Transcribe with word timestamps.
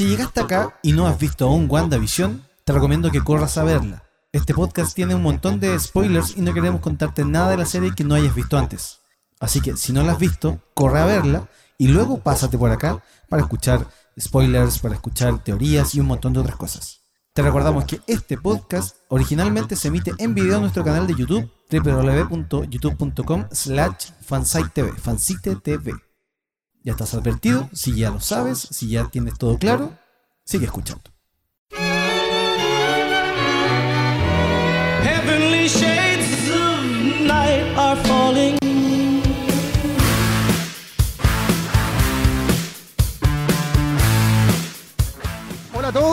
Si 0.00 0.06
llegaste 0.06 0.40
acá 0.40 0.78
y 0.82 0.92
no 0.92 1.06
has 1.06 1.18
visto 1.18 1.46
aún 1.46 1.66
WandaVision, 1.68 2.42
te 2.64 2.72
recomiendo 2.72 3.10
que 3.10 3.20
corras 3.20 3.58
a 3.58 3.64
verla. 3.64 4.02
Este 4.32 4.54
podcast 4.54 4.94
tiene 4.94 5.14
un 5.14 5.22
montón 5.22 5.60
de 5.60 5.78
spoilers 5.78 6.38
y 6.38 6.40
no 6.40 6.54
queremos 6.54 6.80
contarte 6.80 7.22
nada 7.22 7.50
de 7.50 7.58
la 7.58 7.66
serie 7.66 7.94
que 7.94 8.02
no 8.02 8.14
hayas 8.14 8.34
visto 8.34 8.56
antes. 8.56 9.00
Así 9.40 9.60
que 9.60 9.76
si 9.76 9.92
no 9.92 10.02
la 10.02 10.12
has 10.12 10.18
visto, 10.18 10.58
corre 10.72 11.00
a 11.00 11.04
verla 11.04 11.50
y 11.76 11.88
luego 11.88 12.18
pásate 12.18 12.56
por 12.56 12.70
acá 12.70 13.04
para 13.28 13.42
escuchar 13.42 13.86
spoilers, 14.18 14.78
para 14.78 14.94
escuchar 14.94 15.44
teorías 15.44 15.94
y 15.94 16.00
un 16.00 16.06
montón 16.06 16.32
de 16.32 16.40
otras 16.40 16.56
cosas. 16.56 17.02
Te 17.34 17.42
recordamos 17.42 17.84
que 17.84 18.00
este 18.06 18.38
podcast 18.38 18.96
originalmente 19.08 19.76
se 19.76 19.88
emite 19.88 20.14
en 20.16 20.34
video 20.34 20.54
en 20.54 20.62
nuestro 20.62 20.82
canal 20.82 21.06
de 21.06 21.14
YouTube 21.14 21.52
www.youtube.com 21.70 23.48
slash 23.52 24.12
fansite 24.22 25.56
TV. 25.56 25.92
Ya 26.82 26.92
estás 26.92 27.12
advertido, 27.12 27.68
si 27.74 27.94
ya 27.94 28.10
lo 28.10 28.20
sabes, 28.20 28.66
si 28.70 28.88
ya 28.88 29.06
tienes 29.08 29.36
todo 29.36 29.58
claro, 29.58 29.92
sigue 30.44 30.64
escuchando. 30.64 31.02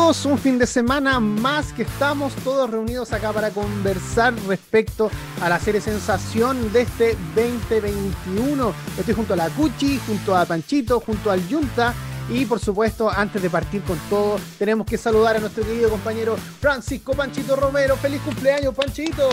Un 0.08 0.38
fin 0.38 0.58
de 0.58 0.66
semana 0.66 1.20
más 1.20 1.74
que 1.74 1.82
estamos 1.84 2.34
todos 2.36 2.70
reunidos 2.70 3.12
acá 3.12 3.34
para 3.34 3.50
conversar 3.50 4.34
respecto 4.48 5.12
a 5.42 5.50
la 5.50 5.60
serie 5.60 5.82
Sensación 5.82 6.72
de 6.72 6.84
este 6.84 7.18
2021. 7.36 8.74
Estoy 8.98 9.14
junto 9.14 9.34
a 9.34 9.36
la 9.36 9.50
Cuchi, 9.50 10.00
junto 10.08 10.34
a 10.34 10.46
Panchito, 10.46 11.02
junto 11.02 11.30
al 11.30 11.46
Yunta 11.50 11.94
y 12.30 12.46
por 12.46 12.62
supuesto, 12.62 13.12
antes 13.12 13.42
de 13.42 13.50
partir 13.50 13.82
con 13.84 14.00
todo, 14.10 14.40
tenemos 14.58 14.88
que 14.88 14.98
saludar 14.98 15.36
a 15.36 15.40
nuestro 15.40 15.66
querido 15.66 15.90
compañero 15.90 16.38
Francisco 16.62 17.12
Panchito 17.12 17.58
Romero. 17.58 17.98
¡Feliz 17.98 18.22
cumpleaños, 18.22 18.74
Panchito! 18.74 19.28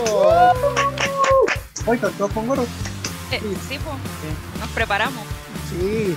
Hoy 1.85 1.97
todos 1.99 2.31
con 2.33 2.47
gorro. 2.47 2.63
Eh, 3.31 3.39
sí, 3.69 3.79
pues. 3.79 4.59
Nos 4.59 4.69
preparamos. 4.71 5.23
Sí. 5.69 6.13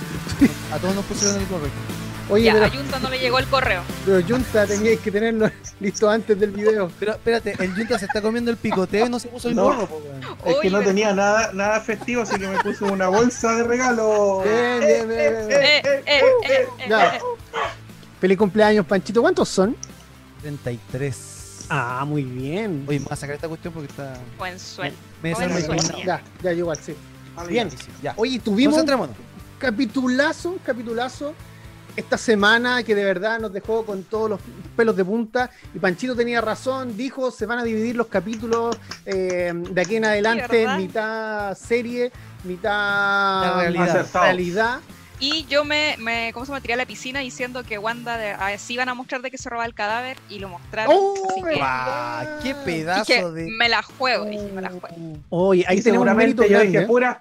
A 0.73 0.77
todos 0.79 0.95
nos 0.95 1.05
pusieron 1.05 1.39
el 1.39 1.47
correcto. 1.47 2.08
Oye, 2.29 2.43
ya, 2.45 2.53
pero, 2.53 2.65
a 2.65 2.69
Junta 2.69 2.99
no 2.99 3.09
le 3.09 3.17
llegó 3.17 3.39
el 3.39 3.47
correo. 3.47 3.81
pero 4.05 4.19
Yunta 4.19 4.67
teníais 4.67 4.99
que 4.99 5.09
tenerlo 5.11 5.49
listo 5.79 6.07
antes 6.07 6.39
del 6.39 6.51
video. 6.51 6.91
Pero 6.99 7.13
espérate, 7.13 7.55
el 7.57 7.73
Junta 7.73 7.97
se 7.97 8.05
está 8.05 8.21
comiendo 8.21 8.51
el 8.51 8.57
picoteo 8.57 9.07
y 9.07 9.09
no 9.09 9.19
se 9.19 9.29
puso 9.29 9.49
el 9.49 9.55
No. 9.55 9.63
gorro, 9.63 9.87
po. 9.87 10.01
Es 10.45 10.57
que 10.61 10.69
no 10.69 10.81
tenía 10.81 11.13
nada, 11.13 11.51
nada 11.53 11.81
festivo, 11.81 12.21
así 12.21 12.37
que 12.37 12.47
me 12.47 12.59
puse 12.59 12.83
una 12.83 13.07
bolsa 13.07 13.55
de 13.55 13.63
regalo. 13.63 14.43
Feliz 18.21 18.37
cumpleaños, 18.37 18.85
Panchito. 18.85 19.21
¿Cuántos 19.21 19.49
son? 19.49 19.75
33. 20.41 21.65
Ah, 21.69 22.03
muy 22.05 22.23
bien. 22.23 22.85
Oye, 22.87 22.99
me 22.99 23.05
voy 23.05 23.13
a 23.13 23.15
sacar 23.15 23.35
esta 23.35 23.47
cuestión 23.47 23.73
porque 23.73 23.89
está. 23.89 24.13
Buen 24.37 24.59
sueldo. 24.59 24.97
Me. 25.23 25.33
Ya, 26.05 26.21
ya 26.43 26.53
igual, 26.53 26.77
sí. 26.77 26.95
Bien. 27.47 27.69
Ya. 28.03 28.13
Oye, 28.17 28.39
tuvimos 28.39 28.83
capitulazo, 29.59 30.57
capitulazo 30.63 31.33
esta 31.95 32.17
semana 32.17 32.83
que 32.83 32.95
de 32.95 33.03
verdad 33.03 33.39
nos 33.39 33.53
dejó 33.53 33.85
con 33.85 34.03
todos 34.03 34.29
los 34.29 34.39
pelos 34.75 34.95
de 34.95 35.05
punta. 35.05 35.49
Y 35.73 35.79
Panchito 35.79 36.15
tenía 36.15 36.41
razón, 36.41 36.95
dijo, 36.95 37.31
se 37.31 37.45
van 37.45 37.59
a 37.59 37.63
dividir 37.63 37.95
los 37.95 38.07
capítulos 38.07 38.77
eh, 39.05 39.51
de 39.53 39.81
aquí 39.81 39.95
en 39.97 40.05
adelante, 40.05 40.67
mitad 40.77 41.55
serie, 41.55 42.11
mitad 42.43 43.69
realidad. 43.71 44.79
Y 45.21 45.45
yo 45.47 45.65
me, 45.65 45.95
me, 45.99 46.31
¿cómo 46.33 46.45
se 46.45 46.53
me 46.53 46.61
tiré 46.61 46.75
a 46.75 46.77
la 46.77 46.85
piscina 46.85 47.19
diciendo 47.19 47.63
que 47.63 47.77
Wanda 47.77 48.17
de, 48.17 48.31
ah, 48.31 48.57
sí 48.57 48.75
iban 48.75 48.87
a 48.87 48.93
mostrar 48.93 49.21
de 49.21 49.29
que 49.29 49.37
se 49.37 49.49
robaba 49.49 49.65
el 49.65 49.73
cadáver 49.73 50.17
y 50.29 50.39
lo 50.39 50.47
mostraron. 50.47 50.95
¡Oh, 50.97 51.27
así 51.29 51.43
que, 51.43 51.55
Guau, 51.55 52.27
qué 52.41 52.55
pedazo 52.55 53.05
que 53.05 53.25
de. 53.25 53.51
me 53.51 53.67
la 53.67 53.83
juego, 53.83 54.23
dije, 54.23 54.49
me 54.53 54.61
la 54.61 54.69
juego. 54.69 55.17
Oye, 55.27 55.65
ahí 55.67 55.79
y 55.79 55.81
tenemos 55.81 56.07
un 56.07 56.15
mérito 56.15 56.43
seguramente 56.43 56.43
yo 56.43 56.49
grande. 56.49 56.67
dije 56.67 56.83
¿eh? 56.83 56.87
puras, 56.87 57.17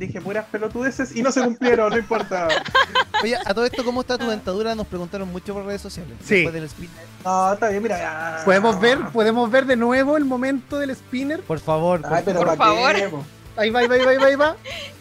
dije 0.00 0.20
puras 0.20 0.46
pelotudeces 0.50 1.14
y 1.14 1.22
no 1.22 1.30
se 1.30 1.42
cumplieron, 1.42 1.90
no 1.90 1.98
importa. 1.98 2.48
Oye, 3.22 3.36
a 3.44 3.52
todo 3.54 3.66
esto, 3.66 3.84
¿cómo 3.84 4.00
está 4.00 4.16
tu 4.16 4.26
dentadura? 4.28 4.74
Nos 4.74 4.86
preguntaron 4.86 5.30
mucho 5.30 5.52
por 5.52 5.64
redes 5.66 5.82
sociales. 5.82 6.16
Sí. 6.24 6.36
Después 6.36 6.54
del 6.54 6.64
spin. 6.64 6.88
No, 7.24 7.52
está 7.52 7.68
bien, 7.68 7.82
mira. 7.82 8.40
¿Podemos 8.44 8.80
ver, 8.80 8.98
podemos 9.12 9.50
ver 9.50 9.66
de 9.66 9.76
nuevo 9.76 10.16
el 10.16 10.24
momento 10.24 10.78
del 10.78 10.90
spinner. 10.96 11.42
Por 11.42 11.60
favor, 11.60 12.00
por 12.00 12.14
Ay, 12.14 12.22
pero 12.24 12.38
Por 12.38 12.48
¿pa' 12.48 12.56
favor. 12.56 12.94
qué? 12.94 13.10
Ahí 13.56 13.68
va, 13.68 13.80
ahí 13.80 13.86
va, 13.88 13.94
ahí 13.96 14.04
va, 14.04 14.10
ahí 14.10 14.16
va, 14.16 14.26
ahí 14.26 14.36
va. 14.36 14.56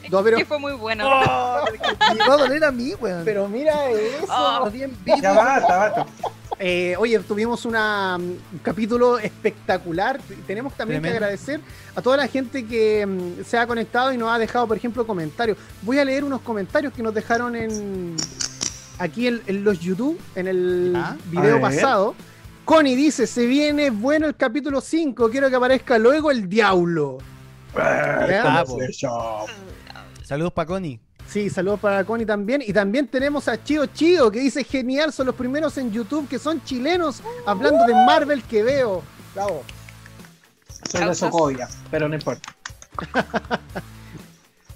No, 0.09 0.21
pero, 0.23 0.37
Que 0.37 0.43
fue 0.45 0.59
muy 0.59 0.73
bueno. 0.73 1.07
Oh, 1.07 1.63
me 2.17 2.27
va 2.27 2.33
a 2.33 2.37
doler 2.37 2.63
a 2.65 2.71
mí, 2.71 2.93
weón. 2.99 3.21
pero 3.23 3.47
mira 3.47 3.89
eso. 3.89 4.25
Oh. 4.29 4.57
Está 4.65 4.69
bien 4.69 4.97
vivo. 5.05 5.17
Ya 5.21 5.31
basta, 5.33 5.77
basta. 5.77 6.05
Eh, 6.61 6.95
oye, 6.97 7.17
tuvimos 7.19 7.63
una, 7.65 8.17
mm, 8.17 8.21
un 8.21 8.59
capítulo 8.61 9.17
espectacular. 9.17 10.19
Tenemos 10.45 10.73
también 10.73 11.01
que 11.01 11.09
agradecer 11.09 11.61
a 11.95 12.01
toda 12.01 12.17
la 12.17 12.27
gente 12.27 12.65
que 12.65 13.05
mm, 13.05 13.43
se 13.45 13.57
ha 13.57 13.65
conectado 13.65 14.11
y 14.11 14.17
nos 14.17 14.29
ha 14.29 14.37
dejado, 14.37 14.67
por 14.67 14.75
ejemplo, 14.75 15.07
comentarios. 15.07 15.57
Voy 15.83 15.99
a 15.99 16.05
leer 16.05 16.23
unos 16.25 16.41
comentarios 16.41 16.91
que 16.93 17.01
nos 17.01 17.13
dejaron 17.13 17.55
en 17.55 18.15
aquí 18.97 19.27
en, 19.27 19.41
en 19.47 19.63
los 19.63 19.79
YouTube, 19.79 20.19
en 20.35 20.47
el 20.49 20.91
Ya. 20.93 21.17
video 21.31 21.61
pasado. 21.61 22.13
Connie 22.65 22.95
dice, 22.95 23.25
se 23.25 23.45
viene 23.45 23.89
bueno 23.89 24.27
el 24.27 24.35
capítulo 24.35 24.81
5, 24.81 25.29
quiero 25.31 25.49
que 25.49 25.55
aparezca 25.55 25.97
luego 25.97 26.29
el 26.29 26.47
diablo. 26.49 27.17
Conversation. 27.73 29.47
Saludos 30.23 30.51
para 30.53 30.67
Connie. 30.67 30.99
Sí, 31.29 31.49
saludos 31.49 31.79
para 31.79 32.03
Connie 32.03 32.25
también. 32.25 32.63
Y 32.65 32.73
también 32.73 33.07
tenemos 33.07 33.47
a 33.47 33.63
Chio 33.63 33.85
Chio, 33.85 34.31
que 34.31 34.39
dice, 34.39 34.63
genial, 34.63 35.13
son 35.13 35.27
los 35.27 35.35
primeros 35.35 35.77
en 35.77 35.91
YouTube 35.91 36.27
que 36.27 36.39
son 36.39 36.63
chilenos 36.63 37.21
hablando 37.45 37.85
de 37.85 37.93
Marvel 37.93 38.41
que 38.43 38.63
veo. 38.63 39.03
Bravo. 39.35 39.63
Soy 40.89 41.05
de. 41.05 41.13
Socovia, 41.15 41.67
pero 41.91 42.09
no 42.09 42.15
importa. 42.15 42.55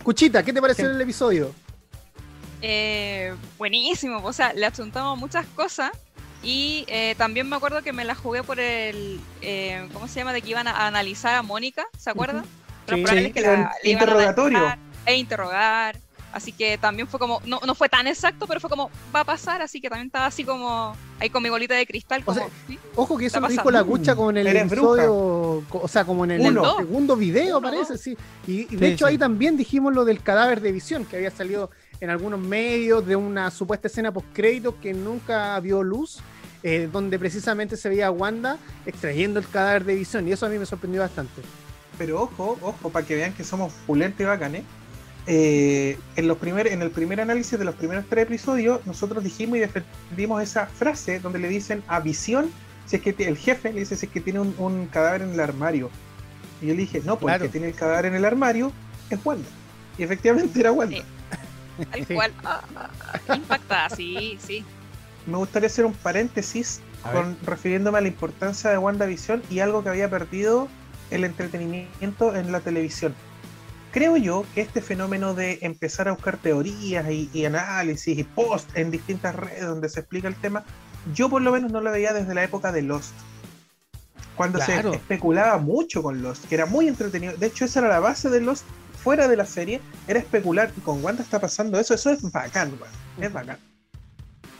Cuchita, 0.03 0.43
¿qué 0.43 0.53
te 0.53 0.61
pareció 0.61 0.89
el 0.89 1.01
episodio? 1.01 1.51
Eh, 2.61 3.33
buenísimo, 3.57 4.21
o 4.23 4.31
sea, 4.31 4.53
le 4.53 4.65
asuntamos 4.65 5.17
muchas 5.17 5.45
cosas 5.55 5.91
y 6.43 6.85
eh, 6.87 7.15
también 7.17 7.49
me 7.49 7.55
acuerdo 7.55 7.81
que 7.81 7.93
me 7.93 8.05
la 8.05 8.15
jugué 8.15 8.43
por 8.43 8.59
el, 8.59 9.19
eh, 9.41 9.87
¿cómo 9.91 10.07
se 10.07 10.19
llama? 10.19 10.33
De 10.33 10.41
que 10.41 10.49
iban 10.51 10.67
a 10.67 10.87
analizar 10.87 11.35
a 11.35 11.41
Mónica, 11.41 11.85
¿se 11.97 12.09
acuerdan? 12.09 12.45
Lo 12.87 12.95
Sí. 12.97 13.03
probable 13.03 13.27
es 13.27 13.33
que 13.33 13.41
la, 13.41 13.53
El 13.53 13.59
le 13.83 13.89
iban 13.91 14.01
a 14.01 14.03
interrogatorio. 14.03 14.77
E 15.05 15.15
interrogar, 15.15 15.99
así 16.33 16.51
que 16.51 16.77
también 16.77 17.07
fue 17.07 17.19
como, 17.19 17.41
no, 17.45 17.59
no 17.65 17.75
fue 17.75 17.87
tan 17.89 18.07
exacto, 18.07 18.47
pero 18.47 18.59
fue 18.59 18.69
como, 18.69 18.89
va 19.15 19.21
a 19.21 19.23
pasar, 19.23 19.61
así 19.61 19.79
que 19.79 19.89
también 19.89 20.07
estaba 20.07 20.25
así 20.25 20.43
como, 20.43 20.95
ahí 21.19 21.29
con 21.29 21.41
mi 21.41 21.49
bolita 21.49 21.75
de 21.75 21.85
cristal, 21.85 22.21
O 22.21 22.25
como, 22.25 22.37
sea, 22.37 22.47
¿sí? 22.67 22.79
Ojo 22.95 23.17
que 23.17 23.27
eso 23.27 23.39
lo 23.39 23.47
dijo 23.47 23.71
la 23.71 23.83
cucha 23.83 24.15
con 24.15 24.35
el 24.35 24.47
Eres 24.47 24.71
episodio, 24.71 25.13
o 25.69 25.87
sea, 25.87 26.03
como 26.03 26.25
en 26.25 26.31
el, 26.31 26.59
segundo 26.77 27.15
video, 27.15 27.59
Uno, 27.59 27.69
parece, 27.69 27.97
sí. 27.97 28.17
Y, 28.47 28.61
y 28.61 28.67
Sí, 28.67 28.75
de 28.75 28.87
hecho 28.89 29.05
sí. 29.05 29.11
ahí 29.13 29.17
también 29.17 29.55
dijimos 29.55 29.93
lo 29.93 30.03
del 30.05 30.21
cadáver 30.21 30.59
de 30.59 30.71
visión, 30.71 31.05
que 31.05 31.15
había 31.17 31.31
salido 31.31 31.69
en 32.01 32.09
algunos 32.09 32.39
medios 32.39 33.05
de 33.05 33.15
una 33.15 33.49
supuesta 33.51 33.87
escena 33.87 34.11
post 34.11 34.27
créditos 34.33 34.75
que 34.81 34.93
nunca 34.93 35.59
vio 35.59 35.83
luz, 35.83 36.19
eh, 36.63 36.89
donde 36.91 37.19
precisamente 37.19 37.77
se 37.77 37.89
veía 37.89 38.07
a 38.07 38.11
Wanda 38.11 38.57
extrayendo 38.85 39.39
el 39.39 39.47
cadáver 39.47 39.85
de 39.85 39.95
visión, 39.95 40.27
y 40.27 40.31
eso 40.31 40.45
a 40.45 40.49
mí 40.49 40.57
me 40.57 40.65
sorprendió 40.65 41.01
bastante. 41.01 41.41
Pero 41.97 42.21
ojo, 42.23 42.57
ojo, 42.61 42.89
para 42.89 43.05
que 43.05 43.15
vean 43.15 43.33
que 43.33 43.43
somos 43.43 43.71
pulentes 43.85 44.21
y 44.21 44.23
bacanes. 44.23 44.61
eh, 44.61 44.65
en, 45.25 46.27
los 46.27 46.37
primer, 46.37 46.67
en 46.67 46.81
el 46.81 46.91
primer 46.91 47.21
análisis 47.21 47.57
de 47.57 47.65
los 47.65 47.75
primeros 47.75 48.05
tres 48.09 48.25
episodios, 48.25 48.85
nosotros 48.85 49.23
dijimos 49.23 49.57
y 49.57 49.61
defendimos 49.61 50.41
esa 50.43 50.67
frase 50.67 51.19
donde 51.19 51.39
le 51.39 51.47
dicen 51.49 51.83
a 51.87 51.99
Visión, 51.99 52.49
si 52.85 52.97
es 52.97 53.01
que 53.01 53.15
el 53.17 53.37
jefe 53.37 53.71
le 53.71 53.79
dice 53.79 53.95
si 53.95 54.05
es 54.07 54.11
que 54.11 54.19
tiene 54.19 54.39
un, 54.41 54.53
un 54.57 54.87
cadáver 54.87 55.21
en 55.21 55.31
el 55.33 55.39
armario. 55.39 55.89
Y 56.61 56.67
yo 56.67 56.73
le 56.73 56.81
dije, 56.81 57.01
no, 57.05 57.17
pues 57.17 57.31
Claro. 57.31 57.45
el 57.45 57.49
que 57.49 57.51
tiene 57.53 57.67
el 57.67 57.75
cadáver 57.75 58.05
en 58.07 58.15
el 58.15 58.25
armario 58.25 58.71
es 59.09 59.19
Wanda. 59.23 59.47
Y 59.97 60.03
efectivamente 60.03 60.59
era 60.59 60.71
Wanda. 60.71 60.97
Sí. 60.97 61.85
tal 61.85 62.07
cual, 62.07 62.33
ah, 62.43 62.61
ah, 62.75 62.89
ah, 63.29 63.35
impactada, 63.35 63.89
sí, 63.91 64.37
sí. 64.45 64.65
Me 65.25 65.37
gustaría 65.37 65.67
hacer 65.67 65.85
un 65.85 65.93
paréntesis 65.93 66.81
A 67.03 67.11
con, 67.13 67.37
refiriéndome 67.45 67.97
a 67.97 68.01
la 68.01 68.07
importancia 68.09 68.69
de 68.69 68.77
WandaVision 68.77 69.41
y 69.49 69.59
algo 69.59 69.83
que 69.83 69.89
había 69.89 70.09
perdido 70.09 70.67
el 71.11 71.23
entretenimiento 71.23 72.35
en 72.35 72.51
la 72.51 72.59
televisión. 72.59 73.15
Creo 73.93 74.17
yo 74.17 74.43
que 74.55 74.61
este 74.61 74.81
fenómeno 74.81 75.33
de 75.35 75.59
empezar 75.61 76.07
a 76.07 76.13
buscar 76.13 76.37
teorías 76.37 77.09
y, 77.11 77.29
y 77.31 77.45
análisis 77.45 78.17
y 78.17 78.23
post 78.23 78.75
en 78.75 78.89
distintas 78.91 79.35
redes 79.35 79.61
donde 79.65 79.87
se 79.87 79.99
explica 79.99 80.27
el 80.27 80.35
tema, 80.35 80.63
yo 81.13 81.29
por 81.29 81.41
lo 81.43 81.51
menos 81.51 81.71
no 81.71 81.79
lo 81.79 81.91
veía 81.91 82.11
desde 82.11 82.33
la 82.33 82.43
época 82.43 82.71
de 82.71 82.81
Lost. 82.81 83.13
Cuando 84.35 84.57
Claro. 84.59 84.89
se 84.91 84.97
especulaba 84.97 85.59
mucho 85.59 86.01
con 86.01 86.23
Lost, 86.23 86.45
que 86.47 86.55
era 86.55 86.65
muy 86.65 86.87
entretenido. 86.87 87.33
De 87.37 87.45
hecho, 87.47 87.65
esa 87.65 87.79
era 87.81 87.87
la 87.89 87.99
base 87.99 88.29
de 88.31 88.41
Lost 88.41 88.65
fuera 89.03 89.27
de 89.27 89.37
la 89.37 89.45
serie, 89.45 89.79
era 90.07 90.17
especular. 90.19 90.71
Y 90.75 90.81
con 90.81 91.03
Wanda 91.03 91.21
está 91.21 91.39
pasando 91.39 91.79
eso, 91.79 91.93
eso 91.93 92.09
es 92.09 92.31
bacán, 92.31 92.69
weón. 92.79 93.23
Es 93.23 93.31
bacán. 93.31 93.59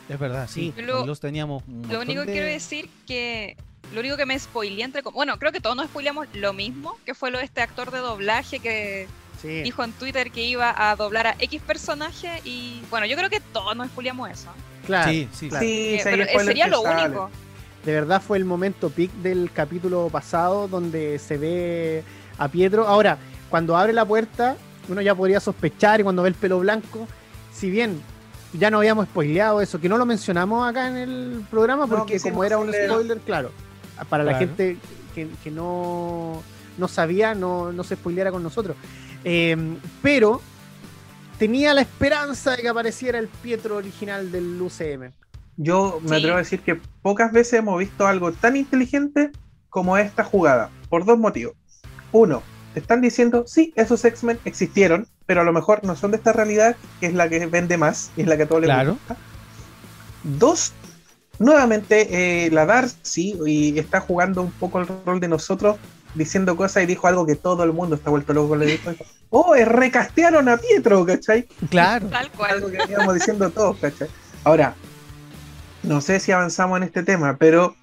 Es 0.09 0.19
verdad, 0.19 0.47
sí. 0.47 0.74
Lo- 0.77 1.00
Con 1.00 1.07
los 1.07 1.19
teníamos. 1.19 1.63
un 1.68 1.88
Lo 1.89 2.01
único 2.01 2.21
que 2.21 2.27
de- 2.27 2.33
quiero 2.33 2.47
decir 2.47 2.88
que 3.07 3.57
lo 3.94 4.01
único 4.01 4.15
que 4.15 4.27
me 4.27 4.38
spoileé 4.38 4.83
entre 4.83 5.01
bueno, 5.01 5.39
creo 5.39 5.51
que 5.51 5.59
todos 5.59 5.75
nos 5.75 5.88
spoileamos 5.88 6.27
lo 6.36 6.53
mismo, 6.53 6.97
que 7.06 7.15
fue 7.15 7.31
lo 7.31 7.39
de 7.39 7.45
este 7.45 7.62
actor 7.62 7.89
de 7.89 7.97
doblaje 8.00 8.59
que 8.59 9.07
Sí. 9.44 9.62
dijo 9.62 9.84
en 9.84 9.92
Twitter 9.92 10.31
que 10.31 10.42
iba 10.44 10.74
a 10.75 10.95
doblar 10.95 11.28
a 11.28 11.36
X 11.38 11.62
personaje 11.62 12.42
y 12.45 12.81
bueno, 12.90 13.06
yo 13.06 13.16
creo 13.16 13.30
que 13.30 13.42
todos 13.42 13.75
nos 13.75 13.88
spoileamos 13.90 14.31
eso. 14.31 14.50
Claro. 14.86 15.12
Sí, 15.12 15.30
sí. 15.34 15.50
claro. 15.50 15.66
Sí, 15.66 15.95
Eh, 15.95 16.01
pero 16.04 16.24
eh, 16.24 16.40
sería 16.45 16.68
lo 16.68 16.81
único. 16.81 17.30
De 17.86 17.92
verdad 17.92 18.22
fue 18.22 18.38
el 18.38 18.45
momento 18.45 18.90
peak 18.90 19.12
del 19.16 19.51
capítulo 19.54 20.07
pasado 20.10 20.68
donde 20.69 21.19
se 21.19 21.38
ve 21.38 22.04
a 22.38 22.48
Pietro. 22.48 22.88
Ahora, 22.88 23.18
cuando 23.50 23.75
abre 23.78 23.92
la 23.92 24.06
puerta, 24.06 24.56
uno 24.88 25.01
ya 25.01 25.13
podría 25.13 25.40
sospechar 25.40 26.00
y 26.00 26.04
cuando 26.04 26.24
ve 26.24 26.30
el 26.30 26.36
pelo 26.36 26.60
blanco, 26.60 27.07
si 27.54 27.69
bien 27.69 28.01
ya 28.54 28.72
no 28.72 28.78
habíamos 28.78 29.07
spoileado 29.07 29.60
eso, 29.60 29.81
que 29.81 29.89
no 29.89 29.98
lo 29.98 30.06
mencionamos 30.06 30.68
acá 30.68 30.88
en 30.88 30.96
el 30.96 31.46
programa 31.51 31.86
porque 31.88 32.19
como 32.22 32.44
era 32.46 32.57
un 32.57 32.72
spoiler, 32.72 33.18
claro, 33.19 33.51
para 34.07 34.24
la 34.24 34.38
gente 34.38 34.78
que, 35.13 35.28
que 35.44 35.51
no, 35.51 36.42
no 36.78 36.88
sabía, 36.88 37.36
no, 37.36 37.72
no 37.72 37.84
se 37.84 37.96
spoileara 37.96 38.31
con 38.31 38.44
nosotros. 38.44 38.78
Eh, 39.24 39.56
pero 40.02 40.42
tenía 41.40 41.74
la 41.74 41.81
esperanza 41.81 42.52
de 42.56 42.62
que 42.62 42.70
apareciera 42.70 43.20
el 43.20 43.28
Pietro 43.28 43.78
original 43.78 44.31
del 44.31 44.62
UCM. 44.62 45.12
Yo 45.58 46.00
me 46.04 46.10
Sí. 46.10 46.16
atrevo 46.16 46.36
a 46.36 46.40
decir 46.40 46.62
que 46.62 46.80
pocas 47.02 47.31
veces 47.31 47.54
hemos 47.60 47.78
visto 47.80 48.08
algo 48.08 48.31
tan 48.31 48.56
inteligente 48.56 49.31
como 49.70 49.98
esta 49.98 50.24
jugada, 50.24 50.70
por 50.90 51.06
dos 51.06 51.18
motivos. 51.18 51.54
Uno, 52.12 52.44
te 52.74 52.80
están 52.80 53.02
diciendo, 53.02 53.44
sí, 53.48 53.74
esos 53.75 54.04
X-Men 54.06 54.40
existieron, 54.46 55.08
pero 55.25 55.42
a 55.42 55.44
lo 55.44 55.54
mejor 55.54 55.84
no 55.84 55.96
son 55.96 56.12
de 56.12 56.18
esta 56.18 56.34
realidad, 56.34 56.75
que 57.00 57.08
es 57.08 57.14
la 57.14 57.30
que 57.30 57.46
vende 57.48 57.78
más 57.78 58.12
y 58.16 58.22
es 58.22 58.28
la 58.28 58.38
que 58.38 58.44
a 58.44 58.48
todos 58.48 58.62
les 58.62 58.68
Claro. 58.68 58.94
gusta. 58.94 59.16
Dos, 60.24 60.74
nuevamente 61.40 62.46
eh, 62.46 62.52
la 62.52 62.66
Darcy 62.66 63.36
y 63.46 63.78
está 63.80 64.00
jugando 64.00 64.42
un 64.42 64.52
poco 64.52 64.80
el 64.80 64.88
rol 65.06 65.20
de 65.20 65.28
nosotros, 65.28 65.78
diciendo 66.15 66.56
cosas 66.56 66.83
y 66.83 66.86
dijo 66.86 67.07
algo 67.07 67.25
que 67.25 67.36
todo 67.36 67.63
el 67.63 67.74
mundo 67.74 67.95
está 67.95 68.10
vuelto 68.10 68.33
loco. 68.33 68.56
Le 68.56 68.65
dijo, 68.65 68.92
oh, 69.30 69.54
recastearon 69.56 70.48
a 70.50 70.57
Pietro, 70.57 71.06
¿cachai? 71.06 71.48
Claro. 71.69 72.07
Tal 72.07 72.25
algo 72.25 72.38
cual. 72.38 72.71
que 72.71 72.77
veníamos 72.77 73.13
diciendo 73.15 73.50
todos, 73.50 73.77
¿cachai? 73.77 74.07
Ahora, 74.44 74.75
no 75.83 76.01
sé 76.01 76.19
si 76.19 76.31
avanzamos 76.31 76.77
en 76.77 76.83
este 76.83 77.04
tema, 77.04 77.38
pero 77.38 77.75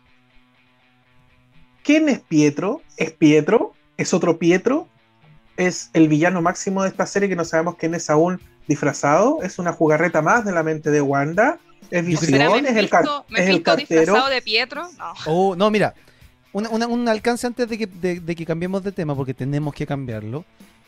¿quién 1.83 2.09
es 2.09 2.21
Pietro? 2.21 2.83
¿Es 2.97 3.11
Pietro? 3.13 3.73
¿Es 3.97 4.15
otro 4.15 4.39
Pietro? 4.39 4.89
¿Es 5.57 5.91
el 5.93 6.09
villano 6.09 6.41
máximo 6.41 6.83
de 6.83 6.89
esta 6.89 7.07
serie 7.07 7.29
que 7.29 7.37
no 7.37 7.45
sabemos 7.45 7.77
quién 7.77 7.95
es 7.95 8.09
aún 8.09 8.41
disfrazado? 8.67 9.39
¿Es 9.43 9.59
una 9.59 9.73
jugarreta 9.73 10.23
más 10.23 10.45
de 10.45 10.53
la 10.53 10.63
mente 10.63 10.91
de 10.91 11.01
Wanda? 11.01 11.59
¿Es 11.91 12.07
Yo 12.07 12.19
¿Será 12.19 12.47
Visión? 12.47 12.67
¿Es 12.67 12.77
el, 12.77 12.89
car- 12.89 13.05
es 13.37 13.49
el 13.49 13.63
cartero? 13.63 14.01
disfrazado 14.01 14.29
de 14.29 14.43
Pietro? 14.43 14.89
No. 14.99 15.13
Oh, 15.27 15.57
no, 15.57 15.71
mira. 15.71 15.95
Una- 16.53 16.69
una- 16.71 16.87
un 16.87 17.09
alcance 17.09 17.47
antes 17.47 17.69
de 17.69 17.79
que, 17.79 17.87
de, 17.87 18.21
de 18.21 18.35
que 18.37 18.45
cambiemos 18.47 18.83
de 18.83 18.93
tema, 18.93 19.15
porque 19.15 19.35
tenemos 19.35 19.75
que 19.75 19.87
cambiarlo. 19.87 20.45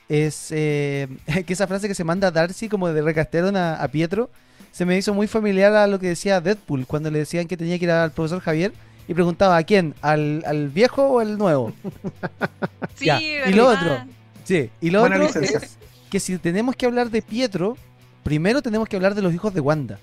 Es 0.09 0.49
eh, 0.50 1.09
que 1.47 1.53
esa 1.53 1.67
frase 1.67 1.88
que 1.88 1.94
se 1.94 2.05
manda 2.05 2.31
Darcy 2.31 2.69
como 2.69 2.88
de 2.88 3.00
recastearon 3.03 3.56
a, 3.56 3.76
a 3.76 3.88
Pietro 3.88 4.31
se 4.73 4.85
me 4.87 4.97
hizo 4.97 5.12
muy 5.14 5.26
familiar 5.26 5.75
a 5.75 5.87
lo 5.87 5.99
que 5.99 6.09
decía 6.09 6.41
Deadpool 6.41 6.87
cuando 6.87 7.11
le 7.11 7.19
decían 7.20 7.47
que 7.47 7.56
tenía 7.59 7.79
que 7.79 7.85
ir 7.85 7.91
al 7.91 8.11
profesor 8.12 8.41
Javier 8.41 8.73
y 9.06 9.12
preguntaba 9.14 9.56
a 9.59 9.62
quién, 9.64 9.94
al, 10.00 10.43
al 10.47 10.69
viejo 10.70 11.03
o 11.05 11.20
al 11.20 11.37
nuevo. 11.38 11.73
Sí, 12.97 13.06
Ya, 13.06 13.20
y 13.20 13.53
lo 13.53 13.69
otro. 13.69 14.05
Sí, 14.44 14.70
y 14.81 14.91
lo 14.91 15.00
Buena 15.00 15.17
otro 15.17 15.26
licencia. 15.41 15.58
es 15.58 15.79
que 16.11 16.20
si 16.20 16.37
tenemos 16.38 16.76
que 16.76 16.87
hablar 16.87 17.11
de 17.11 17.23
Pietro, 17.23 17.76
primero 18.23 18.61
tenemos 18.62 18.88
que 18.88 18.97
hablar 18.97 19.15
de 19.15 19.23
los 19.23 19.32
hijos 19.35 19.53
de 19.55 19.61
Wanda. 19.61 19.99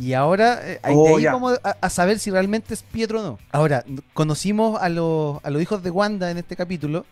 Y 0.00 0.14
ahora, 0.14 0.60
eh, 0.64 0.80
ahí- 0.82 0.94
de 0.94 0.98
Oh, 0.98 1.16
ahí 1.18 1.22
ya. 1.24 1.32
vamos 1.34 1.60
a, 1.62 1.76
a 1.80 1.90
saber 1.90 2.18
si 2.18 2.30
realmente 2.30 2.72
es 2.72 2.82
Pietro 2.82 3.20
o 3.20 3.22
no. 3.22 3.38
Ahora, 3.52 3.84
conocimos 4.14 4.80
a 4.80 4.88
los, 4.88 5.44
a 5.44 5.50
los 5.50 5.60
hijos 5.60 5.82
de 5.82 5.90
Wanda 5.90 6.30
en 6.30 6.38
este 6.38 6.56
capítulo 6.56 7.04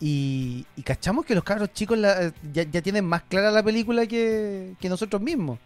y, 0.00 0.64
y 0.76 0.82
cachamos 0.82 1.24
que 1.26 1.34
los 1.34 1.42
cabros 1.44 1.72
chicos 1.72 1.98
la- 1.98 2.32
ya, 2.52 2.62
ya 2.62 2.82
tienen 2.82 3.04
más 3.04 3.22
clara 3.22 3.50
la 3.50 3.62
película 3.62 4.06
que, 4.06 4.74
que 4.80 4.88
nosotros 4.88 5.20
mismos. 5.20 5.58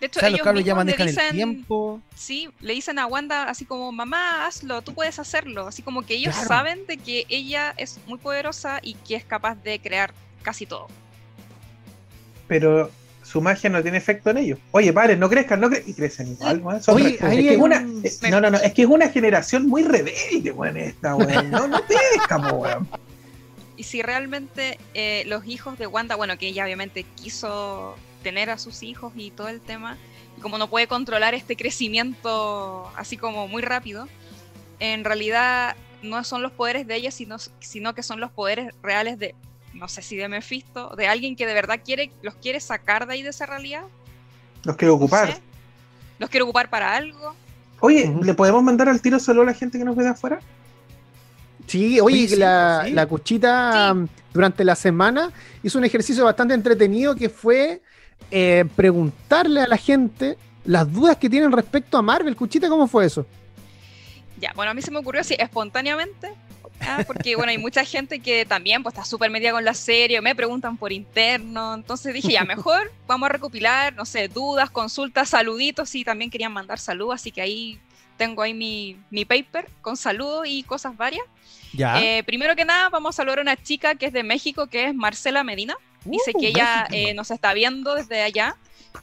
De 0.00 0.08
hecho, 0.08 0.18
O 0.18 0.20
sea, 0.20 0.28
los 0.28 0.40
cabros 0.42 0.62
ya 0.64 0.74
manejan 0.74 1.08
el 1.08 1.16
tiempo. 1.30 2.02
sí, 2.14 2.50
le 2.60 2.74
dicen 2.74 2.98
a 2.98 3.06
Wanda 3.06 3.44
así 3.44 3.64
como, 3.64 3.90
mamá, 3.90 4.46
hazlo, 4.46 4.82
tú 4.82 4.92
puedes 4.92 5.18
hacerlo. 5.18 5.66
Así 5.68 5.80
como 5.82 6.02
que 6.02 6.14
ellos 6.16 6.34
Claro. 6.34 6.48
saben 6.48 6.86
de 6.86 6.98
que 6.98 7.24
ella 7.30 7.72
es 7.78 7.98
muy 8.06 8.18
poderosa 8.18 8.80
y 8.82 8.94
que 8.94 9.14
es 9.14 9.24
capaz 9.24 9.54
de 9.62 9.78
crear 9.80 10.12
casi 10.42 10.66
todo. 10.66 10.88
Pero 12.46 12.90
su 13.34 13.40
magia 13.42 13.68
no 13.68 13.82
tiene 13.82 13.98
efecto 13.98 14.30
en 14.30 14.38
ellos. 14.38 14.60
Oye, 14.70 14.92
padres, 14.92 15.18
no 15.18 15.28
crezcan, 15.28 15.58
no 15.58 15.68
crezcan. 15.68 15.90
Y 15.90 15.94
crecen 15.94 16.28
igual, 16.28 16.60
weón. 16.60 16.80
Son 16.80 16.94
Oye, 16.94 17.04
re- 17.08 17.10
es 17.14 17.18
que 17.18 17.26
hay 17.26 17.48
es 17.48 17.58
una, 17.58 17.78
un- 17.80 18.04
no, 18.30 18.40
no, 18.40 18.50
no, 18.52 18.58
es 18.58 18.72
que 18.72 18.82
es 18.82 18.88
una 18.88 19.08
generación 19.08 19.66
muy 19.66 19.82
rebelde, 19.82 20.52
weón, 20.52 20.76
esta, 20.76 21.16
weón. 21.16 21.50
No, 21.50 21.66
no 21.66 21.80
pesca, 21.88 22.38
po, 22.38 22.54
weón. 22.58 22.88
Y 23.76 23.82
si 23.82 24.02
realmente 24.02 24.78
eh, 24.94 25.24
los 25.26 25.44
hijos 25.46 25.76
de 25.80 25.88
Wanda, 25.88 26.14
bueno, 26.14 26.38
que 26.38 26.46
ella 26.46 26.62
obviamente 26.62 27.02
quiso 27.16 27.96
tener 28.22 28.50
a 28.50 28.58
sus 28.58 28.84
hijos 28.84 29.12
y 29.16 29.32
todo 29.32 29.48
el 29.48 29.60
tema, 29.60 29.98
y 30.38 30.40
como 30.40 30.56
no 30.56 30.70
puede 30.70 30.86
controlar 30.86 31.34
este 31.34 31.56
crecimiento 31.56 32.88
así 32.94 33.16
como 33.16 33.48
muy 33.48 33.62
rápido, 33.62 34.06
en 34.78 35.02
realidad 35.02 35.74
no 36.02 36.22
son 36.22 36.40
los 36.40 36.52
poderes 36.52 36.86
de 36.86 36.94
ella, 36.94 37.10
sino, 37.10 37.38
sino 37.58 37.96
que 37.96 38.04
son 38.04 38.20
los 38.20 38.30
poderes 38.30 38.72
reales 38.80 39.18
de, 39.18 39.34
no 39.74 39.88
sé 39.88 40.02
si 40.02 40.16
de 40.16 40.28
Mephisto, 40.28 40.94
de 40.96 41.06
alguien 41.06 41.36
que 41.36 41.46
de 41.46 41.54
verdad 41.54 41.80
quiere, 41.84 42.10
los 42.22 42.34
quiere 42.36 42.60
sacar 42.60 43.06
de 43.06 43.14
ahí 43.14 43.22
de 43.22 43.30
esa 43.30 43.46
realidad. 43.46 43.82
Los 44.64 44.76
quiero 44.76 44.92
no 44.94 44.96
ocupar. 44.98 45.32
sé. 45.34 45.40
Los 46.18 46.30
quiere 46.30 46.44
ocupar 46.44 46.70
para 46.70 46.96
algo. 46.96 47.34
Oye. 47.80 48.14
¿le 48.22 48.34
podemos 48.34 48.62
mandar 48.62 48.88
al 48.88 49.00
tiro 49.02 49.18
solo 49.18 49.42
a 49.42 49.46
la 49.46 49.54
gente 49.54 49.78
que 49.78 49.84
nos 49.84 49.94
ve 49.96 50.04
de 50.04 50.10
afuera? 50.10 50.38
Sí, 51.66 51.98
oye, 52.00 52.28
sí, 52.28 52.36
la, 52.36 52.82
sí. 52.86 52.92
la 52.92 53.06
Cuchita 53.06 53.88
Sí. 53.92 53.94
mm, 53.98 54.08
durante 54.32 54.64
la 54.64 54.74
semana 54.74 55.32
hizo 55.62 55.78
un 55.78 55.84
ejercicio 55.84 56.24
bastante 56.24 56.54
entretenido 56.54 57.14
que 57.14 57.28
fue 57.28 57.80
eh, 58.30 58.64
preguntarle 58.76 59.60
a 59.62 59.66
la 59.66 59.76
gente 59.76 60.36
las 60.64 60.90
dudas 60.90 61.16
que 61.16 61.28
tienen 61.30 61.52
respecto 61.52 61.98
a 61.98 62.02
Marvel. 62.02 62.36
Cuchita, 62.36 62.68
¿cómo 62.68 62.86
fue 62.86 63.06
eso? 63.06 63.26
Ya, 64.38 64.52
bueno, 64.54 64.70
a 64.72 64.74
mí 64.74 64.82
se 64.82 64.90
me 64.90 64.98
ocurrió 64.98 65.20
así 65.20 65.34
espontáneamente, 65.38 66.32
ah, 66.80 67.02
porque 67.06 67.36
bueno, 67.36 67.50
hay 67.50 67.58
mucha 67.58 67.84
gente 67.84 68.20
que 68.20 68.44
también 68.44 68.82
pues 68.82 68.94
está 68.94 69.04
súper 69.04 69.30
metida 69.30 69.52
con 69.52 69.64
la 69.64 69.74
serie, 69.74 70.20
me 70.20 70.34
preguntan 70.34 70.76
por 70.76 70.92
interno, 70.92 71.74
entonces 71.74 72.12
dije, 72.14 72.32
ya, 72.32 72.44
mejor 72.44 72.90
vamos 73.06 73.26
a 73.28 73.32
recopilar, 73.32 73.94
no 73.94 74.04
sé, 74.04 74.28
dudas, 74.28 74.70
consultas, 74.70 75.30
saluditos, 75.30 75.94
y 75.94 76.04
también 76.04 76.30
querían 76.30 76.52
mandar 76.52 76.78
saludos, 76.78 77.16
así 77.16 77.30
que 77.30 77.40
ahí 77.40 77.78
tengo 78.16 78.42
ahí 78.42 78.54
mi, 78.54 78.96
mi 79.10 79.24
paper 79.24 79.66
con 79.82 79.96
saludos 79.96 80.46
y 80.46 80.62
cosas 80.62 80.96
varias. 80.96 81.24
Ya. 81.72 82.00
Eh, 82.00 82.22
primero 82.22 82.54
que 82.54 82.64
nada, 82.64 82.88
vamos 82.88 83.14
a 83.14 83.16
saludar 83.16 83.40
a 83.40 83.42
una 83.42 83.56
chica 83.56 83.96
que 83.96 84.06
es 84.06 84.12
de 84.12 84.22
México, 84.22 84.68
que 84.68 84.86
es 84.86 84.94
Marcela 84.94 85.42
Medina. 85.42 85.74
Dice 86.04 86.30
Uh, 86.34 86.38
que 86.40 86.48
ella 86.48 86.86
eh, 86.92 87.14
nos 87.14 87.30
está 87.32 87.52
viendo 87.54 87.94
desde 87.96 88.22
allá. 88.22 88.54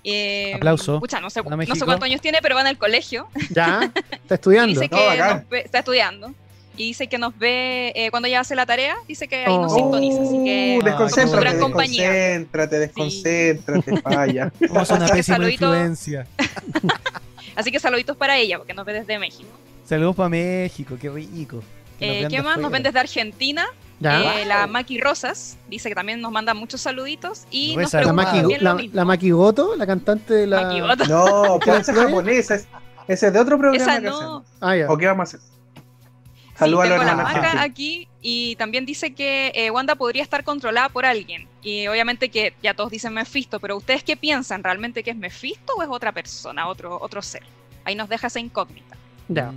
Eh, 0.06 0.53
Aplauso 0.56 1.00
pucha, 1.01 1.19
no 1.19 1.29
sé, 1.29 1.41
no 1.44 1.75
sé 1.75 1.83
cuántos 1.83 2.06
años 2.06 2.21
tiene, 2.21 2.39
pero 2.41 2.56
va 2.56 2.62
en 2.62 2.68
el 2.68 2.77
colegio. 2.77 3.27
Ya, 3.50 3.91
está 4.12 4.35
estudiando. 4.35 4.68
dice 4.79 4.88
No, 4.89 4.97
que 4.97 5.06
bacán. 5.06 5.38
nos 5.39 5.50
ve- 5.50 5.62
está 5.65 5.80
estudiando. 5.80 6.33
Y 6.78 6.85
dice 6.87 7.07
que 7.07 7.18
nos 7.18 7.37
ve 7.37 7.92
eh, 7.95 8.09
cuando 8.11 8.28
ella 8.28 8.40
hace 8.40 8.56
la 8.56 8.66
tarea, 8.66 8.95
dice 9.07 9.28
que 9.28 9.45
ahí 9.45 9.57
nos 9.57 9.71
Oh. 9.73 9.75
sintoniza. 9.75 10.21
Así 10.21 10.44
que 10.44 10.80
Uh, 10.81 10.85
desconcéntrate, 10.85 11.42
gran 11.45 11.59
compañía. 11.59 12.09
desconcéntrate, 12.11 12.80
desconcéntrate, 12.80 14.01
falla. 14.01 14.51
Somos 14.68 14.90
una 14.90 15.06
Así 15.06 15.11
que 15.11 15.18
pésima 15.18 15.37
saludito. 15.37 15.66
influencia. 15.66 16.28
Así 17.56 17.71
que 17.71 17.80
saluditos 17.80 18.16
para 18.18 18.37
ella, 18.37 18.57
porque 18.57 18.73
nos 18.73 18.85
ve 18.85 18.94
desde 18.94 19.19
México. 19.19 19.49
Saludos 19.85 20.16
para 20.16 20.30
México, 20.30 20.95
qué 20.99 21.09
rico. 21.09 21.61
Que 21.99 22.21
Eh, 22.23 22.28
¿Qué 22.30 22.42
más? 22.42 22.57
Nos 22.57 22.71
ven 22.71 22.83
desde 22.83 22.99
Argentina. 22.99 23.66
Ya. 23.99 24.42
Eh, 24.42 24.45
la 24.45 24.66
Maki 24.66 24.99
Rosas 24.99 25.57
dice 25.69 25.90
que 25.90 25.94
también 25.95 26.21
nos 26.21 26.31
manda 26.31 26.54
muchos 26.56 26.81
saluditos. 26.81 27.44
Y 27.51 27.75
nos 27.75 27.85
Reza, 27.85 27.97
la, 27.97 28.04
pregunta 28.06 28.23
Maki, 28.23 28.40
también 28.40 28.63
la, 28.63 28.69
lo 28.71 28.75
mismo. 28.78 28.95
la 28.95 29.06
Maki 29.06 29.30
Goto, 29.31 29.75
la 29.75 29.85
cantante 29.85 30.33
de 30.33 30.47
la. 30.47 30.61
Maki 30.63 30.80
Goto. 30.80 31.06
No, 31.06 31.59
esa 31.59 31.78
es 31.80 31.85
¿Qué? 31.87 31.94
japonesa. 31.94 32.56
es- 32.56 32.68
Ese 33.07 33.28
es 33.28 33.33
de 33.33 33.40
otro 33.40 33.59
programa 33.59 33.83
Esa 33.83 33.99
que 34.01 34.07
no. 34.07 34.44
Ah, 34.61 34.75
ya. 34.75 34.90
¿O 34.90 34.97
qué 34.97 35.06
vamos 35.06 35.33
a 35.33 35.37
hacer? 35.37 35.40
Sí, 36.65 36.65
Saludos 36.65 36.85
a 36.85 36.89
los 36.89 36.99
tengo 36.99 37.03
la 37.06 37.11
hermanos 37.11 37.33
marca 37.41 37.61
aquí 37.63 38.07
y 38.21 38.56
también 38.57 38.85
dice 38.85 39.13
que 39.13 39.51
eh, 39.56 39.71
Wanda 39.71 39.95
podría 39.95 40.21
estar 40.23 40.44
controlada 40.44 40.89
por 40.89 41.06
alguien. 41.06 41.47
Y 41.63 41.87
obviamente 41.87 42.30
que 42.30 42.53
ya 42.61 42.73
todos 42.73 42.91
dicen 42.91 43.13
Mephisto, 43.13 43.59
pero 43.59 43.77
¿ustedes 43.77 44.03
qué 44.03 44.15
piensan? 44.15 44.63
¿Realmente 44.63 45.03
que 45.03 45.11
es 45.11 45.18
Mephisto 45.18 45.73
o 45.75 45.83
es 45.83 45.89
otra 45.89 46.11
persona, 46.11 46.68
otro, 46.68 46.99
otro 47.01 47.21
ser? 47.21 47.44
Ahí 47.83 47.95
nos 47.95 48.09
deja 48.09 48.27
esa 48.27 48.39
incógnita. 48.39 48.95
Ya. 49.27 49.51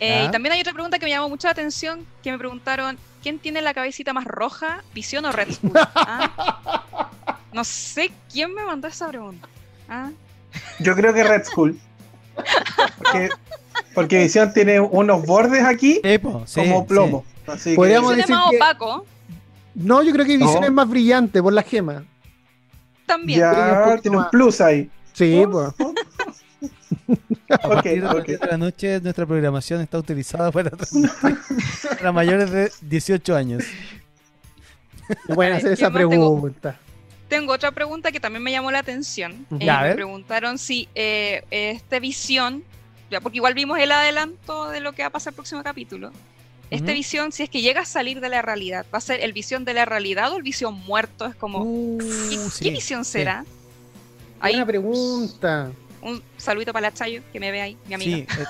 Eh, 0.00 0.08
Ya. 0.08 0.24
y 0.24 0.30
también 0.30 0.52
hay 0.52 0.60
otra 0.60 0.72
pregunta 0.72 0.98
que 0.98 1.06
me 1.06 1.10
llamó 1.10 1.28
mucho 1.28 1.46
la 1.48 1.52
atención, 1.52 2.04
que 2.22 2.30
me 2.32 2.38
preguntaron, 2.38 2.98
¿quién 3.22 3.38
tiene 3.38 3.62
la 3.62 3.72
cabecita 3.72 4.12
más 4.12 4.24
roja, 4.24 4.82
Visión 4.92 5.24
o 5.24 5.32
Red 5.32 5.52
Skull? 5.54 5.72
¿Ah? 5.94 7.06
No 7.52 7.64
sé 7.64 8.10
quién 8.32 8.52
me 8.52 8.62
mandó 8.64 8.88
esa 8.88 9.08
pregunta. 9.08 9.48
¿Ah? 9.88 10.10
Yo 10.80 10.94
creo 10.96 11.14
que 11.14 11.22
Red 11.24 11.44
Skull. 11.44 11.78
Porque, 12.98 13.30
porque 13.96 14.18
Visión 14.20 14.52
tiene 14.52 14.78
unos 14.78 15.26
bordes 15.26 15.64
aquí 15.64 16.00
Sí, 16.04 16.18
po, 16.18 16.44
sí, 16.46 16.60
como 16.60 16.80
sí. 16.82 16.86
plomo. 16.86 17.24
Así 17.48 17.70
que- 17.70 17.76
Podríamos 17.76 18.14
Visión 18.14 18.20
es 18.20 18.26
decir 18.28 18.36
más 18.36 18.50
que- 18.50 18.56
opaco, 18.56 19.06
No, 19.74 20.02
yo 20.04 20.12
creo 20.12 20.24
que 20.24 20.36
Visión 20.36 20.60
No. 20.60 20.66
es 20.66 20.72
más 20.72 20.88
brillante 20.88 21.42
por 21.42 21.52
la 21.52 21.62
gema. 21.62 22.04
también. 23.06 23.38
Tiene 23.40 23.52
un 23.54 23.68
ya 23.96 23.98
tiene 24.02 24.16
un 24.18 24.30
plus 24.30 24.60
ahí. 24.60 24.90
Sí, 25.12 25.42
pues. 25.50 25.68
A 27.50 27.58
partir 27.68 28.02
de 28.02 28.06
Ok, 28.08 28.14
las 28.14 28.14
ok. 28.16 28.26
10 28.26 28.40
de 28.40 28.46
la 28.46 28.58
noche 28.58 29.00
nuestra 29.00 29.26
programación 29.26 29.80
está 29.80 29.98
utilizada 29.98 30.50
para, 30.50 30.70
para 31.98 32.12
mayores 32.12 32.50
de 32.50 32.72
18 32.82 33.36
años. 33.36 33.62
Pueden 35.32 35.52
hacer 35.56 35.68
¿Qué 35.68 35.74
esa 35.74 35.92
tengo? 35.92 36.08
pregunta. 36.08 36.78
Tengo 37.28 37.52
otra 37.52 37.70
pregunta 37.72 38.10
que 38.12 38.18
también 38.20 38.42
me 38.42 38.50
llamó 38.50 38.70
la 38.72 38.80
atención. 38.80 39.46
Eh, 39.52 39.64
Ya, 39.66 39.80
a 39.80 39.82
me 39.84 39.94
preguntaron 39.94 40.58
si 40.58 40.88
eh, 40.94 41.44
este 41.50 42.00
visión, 42.00 42.64
ya 43.10 43.20
porque 43.20 43.36
igual 43.36 43.54
vimos 43.54 43.78
el 43.78 43.92
adelanto 43.92 44.68
de 44.70 44.80
lo 44.80 44.92
que 44.92 45.02
va 45.02 45.08
a 45.08 45.10
pasar 45.10 45.32
el 45.32 45.36
próximo 45.36 45.62
capítulo. 45.62 46.10
Ujú. 46.72 46.84
visión, 46.84 47.30
si 47.30 47.44
es 47.44 47.48
que 47.50 47.60
llega 47.60 47.82
a 47.82 47.84
salir 47.84 48.20
de 48.20 48.28
la 48.28 48.42
realidad, 48.42 48.84
¿va 48.92 48.98
a 48.98 49.00
ser 49.00 49.20
el 49.20 49.32
visión 49.32 49.64
de 49.64 49.72
la 49.72 49.84
realidad 49.84 50.32
o 50.32 50.36
el 50.36 50.42
visión 50.42 50.74
muerto? 50.74 51.26
Es 51.26 51.36
como, 51.36 51.62
Uh, 51.62 51.98
¿qué, 51.98 52.36
sí, 52.50 52.64
qué 52.64 52.70
visión 52.72 53.04
sí. 53.04 53.12
será? 53.12 53.44
Ahí, 54.40 54.54
Buena 54.54 54.66
pregunta. 54.66 55.70
un 56.02 56.20
saludito 56.36 56.72
para 56.72 56.88
la 56.88 56.92
Chayo, 56.94 57.22
que 57.32 57.38
me 57.38 57.52
ve 57.52 57.62
ahí, 57.62 57.76
mi 57.86 57.94
amiga. 57.94 58.16
Sí, 58.16 58.40
eh, 58.42 58.44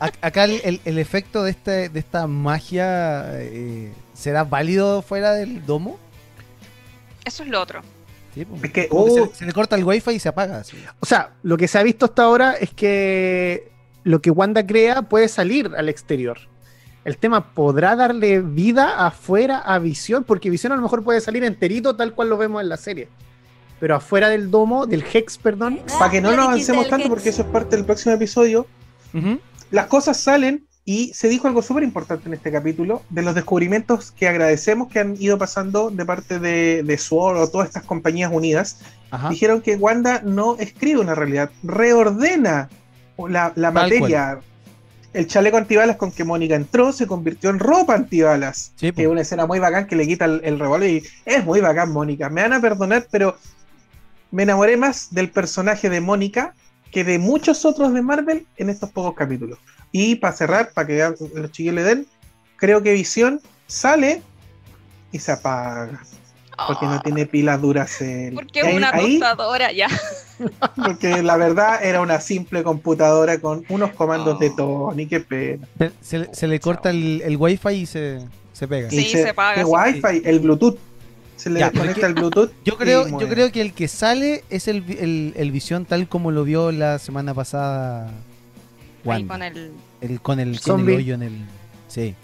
ac- 0.00 0.18
acá 0.20 0.44
el, 0.44 0.60
el- 0.64 0.80
el 0.84 0.98
efecto 0.98 1.44
de, 1.44 1.52
este, 1.52 1.88
de 1.88 2.00
esta 2.00 2.26
magia 2.26 3.26
eh, 3.40 3.92
será 4.12 4.42
válido 4.42 5.00
fuera 5.00 5.32
del 5.32 5.64
domo. 5.64 5.98
Eso 7.24 7.44
es 7.44 7.48
lo 7.48 7.60
otro. 7.60 7.82
Sí, 8.34 8.44
pues, 8.44 8.64
Es 8.64 8.72
que, 8.72 8.88
oh. 8.90 9.28
se, 9.30 9.36
se 9.36 9.44
le 9.46 9.52
corta 9.52 9.76
el 9.76 9.84
wifi 9.84 10.10
y 10.12 10.18
se 10.18 10.28
apaga. 10.28 10.58
así. 10.58 10.76
O 11.00 11.06
sea, 11.06 11.30
lo 11.42 11.56
que 11.56 11.68
se 11.68 11.78
ha 11.78 11.82
visto 11.82 12.06
hasta 12.06 12.24
ahora 12.24 12.54
es 12.54 12.70
que 12.74 13.70
lo 14.04 14.20
que 14.20 14.30
Wanda 14.30 14.66
crea 14.66 15.02
puede 15.02 15.28
salir 15.28 15.70
al 15.76 15.88
exterior. 15.88 16.38
El 17.04 17.16
tema 17.18 17.52
podrá 17.52 17.96
darle 17.96 18.40
vida 18.40 19.06
afuera 19.06 19.58
a 19.58 19.78
Visión, 19.78 20.24
porque 20.24 20.50
Visión 20.50 20.72
a 20.72 20.76
lo 20.76 20.82
mejor 20.82 21.02
puede 21.02 21.20
salir 21.20 21.42
enterito 21.44 21.96
tal 21.96 22.14
cual 22.14 22.28
lo 22.28 22.36
vemos 22.36 22.62
en 22.62 22.68
la 22.68 22.76
serie. 22.76 23.08
Pero 23.80 23.96
afuera 23.96 24.28
del 24.28 24.50
domo, 24.50 24.86
del 24.86 25.04
Hex, 25.12 25.38
perdón, 25.38 25.80
Para 25.98 26.10
que 26.10 26.20
no 26.20 26.30
nos 26.30 26.46
avancemos 26.46 26.88
tanto, 26.88 27.08
porque 27.08 27.30
eso 27.30 27.42
es 27.42 27.48
parte 27.48 27.74
del 27.74 27.84
próximo 27.84 28.14
episodio, 28.14 28.66
Ujú. 29.12 29.40
las 29.72 29.86
cosas 29.86 30.16
salen 30.16 30.64
y 30.84 31.12
se 31.14 31.28
dijo 31.28 31.48
algo 31.48 31.62
súper 31.62 31.82
importante 31.82 32.28
en 32.28 32.34
este 32.34 32.50
capítulo 32.52 33.02
de 33.10 33.22
los 33.22 33.34
descubrimientos 33.34 34.12
que 34.12 34.28
agradecemos 34.28 34.88
que 34.88 35.00
han 35.00 35.16
ido 35.20 35.38
pasando 35.38 35.90
de 35.90 36.04
parte 36.04 36.38
de, 36.38 36.82
de 36.84 36.98
SWORD 36.98 37.40
o 37.40 37.48
todas 37.48 37.68
estas 37.68 37.84
compañías 37.84 38.30
unidas. 38.32 38.80
Ajá. 39.10 39.28
Dijeron 39.28 39.60
que 39.60 39.76
Wanda 39.76 40.22
no 40.24 40.56
escribe 40.58 41.00
una 41.00 41.14
realidad, 41.14 41.50
reordena 41.64 42.68
la, 43.28 43.70
materia. 43.70 44.38
El 45.12 45.26
chaleco 45.26 45.58
antibalas 45.58 45.96
con 45.96 46.10
que 46.10 46.24
Mónica 46.24 46.54
entró 46.54 46.90
se 46.90 47.06
convirtió 47.06 47.50
en 47.50 47.58
ropa 47.58 47.94
antibalas. 47.94 48.72
Sí, 48.76 48.92
que 48.92 49.02
es 49.02 49.08
una 49.08 49.20
escena 49.20 49.46
muy 49.46 49.58
bacán 49.58 49.86
que 49.86 49.94
le 49.94 50.06
quita 50.06 50.24
el, 50.24 50.40
el 50.42 50.58
revólver 50.58 50.88
y 50.88 51.02
es 51.26 51.44
muy 51.44 51.60
bacán 51.60 51.92
Mónica. 51.92 52.30
Me 52.30 52.42
van 52.42 52.54
a 52.54 52.60
perdonar, 52.60 53.06
pero 53.10 53.36
me 54.30 54.44
enamoré 54.44 54.76
más 54.78 55.08
del 55.12 55.30
personaje 55.30 55.90
de 55.90 56.00
Mónica 56.00 56.54
que 56.90 57.04
de 57.04 57.18
muchos 57.18 57.64
otros 57.64 57.92
de 57.92 58.02
Marvel 58.02 58.46
en 58.56 58.70
estos 58.70 58.90
pocos 58.90 59.14
capítulos. 59.14 59.58
Y 59.92 60.16
para 60.16 60.34
cerrar, 60.34 60.72
para 60.72 60.86
que 60.86 61.14
los 61.34 61.50
chiquillos 61.50 61.74
le 61.74 61.82
den, 61.82 62.06
creo 62.56 62.82
que 62.82 62.92
Visión 62.92 63.40
sale 63.66 64.22
y 65.12 65.18
se 65.18 65.32
apaga. 65.32 66.00
Porque 66.66 66.86
no 66.86 67.00
tiene 67.00 67.26
pilas 67.26 67.60
duras. 67.60 68.00
en- 68.02 68.34
Porque 68.34 68.60
es 68.60 68.66
ahí- 68.66 68.76
una 68.76 68.90
ahí, 68.90 69.18
tostadora 69.18 69.72
ya. 69.72 69.88
porque 70.84 71.22
la 71.22 71.36
verdad 71.36 71.82
era 71.84 72.00
una 72.00 72.20
simple 72.20 72.62
computadora 72.62 73.38
con 73.38 73.64
unos 73.68 73.90
comandos 73.92 74.36
Oh. 74.36 74.38
de 74.38 74.50
Tony, 74.50 75.06
qué 75.06 75.20
pena. 75.20 75.66
Se, 75.78 75.90
se 76.00 76.18
le- 76.18 76.34
se 76.34 76.46
le 76.48 76.60
corta 76.60 76.90
el, 76.90 77.22
el 77.24 77.36
wifi 77.36 77.68
y 77.70 77.86
se, 77.86 78.20
se 78.52 78.68
pega. 78.68 78.90
Sí, 78.90 78.98
Y 78.98 79.04
se 79.10 79.28
apaga, 79.30 79.60
El 79.62 79.66
sí. 79.66 79.72
Wi-Fi, 79.72 80.22
el 80.28 80.40
Bluetooth. 80.40 80.78
Se 81.36 81.50
le 81.50 81.58
Ya, 81.60 81.70
desconecta 81.70 81.94
porque 81.94 82.06
el 82.06 82.14
Bluetooth. 82.14 82.52
Yo 82.64 82.76
creo, 82.76 83.08
yo 83.18 83.28
creo 83.28 83.50
que 83.50 83.60
el 83.62 83.72
que 83.72 83.88
sale 83.88 84.44
es 84.50 84.68
el, 84.68 84.84
el, 84.98 85.32
el 85.36 85.50
visión 85.50 85.84
tal 85.86 86.06
como 86.08 86.30
lo 86.30 86.44
vio 86.44 86.70
la 86.70 86.98
semana 87.00 87.34
pasada 87.34 88.10
Wanda. 89.04 89.34
con 89.34 89.42
el. 89.42 89.72
El, 90.00 90.20
con 90.20 90.38
el, 90.40 90.60
con 90.60 90.80
el 90.88 90.96
hoyo 90.96 91.14
en 91.14 91.22
el. 91.22 91.32
Sí. 91.88 92.14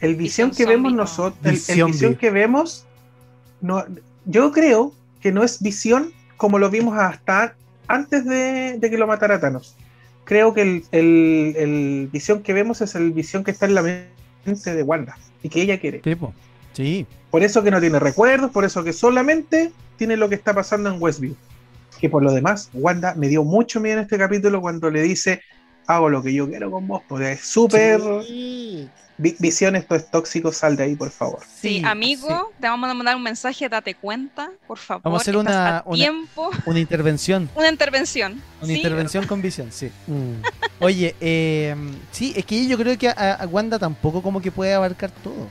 El 0.00 0.16
visión 0.16 0.48
Visión 0.50 0.66
que 0.66 0.72
vemos 0.72 0.92
no. 0.92 1.02
nosotros, 1.02 1.36
el, 1.44 1.50
el 1.50 1.54
Visión 1.56 1.90
visión 1.92 2.10
vi. 2.12 2.16
que 2.18 2.30
vemos, 2.30 2.86
no, 3.60 3.84
yo 4.24 4.52
creo 4.52 4.92
que 5.20 5.32
no 5.32 5.42
es 5.42 5.62
visión 5.62 6.12
como 6.36 6.58
lo 6.58 6.70
vimos 6.70 6.96
hasta 6.98 7.54
antes 7.88 8.24
de, 8.24 8.78
de 8.78 8.90
que 8.90 8.96
lo 8.98 9.06
matara 9.06 9.40
Thanos. 9.40 9.76
Creo 10.24 10.54
que 10.54 10.62
el, 10.62 10.84
el- 10.92 11.54
el 11.56 12.08
visión 12.12 12.42
que 12.42 12.52
vemos 12.52 12.80
es 12.80 12.94
el 12.94 13.10
visión 13.12 13.42
que 13.44 13.50
está 13.50 13.66
en 13.66 13.74
la 13.74 13.82
mente 13.82 14.74
de 14.74 14.82
Wanda 14.82 15.18
y 15.42 15.48
que 15.48 15.62
ella 15.62 15.78
quiere. 15.80 16.00
Sí, 16.04 16.14
po. 16.14 16.32
Sí. 16.72 17.06
Por 17.30 17.42
eso 17.42 17.62
que 17.62 17.70
no 17.70 17.80
tiene 17.80 17.98
recuerdos, 17.98 18.50
por 18.50 18.64
eso 18.64 18.84
que 18.84 18.92
solamente 18.92 19.72
tiene 19.96 20.16
lo 20.16 20.28
que 20.28 20.36
está 20.36 20.54
pasando 20.54 20.88
en 20.92 21.02
Westview. 21.02 21.34
Que 22.00 22.08
por 22.08 22.22
lo 22.22 22.32
demás, 22.32 22.70
Wanda 22.72 23.14
me 23.14 23.28
dio 23.28 23.44
mucho 23.44 23.80
miedo 23.80 23.98
en 23.98 24.04
este 24.04 24.16
capítulo 24.18 24.60
cuando 24.60 24.90
le 24.90 25.02
dice, 25.02 25.42
hago 25.90 26.08
lo 26.08 26.22
que 26.22 26.32
yo 26.32 26.48
quiero 26.48 26.70
con 26.70 26.86
vos, 26.86 27.02
porque 27.08 27.32
es 27.32 27.40
súper... 27.44 28.00
Sí. 28.26 28.88
Vi- 29.18 29.36
Visión, 29.38 29.76
esto 29.76 29.94
es 29.96 30.10
tóxico, 30.10 30.50
sal 30.50 30.76
de 30.76 30.84
ahí, 30.84 30.94
por 30.96 31.10
favor. 31.10 31.40
Sí, 31.60 31.82
amigo, 31.84 32.52
te 32.58 32.66
vamos 32.66 32.88
a 32.88 32.94
mandar 32.94 33.16
un 33.16 33.22
mensaje, 33.22 33.68
date 33.68 33.94
cuenta, 33.94 34.50
por 34.66 34.78
favor. 34.78 35.02
Vamos 35.02 35.20
a 35.20 35.22
hacer 35.22 35.36
una- 35.36 35.78
a 35.78 35.82
una- 35.84 35.94
tiempo, 35.96 36.50
Una 36.64 36.78
intervención. 36.80 37.50
una 37.54 37.68
intervención. 37.68 38.40
Una 38.62 38.66
¿sí? 38.68 38.76
intervención 38.78 39.26
con 39.26 39.42
visión, 39.42 39.70
sí. 39.72 39.90
Mm. 40.06 40.42
Oye, 40.82 41.14
eh, 41.20 41.76
sí, 42.12 42.32
es 42.34 42.46
que 42.46 42.66
yo 42.66 42.78
creo 42.78 42.96
que 42.96 43.08
a, 43.10 43.34
a 43.34 43.46
Wanda 43.46 43.78
tampoco 43.78 44.22
como 44.22 44.40
que 44.40 44.50
puede 44.50 44.72
abarcar 44.72 45.10
todo. 45.10 45.48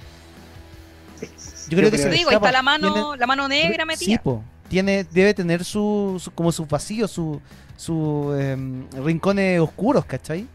Yo 1.69 1.77
creo 1.77 1.91
que 1.91 1.98
se 1.98 2.05
Te 2.05 2.10
le 2.10 2.17
digo, 2.17 2.29
ahí 2.31 2.38
está 2.38 2.51
la 2.51 2.63
mano, 2.63 2.91
Tiene- 2.93 3.17
la 3.17 3.27
mano 3.27 3.48
negra 3.48 3.84
Sí, 3.84 3.88
metida. 3.88 4.22
po. 4.24 4.43
Tiene, 4.67 5.03
debe 5.03 5.36
tener 5.36 5.63
su, 5.63 6.19
su- 6.24 6.31
como 6.31 6.51
sus 6.51 6.67
vacíos, 6.67 7.12
sus 7.12 7.36
su, 7.38 7.41
em, 7.88 8.89
rincones 8.91 9.59
oscuros, 9.59 10.05
¿cachai? 10.05 10.48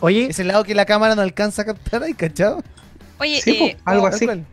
Oye, 0.00 0.26
Ese 0.30 0.44
lado 0.44 0.64
que 0.64 0.74
la 0.74 0.84
cámara 0.84 1.14
no 1.14 1.22
alcanza 1.22 1.62
a 1.62 1.64
captar 1.64 2.02
ahí, 2.02 2.14
¿cachai? 2.14 2.54
Oye, 3.18 3.40
Sí, 3.40 3.50
eh, 3.62 3.76
algo 3.84 4.04
oh, 4.04 4.08
así. 4.08 4.26
Cual. 4.26 4.46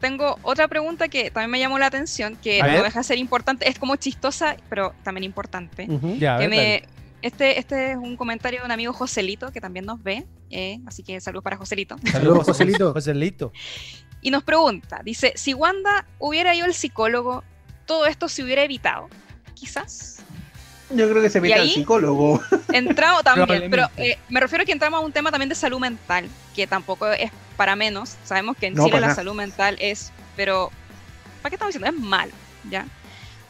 tengo 0.00 0.38
otra 0.42 0.68
pregunta 0.68 1.08
que 1.08 1.30
también 1.30 1.50
me 1.50 1.58
llamó 1.58 1.78
la 1.78 1.86
atención, 1.86 2.36
que 2.36 2.62
A 2.62 2.66
no 2.66 2.72
ver. 2.74 2.82
deja 2.84 3.00
de 3.00 3.04
ser 3.04 3.18
importante, 3.18 3.68
es 3.68 3.78
como 3.78 3.96
chistosa, 3.96 4.56
pero 4.70 4.94
también 5.02 5.24
importante. 5.24 5.86
Ya, 6.18 6.36
a 6.36 6.38
que 6.38 6.48
ver, 6.48 6.50
me, 6.50 6.56
dale. 6.56 6.88
este, 7.20 7.58
este 7.58 7.90
es 7.92 7.96
un 7.98 8.16
comentario 8.16 8.60
de 8.60 8.66
un 8.66 8.72
amigo 8.72 8.92
Joselito, 8.92 9.50
que 9.52 9.60
también 9.60 9.84
nos 9.84 10.02
ve, 10.02 10.24
eh, 10.50 10.78
así 10.86 11.02
que 11.02 11.20
saludos 11.20 11.44
para 11.44 11.56
Joselito. 11.56 11.96
Saludos, 12.10 12.44
Joselito. 12.46 12.92
Joselito. 12.94 13.52
Y 14.22 14.30
nos 14.30 14.44
pregunta, 14.44 15.00
dice, 15.04 15.32
si 15.36 15.52
Wanda 15.52 16.06
hubiera 16.18 16.54
ido 16.54 16.64
al 16.64 16.74
psicólogo, 16.74 17.44
todo 17.86 18.06
esto 18.06 18.28
se 18.28 18.42
hubiera 18.42 18.62
evitado, 18.62 19.08
quizás. 19.54 20.22
Yo 20.90 21.08
creo 21.10 21.22
que 21.22 21.28
se 21.30 21.38
¿Y 21.38 21.40
mete 21.42 21.54
al 21.54 21.68
psicólogo. 21.68 22.40
Entramos 22.72 23.22
también, 23.22 23.70
pero 23.70 23.88
eh, 23.96 24.18
me 24.28 24.40
refiero 24.40 24.62
a 24.62 24.64
que 24.64 24.72
entramos 24.72 25.00
a 25.00 25.04
un 25.04 25.12
tema 25.12 25.30
también 25.30 25.48
de 25.48 25.54
salud 25.54 25.78
mental, 25.78 26.28
que 26.54 26.66
tampoco 26.66 27.06
es 27.08 27.30
para 27.56 27.76
menos. 27.76 28.16
Sabemos 28.24 28.56
que 28.56 28.66
en 28.66 28.74
No, 28.74 28.84
Chile 28.86 29.00
la 29.00 29.08
nada. 29.08 29.14
salud 29.14 29.34
mental 29.34 29.76
es, 29.80 30.12
pero 30.36 30.70
¿para 31.42 31.50
qué 31.50 31.56
estamos 31.56 31.74
diciendo? 31.74 31.94
Es 31.96 32.02
malo, 32.04 32.32
¿ya? 32.70 32.86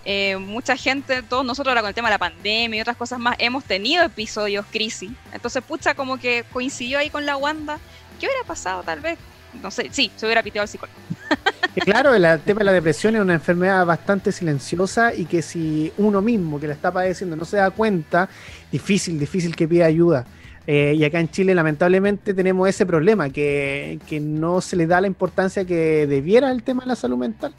Eh, 0.05 0.37
mucha 0.39 0.75
gente, 0.77 1.23
todos 1.23 1.45
nosotros 1.45 1.71
ahora 1.71 1.83
con 1.83 1.89
el 1.89 1.95
tema 1.95 2.09
de 2.09 2.15
la 2.15 2.19
pandemia 2.19 2.79
y 2.79 2.81
otras 2.81 2.97
cosas 2.97 3.19
más, 3.19 3.37
hemos 3.39 3.63
tenido 3.65 4.03
episodios 4.05 4.65
crisis. 4.71 5.11
Entonces, 5.33 5.63
pucha, 5.63 5.95
como 5.95 6.19
que 6.19 6.45
coincidió 6.53 6.99
ahí 6.99 7.11
con 7.11 7.27
la 7.27 7.37
Wanda. 7.37 7.79
¿Qué 8.19 8.27
hubiera 8.27 8.43
pasado 8.45 8.83
tal 8.83 9.01
vez? 9.01 9.19
No 9.63 9.71
sé, 9.71 9.89
sí, 9.93 10.11
se 10.17 10.27
hubiera 10.27 10.43
piteado 10.43 10.63
al 10.63 10.69
psicólogo. 10.69 10.99
Claro, 11.85 12.15
el 12.15 12.41
tema 12.41 12.61
de 12.61 12.65
la 12.65 12.73
depresión 12.73 13.17
es 13.17 13.23
una 13.23 13.35
enfermedad 13.35 13.85
bastante 13.85 14.33
silenciosa 14.33 15.15
y 15.15 15.25
que 15.25 15.43
si 15.43 15.93
uno 15.99 16.23
mismo 16.23 16.59
que 16.61 16.67
la 16.67 16.75
está 16.75 16.93
padeciendo 16.93 17.37
no 17.37 17.45
se 17.45 17.57
da 17.59 17.71
cuenta, 17.71 18.29
difícil, 18.71 19.19
difícil 19.19 19.55
que 19.55 19.67
pida 19.69 19.87
ayuda. 19.87 20.25
Eh, 20.67 20.95
y 20.97 21.05
acá 21.05 21.19
en 21.19 21.31
Chile 21.31 21.55
lamentablemente 21.55 22.35
tenemos 22.35 22.69
ese 22.69 22.85
problema, 22.85 23.31
que, 23.31 23.99
que 24.07 24.21
no 24.21 24.61
se 24.61 24.77
le 24.77 24.87
da 24.87 25.01
la 25.01 25.07
importancia 25.07 25.65
que 25.65 26.07
debiera 26.07 26.51
el 26.51 26.63
tema 26.63 26.83
de 26.83 26.89
la 26.89 26.97
salud 26.97 27.17
mental. 27.17 27.55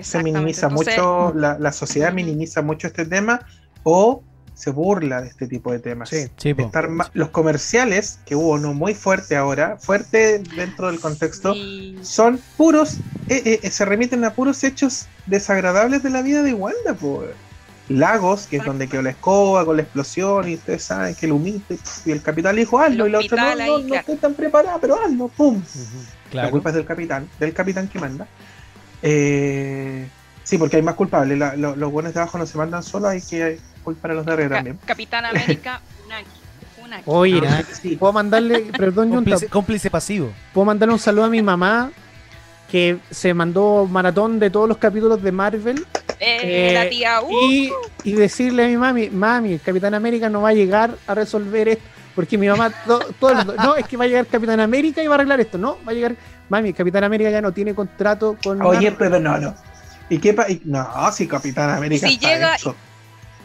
Se 0.00 0.22
minimiza 0.22 0.68
Entonces, 0.68 0.96
mucho, 0.96 1.32
la, 1.34 1.58
la 1.58 1.72
sociedad 1.72 2.12
minimiza 2.12 2.62
mucho 2.62 2.86
este 2.86 3.04
tema 3.04 3.40
o 3.82 4.22
se 4.58 4.70
burla 4.70 5.22
de 5.22 5.28
este 5.28 5.46
tipo 5.46 5.70
de 5.70 5.78
temas. 5.78 6.08
Sí. 6.08 6.26
Sí. 6.36 6.52
Estar 6.58 6.88
los 7.14 7.28
comerciales, 7.28 8.18
que 8.26 8.34
hubo 8.34 8.54
uno 8.54 8.74
muy 8.74 8.92
fuerte 8.92 9.36
ahora, 9.36 9.76
fuerte 9.78 10.40
dentro 10.56 10.88
del 10.88 10.98
contexto, 10.98 11.54
son 12.02 12.40
puros, 12.56 12.96
eh, 13.28 13.60
eh, 13.62 13.70
se 13.70 13.84
remiten 13.84 14.24
a 14.24 14.32
puros 14.34 14.64
hechos 14.64 15.06
desagradables 15.26 16.02
de 16.02 16.10
la 16.10 16.22
vida 16.22 16.42
de 16.42 16.54
Wanda, 16.54 16.94
po. 16.94 17.24
Lagos, 17.88 18.48
que 18.48 18.56
es 18.56 18.64
donde 18.64 18.88
quedó 18.88 19.00
la 19.00 19.10
escoba 19.10 19.64
con 19.64 19.76
la 19.76 19.82
explosión, 19.82 20.48
y 20.48 20.54
ustedes 20.54 20.82
saben 20.82 21.14
que 21.14 21.26
el 21.26 21.32
humito, 21.32 21.74
y 22.04 22.10
el 22.10 22.20
capitán 22.20 22.56
le 22.56 22.62
dijo 22.62 22.80
hazlo, 22.80 23.06
y 23.06 23.10
la 23.10 23.20
otra 23.20 23.54
no, 23.54 23.54
no, 23.56 23.62
ahí, 23.62 23.70
no 23.82 23.86
claro. 23.86 24.00
estoy 24.00 24.16
tan 24.16 24.34
preparada, 24.34 24.78
pero 24.80 25.00
hazlo, 25.00 25.28
pum. 25.28 25.62
La 25.62 26.30
Claro. 26.32 26.50
culpa 26.50 26.68
es 26.70 26.74
del 26.74 26.84
capitán, 26.84 27.28
del 27.38 27.54
capitán 27.54 27.86
que 27.88 27.98
manda. 28.00 28.26
Eh, 29.02 30.08
sí, 30.48 30.56
porque 30.58 30.76
hay 30.76 30.82
más 30.82 30.94
culpables. 30.94 31.38
La- 31.38 31.56
lo- 31.56 31.76
los 31.76 31.92
buenos 31.92 32.14
de 32.14 32.20
abajo 32.20 32.38
no 32.38 32.46
se 32.46 32.56
mandan 32.56 32.82
solos, 32.82 33.10
hay 33.10 33.20
que 33.20 33.58
culpar 33.84 34.12
a 34.12 34.14
los 34.14 34.26
de 34.26 34.32
arriba 34.32 34.48
Ca- 34.48 34.54
también. 34.56 34.78
Capitán 34.86 35.24
América, 35.26 35.80
Funaki. 36.02 36.26
Funaki. 36.80 37.02
Oye, 37.06 37.42
Ah, 37.46 37.62
Sí. 37.80 37.96
puedo 37.96 38.12
mandarle, 38.12 38.60
perdón, 38.76 39.10
Junta, 39.10 39.30
Cómplice, 39.32 39.48
cómplice 39.48 39.90
pasivo. 39.90 40.32
puedo 40.54 40.64
mandarle 40.64 40.94
un 40.94 40.98
saludo 41.00 41.24
a 41.24 41.28
mi 41.28 41.42
mamá 41.42 41.90
que 42.70 42.98
se 43.10 43.32
mandó 43.34 43.86
maratón 43.90 44.38
de 44.38 44.50
todos 44.50 44.68
los 44.68 44.78
capítulos 44.78 45.22
de 45.22 45.32
Marvel 45.32 45.86
Eh, 46.20 46.70
Eh, 46.70 46.74
la 46.74 46.88
tía, 46.90 47.20
uh, 47.22 47.30
y, 47.48 47.70
y 48.02 48.12
decirle 48.14 48.64
a 48.64 48.68
mi 48.68 48.76
mami, 48.76 49.08
mami, 49.08 49.52
el 49.52 49.60
Capitán 49.60 49.94
América 49.94 50.28
no 50.28 50.42
va 50.42 50.48
a 50.48 50.52
llegar 50.52 50.96
a 51.06 51.14
resolver 51.14 51.68
esto. 51.68 51.84
Porque 52.16 52.36
mi 52.36 52.48
mamá, 52.48 52.70
to- 52.84 52.98
todo 53.20 53.30
el 53.30 53.36
mundo, 53.36 53.54
no, 53.56 53.76
es 53.76 53.86
que 53.86 53.96
va 53.96 54.02
a 54.02 54.08
llegar 54.08 54.26
Capitán 54.26 54.58
América 54.58 55.00
y 55.00 55.06
va 55.06 55.14
a 55.14 55.18
arreglar 55.18 55.38
esto. 55.40 55.56
No, 55.58 55.78
va 55.86 55.92
a 55.92 55.94
llegar, 55.94 56.16
mami, 56.48 56.72
Capitán 56.72 57.04
América 57.04 57.30
ya 57.30 57.40
no 57.40 57.52
tiene 57.52 57.72
contrato 57.72 58.36
con. 58.42 58.60
Oye, 58.62 58.90
Marvel. 58.90 58.94
pero 58.98 59.20
no, 59.20 59.38
no. 59.38 59.54
¿Y 60.10 60.18
qué 60.18 60.32
pa- 60.34 60.48
y- 60.48 60.62
No, 60.64 60.86
si 61.12 61.26
Capitán 61.28 61.70
América 61.70 62.06
si 62.08 62.14
está 62.14 62.28
llega- 62.28 62.54
hecho. 62.56 62.74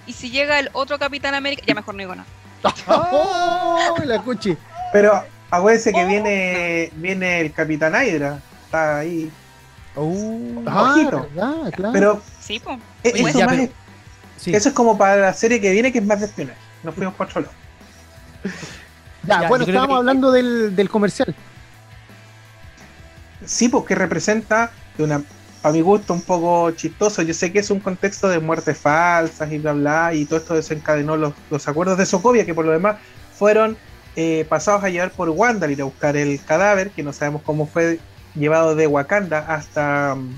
Y 0.05 0.13
si 0.13 0.29
llega 0.31 0.59
el 0.59 0.69
otro 0.73 0.97
Capitán 0.99 1.33
América, 1.35 1.63
ya 1.65 1.73
mejor 1.75 1.95
no 1.95 1.99
digo 1.99 2.15
nada. 2.15 2.27
¡Oh! 2.87 3.95
La 4.05 4.21
cuchi. 4.21 4.57
Pero 4.91 5.23
acuérdense 5.49 5.91
que 5.93 6.03
Oh. 6.03 6.07
viene, 6.07 6.91
viene 6.95 7.41
el 7.41 7.51
Capitán 7.53 7.93
Hydra. 7.93 8.39
Está 8.65 8.99
ahí. 8.99 9.31
Uh, 9.95 10.63
Ah, 10.65 10.93
Ojito. 10.93 11.29
verdad, 11.33 11.71
claro. 11.75 11.93
Pero 11.93 12.21
Sí, 12.41 12.59
pues. 12.59 12.79
eso, 13.03 13.27
ya, 13.39 13.45
más 13.45 13.55
pero- 13.55 13.63
es- 13.63 13.71
sí. 14.37 14.55
eso 14.55 14.69
es 14.69 14.75
como 14.75 14.97
para 14.97 15.17
la 15.17 15.33
serie 15.33 15.61
que 15.61 15.71
viene, 15.71 15.91
que 15.91 15.99
es 15.99 16.05
más 16.05 16.19
de 16.19 16.25
espionaje. 16.25 16.57
Nos 16.83 16.95
fuimos 16.95 17.13
por 17.13 17.27
otro 17.27 17.43
ya, 19.23 19.41
ya, 19.43 19.47
bueno, 19.47 19.63
estábamos 19.65 19.95
que- 19.95 19.99
hablando 19.99 20.31
del, 20.31 20.75
del 20.75 20.89
comercial. 20.89 21.33
Sí, 23.45 23.69
porque 23.69 23.93
representa 23.95 24.71
de 24.97 25.03
una, 25.03 25.21
a 25.63 25.71
mi 25.71 25.81
gusto, 25.81 26.13
un 26.13 26.21
poco 26.21 26.71
chistoso. 26.71 27.21
Yo 27.21 27.33
sé 27.33 27.51
que 27.51 27.59
es 27.59 27.71
un 27.71 27.79
contexto 27.79 28.27
de 28.27 28.39
muertes 28.39 28.77
falsas 28.77 29.51
y 29.51 29.57
bla 29.57 29.73
bla, 29.73 30.13
y 30.13 30.25
todo 30.25 30.37
esto 30.39 30.53
desencadenó 30.55 31.15
los, 31.15 31.33
los 31.49 31.67
acuerdos 31.67 31.97
de 31.97 32.05
Sokovia, 32.05 32.45
que 32.45 32.53
por 32.53 32.65
lo 32.65 32.71
demás 32.71 32.97
fueron 33.33 33.77
eh, 34.15 34.45
pasados 34.47 34.83
a 34.83 34.89
llevar 34.89 35.11
por 35.11 35.29
Wanda 35.29 35.71
ir 35.71 35.81
a 35.81 35.85
buscar 35.85 36.17
el 36.17 36.39
cadáver, 36.43 36.91
que 36.91 37.01
no 37.01 37.13
sabemos 37.13 37.41
cómo 37.43 37.65
fue 37.65 37.99
llevado 38.35 38.75
de 38.75 38.87
Wakanda 38.87 39.39
hasta, 39.39 40.15
mm, 40.15 40.33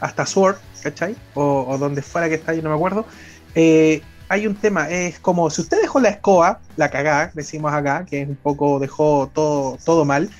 hasta 0.00 0.26
Sword, 0.26 0.56
¿cachai? 0.82 1.16
O, 1.34 1.64
o 1.66 1.78
donde 1.78 2.02
fuera 2.02 2.28
que 2.28 2.34
está, 2.34 2.54
yo 2.54 2.62
no 2.62 2.68
me 2.68 2.76
acuerdo. 2.76 3.06
Eh, 3.54 4.02
hay 4.28 4.46
un 4.46 4.54
tema, 4.54 4.88
es 4.88 5.18
como 5.18 5.50
si 5.50 5.62
usted 5.62 5.80
dejó 5.80 6.00
la 6.00 6.10
escoba, 6.10 6.60
la 6.76 6.90
cagá, 6.90 7.30
decimos 7.34 7.72
acá, 7.72 8.06
que 8.08 8.22
es 8.22 8.28
un 8.28 8.36
poco 8.36 8.78
dejó 8.78 9.30
todo, 9.34 9.78
todo 9.84 10.04
mal, 10.04 10.30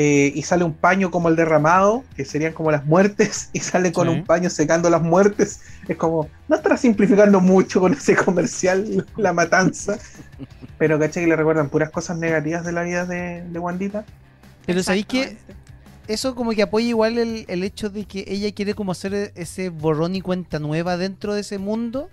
eh, 0.00 0.32
y 0.34 0.42
sale 0.42 0.62
un 0.64 0.74
paño 0.74 1.10
como 1.10 1.28
el 1.28 1.34
derramado, 1.36 2.04
que 2.16 2.24
serían 2.24 2.52
como 2.52 2.70
las 2.70 2.86
muertes, 2.86 3.50
y 3.52 3.58
sale 3.60 3.92
con 3.92 4.06
Sí. 4.08 4.14
un 4.14 4.24
paño 4.24 4.48
secando 4.48 4.88
las 4.88 5.02
muertes. 5.02 5.60
Es 5.88 5.96
como, 5.96 6.28
no 6.48 6.56
estará 6.56 6.76
simplificando 6.76 7.40
mucho 7.40 7.80
con 7.80 7.92
ese 7.92 8.14
comercial, 8.16 9.04
la 9.16 9.32
matanza. 9.32 9.98
Pero 10.78 10.98
caché 10.98 11.20
que 11.20 11.26
le 11.26 11.34
recuerdan 11.36 11.68
puras 11.68 11.90
cosas 11.90 12.16
negativas 12.16 12.64
de 12.64 12.72
la 12.72 12.82
vida 12.84 13.04
de, 13.06 13.42
de 13.42 13.58
Wandita. 13.58 14.04
Pero 14.66 14.82
sabéis 14.84 15.06
que 15.06 15.36
eso 16.06 16.34
como 16.36 16.52
que 16.52 16.62
apoya 16.62 16.86
igual 16.86 17.18
el, 17.18 17.44
el 17.48 17.64
hecho 17.64 17.90
de 17.90 18.04
que 18.04 18.24
ella 18.28 18.52
quiere 18.54 18.74
como 18.74 18.92
hacer 18.92 19.12
e- 19.14 19.32
ese 19.34 19.68
borrón 19.70 20.14
y 20.14 20.20
cuenta 20.20 20.58
nueva 20.60 20.96
dentro 20.96 21.34
de 21.34 21.40
ese 21.40 21.58
mundo. 21.58 22.08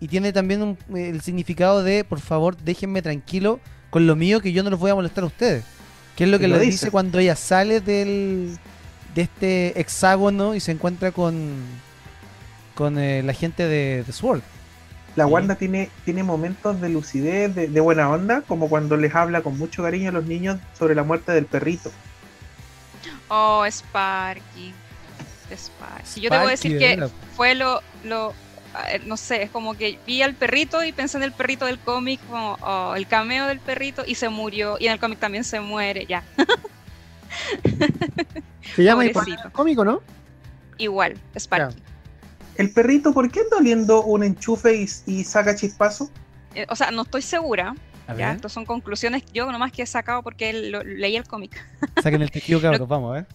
Y 0.00 0.08
tiene 0.08 0.32
también 0.32 0.60
un- 0.62 0.96
el 0.96 1.20
significado 1.20 1.82
de, 1.84 2.02
por 2.02 2.18
favor, 2.20 2.56
déjenme 2.56 3.00
tranquilo 3.00 3.60
con 3.90 4.06
lo 4.08 4.16
mío 4.16 4.40
que 4.40 4.52
yo 4.52 4.62
no 4.64 4.70
los 4.70 4.80
voy 4.80 4.90
a 4.90 4.94
molestar 4.96 5.22
a 5.22 5.28
ustedes. 5.28 5.64
Que 6.16 6.24
es 6.24 6.30
lo 6.30 6.38
que 6.38 6.48
lo 6.48 6.56
le 6.56 6.64
dice. 6.64 6.86
dice 6.86 6.90
cuando 6.90 7.18
ella 7.18 7.36
sale 7.36 7.80
del 7.80 8.58
de 9.14 9.22
este 9.22 9.80
hexágono 9.80 10.54
y 10.54 10.60
se 10.60 10.72
encuentra 10.72 11.12
con 11.12 11.54
con 12.74 12.98
eh, 12.98 13.22
la 13.22 13.32
gente 13.32 13.66
de, 13.68 14.04
de 14.04 14.12
Sword. 14.12 14.42
La 15.14 15.24
Sí. 15.24 15.30
Wanda 15.32 15.54
tiene, 15.54 15.88
tiene 16.04 16.22
momentos 16.22 16.78
de 16.80 16.90
lucidez, 16.90 17.54
de, 17.54 17.68
de 17.68 17.80
buena 17.80 18.10
onda, 18.10 18.42
como 18.42 18.68
cuando 18.68 18.98
les 18.98 19.14
habla 19.14 19.40
con 19.42 19.56
mucho 19.56 19.82
cariño 19.82 20.10
a 20.10 20.12
los 20.12 20.26
niños 20.26 20.58
sobre 20.78 20.94
la 20.94 21.02
muerte 21.04 21.32
del 21.32 21.46
perrito. 21.46 21.90
Oh, 23.28 23.64
Sparky. 23.66 24.74
Sparky. 25.50 26.02
Sí, 26.04 26.20
yo 26.20 26.30
debo 26.30 26.46
decir 26.46 26.72
de 26.72 26.78
que 26.78 27.08
fue 27.34 27.54
lo, 27.54 27.80
lo 28.04 28.34
no 29.04 29.16
sé, 29.16 29.42
es 29.44 29.50
como 29.50 29.74
que 29.74 29.98
vi 30.06 30.22
al 30.22 30.34
perrito 30.34 30.82
y 30.84 30.92
pensé 30.92 31.16
en 31.16 31.22
el 31.22 31.32
perrito 31.32 31.66
del 31.66 31.78
cómic, 31.78 32.20
como 32.28 32.58
oh, 32.62 32.94
el 32.96 33.06
cameo 33.06 33.46
del 33.46 33.60
perrito 33.60 34.02
y 34.06 34.14
se 34.14 34.28
murió. 34.28 34.76
Y 34.80 34.86
en 34.86 34.92
el 34.92 34.98
cómic 34.98 35.18
también 35.18 35.44
se 35.44 35.60
muere, 35.60 36.06
ya. 36.06 36.22
Se 38.74 38.82
llama 38.82 39.04
cómico, 39.52 39.84
¿no? 39.84 40.00
Igual, 40.78 41.18
Sparky. 41.36 41.76
El 42.56 42.70
perrito, 42.70 43.12
¿por 43.12 43.30
qué 43.30 43.40
anda 43.40 43.58
oliendo 43.58 44.02
un 44.04 44.22
enchufe 44.22 44.74
y, 44.74 44.86
y 45.06 45.24
saca 45.24 45.54
chispazo? 45.54 46.10
Eh, 46.54 46.66
o 46.68 46.76
sea, 46.76 46.90
no 46.90 47.02
estoy 47.02 47.22
segura, 47.22 47.74
A 48.06 48.14
ya, 48.14 48.32
estas 48.32 48.52
son 48.52 48.64
conclusiones 48.64 49.22
yo 49.32 49.50
nomás 49.52 49.72
que 49.72 49.82
he 49.82 49.86
sacado 49.86 50.22
porque 50.22 50.52
lo- 50.70 50.82
leí 50.82 51.16
el 51.16 51.24
cómic. 51.26 51.62
saquen 52.02 52.22
el 52.22 52.30
tejido, 52.30 52.60
cabros, 52.62 52.88
vamos 52.88 53.10
a 53.10 53.14
ver. 53.14 53.26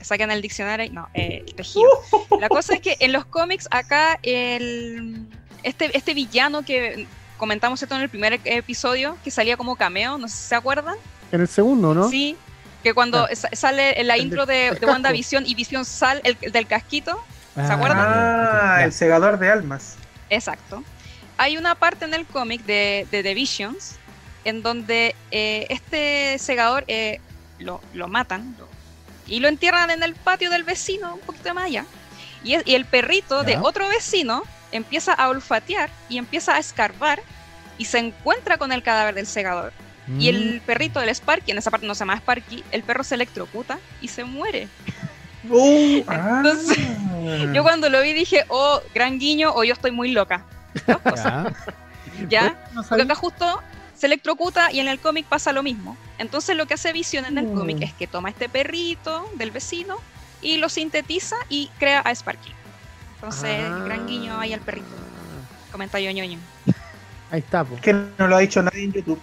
Saquen 0.00 0.30
el 0.30 0.40
diccionario 0.42 0.86
y 0.86 0.90
no, 0.90 1.08
eh, 1.14 1.44
el 1.46 1.54
tejido. 1.54 1.88
La 2.40 2.48
cosa 2.48 2.74
es 2.74 2.80
que 2.80 2.96
en 3.00 3.12
los 3.12 3.24
cómics 3.26 3.68
acá 3.70 4.18
el 4.22 5.26
este, 5.62 5.96
este 5.96 6.14
villano 6.14 6.62
que 6.62 7.06
comentamos 7.36 7.82
esto 7.82 7.94
en 7.94 8.00
el 8.02 8.08
primer 8.08 8.40
episodio, 8.44 9.16
que 9.24 9.30
salía 9.30 9.56
como 9.56 9.76
cameo, 9.76 10.18
no 10.18 10.28
sé 10.28 10.36
si 10.36 10.42
se 10.48 10.54
acuerdan. 10.54 10.96
En 11.32 11.40
el 11.42 11.48
segundo, 11.48 11.94
¿no? 11.94 12.08
Sí, 12.08 12.36
que 12.82 12.94
cuando 12.94 13.26
sa- 13.34 13.50
sale 13.52 14.00
en 14.00 14.06
la 14.06 14.16
intro 14.18 14.46
de, 14.46 14.72
de. 14.72 14.86
WandaVision 14.86 15.46
y 15.46 15.54
Visión 15.54 15.84
sale 15.84 16.20
el, 16.24 16.36
el 16.40 16.52
del 16.52 16.66
casquito, 16.66 17.22
¿Se 17.54 17.60
acuerdan? 17.72 17.98
Ah, 18.00 18.80
el 18.84 18.92
segador 18.92 19.38
de 19.38 19.50
almas. 19.50 19.96
exacto. 20.30 20.82
Hay 21.36 21.56
una 21.56 21.74
parte 21.74 22.04
en 22.04 22.12
el 22.14 22.26
cómic 22.26 22.62
de, 22.64 23.06
de 23.10 23.22
The 23.22 23.34
Visions 23.34 23.96
en 24.44 24.62
donde 24.62 25.14
eh, 25.30 25.66
este 25.70 26.38
segador 26.38 26.84
eh, 26.86 27.18
lo, 27.58 27.80
lo 27.94 28.08
matan 28.08 28.54
lo- 28.58 28.68
y 29.30 29.40
lo 29.40 29.48
entierran 29.48 29.90
en 29.90 30.02
el 30.02 30.14
patio 30.14 30.50
del 30.50 30.64
vecino, 30.64 31.14
un 31.14 31.20
poquito 31.20 31.54
más 31.54 31.64
allá. 31.66 31.86
Y, 32.44 32.54
es- 32.54 32.66
y 32.66 32.74
el 32.74 32.84
perrito 32.84 33.44
de 33.44 33.52
Ya. 33.52 33.62
otro 33.62 33.88
vecino 33.88 34.42
empieza 34.72 35.14
a 35.14 35.28
olfatear 35.28 35.88
y 36.10 36.18
empieza 36.18 36.56
a 36.56 36.58
escarbar 36.58 37.22
y 37.78 37.86
se 37.86 37.98
encuentra 37.98 38.58
con 38.58 38.72
el 38.72 38.82
cadáver 38.82 39.14
del 39.14 39.26
segador. 39.26 39.72
Y 40.18 40.28
el 40.28 40.60
perrito 40.66 40.98
del 40.98 41.08
Sparky, 41.14 41.52
en 41.52 41.58
esa 41.58 41.70
parte 41.70 41.86
no 41.86 41.94
se 41.94 42.00
llama 42.00 42.16
Sparky, 42.16 42.64
el 42.72 42.82
perro 42.82 43.04
se 43.04 43.14
electrocuta 43.14 43.78
y 44.00 44.08
se 44.08 44.24
muere. 44.24 44.68
Uh, 45.48 46.02
ah. 46.08 46.42
Entonces, 46.44 46.78
Yo 47.54 47.62
cuando 47.62 47.88
lo 47.88 48.02
vi 48.02 48.12
dije, 48.12 48.44
oh, 48.48 48.80
gran 48.94 49.18
guiño, 49.18 49.52
o 49.54 49.62
yo 49.64 49.72
estoy 49.74 49.92
muy 49.92 50.10
loca. 50.10 50.44
Dos 50.86 50.96
Mm, 51.04 51.08
cosas, 51.08 51.52
Ya. 52.28 52.28
¿ya? 52.28 52.58
No 52.74 52.82
Porque 52.82 53.02
acá 53.04 53.14
justo 53.14 53.62
se 54.00 54.06
electrocuta 54.06 54.72
y 54.72 54.80
en 54.80 54.88
el 54.88 54.98
cómic 54.98 55.26
pasa 55.26 55.52
lo 55.52 55.62
mismo. 55.62 55.94
Entonces 56.18 56.56
lo 56.56 56.64
que 56.66 56.74
hace 56.74 56.92
Vision 56.92 57.26
en 57.26 57.36
el 57.36 57.46
Mm. 57.48 57.54
cómic 57.54 57.82
es 57.82 57.92
que 57.92 58.06
toma 58.06 58.30
este 58.30 58.48
perrito 58.48 59.28
del 59.34 59.50
vecino 59.50 59.96
y 60.40 60.56
lo 60.56 60.70
sintetiza 60.70 61.36
y 61.50 61.70
crea 61.78 62.00
a 62.00 62.10
Sparky. 62.14 62.50
Entonces, 63.16 63.60
Ah. 63.62 63.82
gran 63.84 64.06
guiño 64.06 64.40
ahí 64.40 64.54
al 64.54 64.60
perrito. 64.60 64.86
Comentario 65.70 66.10
ñoño. 66.12 66.38
Ahí 67.30 67.40
está, 67.40 67.62
po. 67.62 67.76
que 67.80 67.92
no 67.92 68.26
lo 68.26 68.36
ha 68.36 68.40
dicho 68.40 68.62
nadie 68.62 68.84
en 68.84 68.92
YouTube. 68.94 69.20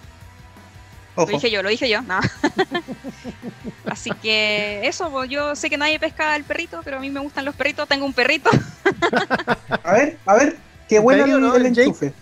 Lo 1.17 1.25
dije 1.25 1.49
yo, 1.49 1.63
lo 1.63 1.69
dije 1.69 1.89
yo, 1.89 2.03
no. 2.03 2.19
Así 3.89 4.11
que 4.21 4.81
eso, 4.87 5.09
pues, 5.09 5.29
yo 5.31 5.55
sé 5.55 5.69
que 5.71 5.77
nadie 5.77 5.99
pesca 5.99 6.33
al 6.35 6.43
perrito, 6.43 6.81
pero 6.83 6.97
a 6.97 6.99
mí 6.99 7.09
me 7.09 7.19
gustan 7.19 7.43
los 7.45 7.55
perritos. 7.55 7.87
Tengo 7.87 8.05
un 8.05 8.13
perrito. 8.13 8.51
A 9.83 9.93
ver, 9.93 10.17
a 10.25 10.35
ver, 10.35 10.57
qué 10.87 10.99
bueno 10.99 11.25
el, 11.25 11.41
no, 11.41 11.55
el 11.55 11.73
Jake? 11.73 12.13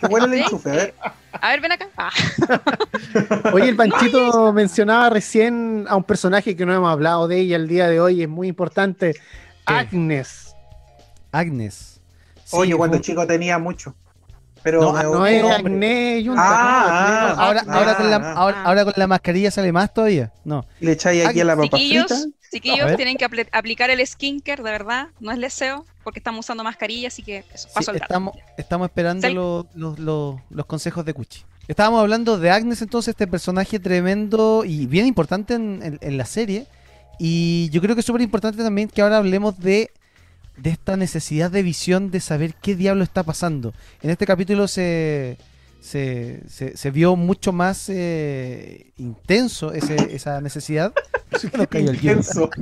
Qué 0.00 0.06
bueno 0.08 0.26
el 0.26 0.34
enchufe, 0.34 0.70
a 0.70 0.74
ver. 0.74 0.94
A 1.32 1.48
ver, 1.50 1.60
ven 1.60 1.72
acá. 1.72 1.88
Ah, 1.96 2.10
Oye, 3.52 3.68
el 3.68 3.76
Panchito 3.76 4.52
mencionaba 4.52 5.10
recién 5.10 5.86
a 5.88 5.96
un 5.96 6.04
personaje 6.04 6.56
que 6.56 6.66
no 6.66 6.74
hemos 6.74 6.90
hablado 6.90 7.28
de 7.28 7.38
ella 7.40 7.56
el 7.56 7.68
día 7.68 7.88
de 7.88 8.00
hoy, 8.00 8.22
es 8.22 8.28
muy 8.28 8.48
importante. 8.48 9.14
Agnes. 9.66 10.54
Agnes. 11.32 12.00
Sí, 12.44 12.56
Oye, 12.56 12.74
cuando 12.76 12.96
fue- 12.96 13.02
chico 13.04 13.26
tenía 13.26 13.58
mucho. 13.58 13.94
Pero 14.62 14.80
No, 14.80 15.26
es. 15.26 15.44
Agnes 15.44 16.24
Yunta, 16.24 16.42
Ah, 16.44 17.34
no, 17.36 17.42
ahora, 17.72 17.94
con 17.96 18.10
la, 18.10 18.16
ah. 18.16 18.32
ahora, 18.34 18.62
ahora 18.64 18.84
con 18.84 18.94
la 18.96 19.06
mascarilla 19.06 19.50
sale 19.50 19.72
más 19.72 19.92
todavía. 19.94 20.32
No. 20.44 20.64
Le 20.80 20.92
echáis 20.92 21.24
aquí 21.26 21.40
a 21.40 21.44
la 21.44 21.56
papa 21.56 21.68
chiquillos, 21.78 22.06
frita. 22.06 22.28
Chiquillos 22.50 22.96
tienen 22.96 23.16
que 23.16 23.26
apl- 23.28 23.48
aplicar 23.52 23.90
el 23.90 24.04
skincare, 24.06 24.62
de 24.62 24.70
verdad. 24.70 25.08
No 25.20 25.30
es 25.30 25.38
leseo, 25.38 25.84
porque 26.02 26.18
estamos 26.20 26.44
usando 26.46 26.64
mascarilla, 26.64 27.08
así 27.08 27.22
que 27.22 27.44
eso, 27.52 27.68
Sí, 27.68 27.74
paso 27.74 27.90
el 27.92 27.98
dato. 27.98 28.04
estamos, 28.04 28.34
estamos 28.56 28.86
esperando 28.88 29.28
los, 29.30 29.66
los- 29.74 29.98
los- 29.98 30.36
los 30.50 30.66
consejos 30.66 31.04
de 31.04 31.14
Cuchi. 31.14 31.42
Estábamos 31.68 32.00
hablando 32.00 32.38
de 32.38 32.50
Agnes, 32.50 32.80
entonces, 32.80 33.08
este 33.12 33.26
personaje 33.26 33.78
tremendo 33.78 34.64
y 34.64 34.86
bien 34.86 35.06
importante 35.06 35.54
en, 35.54 35.80
en- 35.82 35.98
en 36.00 36.16
la 36.16 36.24
serie. 36.24 36.66
Y 37.18 37.68
yo 37.70 37.80
creo 37.82 37.94
que 37.94 38.00
es 38.00 38.06
súper 38.06 38.22
importante 38.22 38.62
también 38.62 38.88
que 38.88 39.02
ahora 39.02 39.18
hablemos 39.18 39.58
de, 39.58 39.90
de 40.62 40.70
esta 40.70 40.96
necesidad 40.96 41.50
de 41.50 41.62
visión 41.62 42.10
de 42.10 42.20
saber 42.20 42.54
qué 42.60 42.74
diablo 42.74 43.04
está 43.04 43.22
pasando. 43.22 43.72
En 44.02 44.10
este 44.10 44.26
capítulo 44.26 44.68
se, 44.68 45.38
se, 45.80 46.42
se- 46.48 46.76
se 46.76 46.90
vio 46.90 47.16
mucho 47.16 47.52
más 47.52 47.88
eh, 47.88 48.92
intenso 48.96 49.72
ese- 49.72 50.14
esa 50.14 50.40
necesidad. 50.40 50.92
Nos 51.56 51.66
cayó. 51.68 51.92
Intenso. 51.92 52.50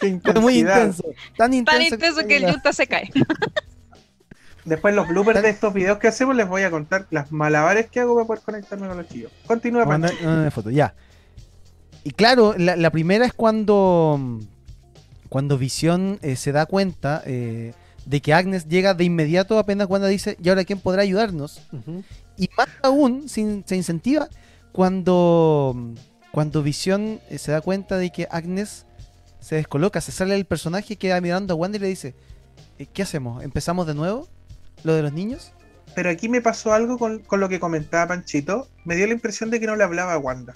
Fue 0.00 0.40
muy 0.40 0.58
intenso. 0.60 1.04
Tan 1.36 1.52
intenso, 1.52 1.78
Tan 1.78 1.82
intenso 1.94 2.26
que 2.26 2.36
el 2.36 2.46
yunta 2.46 2.72
se 2.72 2.86
cae. 2.86 3.10
Después 4.64 4.94
los 4.94 5.08
bloopers 5.08 5.42
de 5.42 5.48
estos 5.50 5.72
videos 5.72 5.98
que 5.98 6.08
hacemos 6.08 6.36
les 6.36 6.46
voy 6.46 6.62
a 6.62 6.70
contar 6.70 7.06
las 7.10 7.32
malabares 7.32 7.88
que 7.90 8.00
hago 8.00 8.14
para 8.14 8.26
poder 8.26 8.42
conectarme 8.42 8.88
con 8.88 8.96
los 8.98 9.08
chicos. 9.08 9.32
Continúa, 9.46 9.84
Manda- 9.86 10.08
Pancho. 10.08 10.24
no, 10.24 10.36
no, 10.36 10.44
no, 10.44 10.50
foto, 10.50 10.70
ya. 10.70 10.94
Y 12.04 12.10
claro, 12.12 12.54
la, 12.58 12.76
la 12.76 12.90
primera 12.90 13.24
es 13.24 13.32
cuando 13.32 14.40
cuando 15.30 15.56
Visión 15.56 16.18
eh, 16.20 16.36
se 16.36 16.52
da 16.52 16.66
cuenta 16.66 17.22
eh, 17.24 17.72
de 18.04 18.20
que 18.20 18.34
Agnes 18.34 18.68
llega 18.68 18.92
de 18.92 19.04
inmediato 19.04 19.58
apenas 19.58 19.88
Wanda 19.88 20.08
dice, 20.08 20.36
¿y 20.42 20.48
ahora 20.50 20.64
quién 20.64 20.80
podrá 20.80 21.02
ayudarnos? 21.02 21.62
Y 22.36 22.50
más 22.56 22.68
aún 22.82 23.28
se, 23.28 23.62
se 23.64 23.76
incentiva 23.76 24.28
cuando, 24.72 25.94
cuando 26.32 26.62
Visión 26.62 27.20
eh, 27.30 27.38
se 27.38 27.52
da 27.52 27.60
cuenta 27.60 27.96
de 27.96 28.10
que 28.10 28.26
Agnes 28.30 28.86
se 29.40 29.56
descoloca, 29.56 30.00
se 30.00 30.12
sale 30.12 30.34
del 30.34 30.44
personaje, 30.44 30.96
queda 30.96 31.20
mirando 31.20 31.54
a 31.54 31.56
Wanda 31.56 31.78
y 31.78 31.80
le 31.80 31.88
dice, 31.88 32.14
eh, 32.78 32.86
¿qué 32.92 33.02
hacemos? 33.02 33.42
¿Empezamos 33.42 33.86
de 33.86 33.94
nuevo? 33.94 34.28
¿Lo 34.82 34.94
de 34.94 35.02
los 35.02 35.12
niños? 35.12 35.52
Pero 35.94 36.10
aquí 36.10 36.28
me 36.28 36.40
pasó 36.40 36.72
algo 36.72 36.98
con, 36.98 37.20
con 37.20 37.40
lo 37.40 37.48
que 37.48 37.60
comentaba 37.60 38.08
Panchito. 38.08 38.68
Me 38.84 38.96
dio 38.96 39.06
la 39.06 39.12
impresión 39.12 39.50
de 39.50 39.60
que 39.60 39.66
no 39.66 39.76
le 39.76 39.84
hablaba 39.84 40.14
a 40.14 40.18
Wanda. 40.18 40.54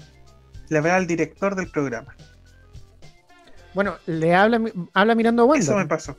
Le 0.69 0.79
hablaba 0.79 0.97
al 0.97 1.07
director 1.07 1.55
del 1.55 1.71
programa. 1.71 2.17
Bueno, 3.75 3.97
le 4.07 4.35
habla, 4.35 4.61
habla 4.93 5.15
mirando 5.15 5.43
a 5.43 5.47
Wanda. 5.47 5.65
Eso 5.65 5.77
me 5.77 5.87
pasó. 5.87 6.17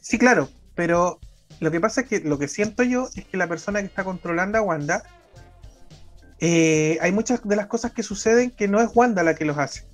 Sí, 0.00 0.18
claro, 0.18 0.48
pero 0.74 1.20
lo 1.60 1.70
que 1.70 1.80
pasa 1.80 2.00
es 2.00 2.08
que 2.08 2.20
lo 2.20 2.38
que 2.38 2.48
siento 2.48 2.82
yo 2.82 3.08
es 3.14 3.24
que 3.24 3.36
la 3.36 3.46
persona 3.46 3.80
que 3.80 3.86
está 3.86 4.04
controlando 4.04 4.58
a 4.58 4.62
Wanda, 4.62 5.02
eh, 6.40 6.98
hay 7.00 7.12
muchas 7.12 7.46
de 7.46 7.54
las 7.54 7.66
cosas 7.66 7.92
que 7.92 8.02
suceden 8.02 8.50
que 8.50 8.66
no 8.66 8.80
es 8.80 8.90
Wanda 8.94 9.22
la 9.22 9.34
que 9.34 9.44
los 9.44 9.58
hace. 9.58 9.86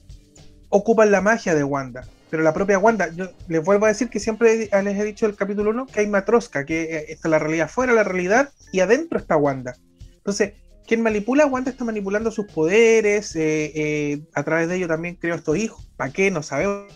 Ocupan 0.70 1.10
la 1.10 1.20
magia 1.20 1.54
de 1.54 1.64
Wanda, 1.64 2.06
pero 2.30 2.42
la 2.42 2.54
propia 2.54 2.78
Wanda, 2.78 3.08
yo 3.14 3.30
les 3.48 3.62
vuelvo 3.62 3.86
a 3.86 3.88
decir 3.88 4.08
que 4.08 4.20
siempre 4.20 4.70
les 4.70 4.98
he 4.98 5.04
dicho 5.04 5.26
el 5.26 5.36
capítulo 5.36 5.70
1 5.70 5.86
que 5.86 6.00
hay 6.00 6.06
matrosca, 6.06 6.64
que 6.64 6.84
eh, 6.84 7.06
está 7.08 7.28
la 7.28 7.38
realidad 7.38 7.68
fuera 7.68 7.92
la 7.92 8.04
realidad 8.04 8.50
y 8.72 8.80
adentro 8.80 9.18
está 9.18 9.36
Wanda. 9.36 9.76
Entonces, 10.16 10.54
quien 10.88 11.02
manipula 11.02 11.44
a 11.44 11.46
Wanda 11.46 11.70
está 11.70 11.84
manipulando 11.84 12.30
sus 12.30 12.46
poderes, 12.46 13.36
eh, 13.36 13.72
eh, 13.74 14.22
a 14.34 14.42
través 14.42 14.68
de 14.68 14.76
ello 14.76 14.88
también 14.88 15.16
creó 15.16 15.34
estos 15.34 15.58
hijos. 15.58 15.86
¿Para 15.96 16.10
qué? 16.10 16.30
No 16.30 16.42
sabemos, 16.42 16.90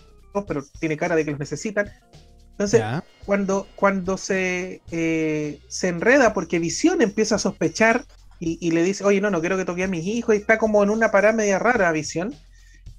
pero 0.49 0.65
tiene 0.81 0.97
cara 0.97 1.15
de 1.15 1.27
que 1.27 1.33
los 1.33 1.39
necesitan. 1.41 1.91
Entonces, 2.53 2.81
Ya. 2.81 3.05
cuando, 3.27 3.69
cuando 3.77 4.17
se, 4.17 4.81
eh, 4.91 5.61
se 5.69 5.89
enreda 5.89 6.33
porque 6.33 6.59
Visión 6.59 7.03
empieza 7.03 7.35
a 7.35 7.39
sospechar 7.39 8.07
y, 8.41 8.57
y 8.67 8.71
le 8.71 8.83
dice, 8.83 9.05
oye, 9.05 9.21
no, 9.21 9.31
no 9.31 9.41
quiero 9.41 9.59
que 9.59 9.67
toque 9.67 9.85
a 9.85 9.89
mis 9.89 10.07
hijos, 10.07 10.35
y 10.35 10.39
está 10.39 10.57
como 10.57 10.83
en 10.83 10.89
una 10.89 11.11
parada 11.11 11.35
media 11.35 11.59
rara 11.59 11.93
Visión, 11.93 12.35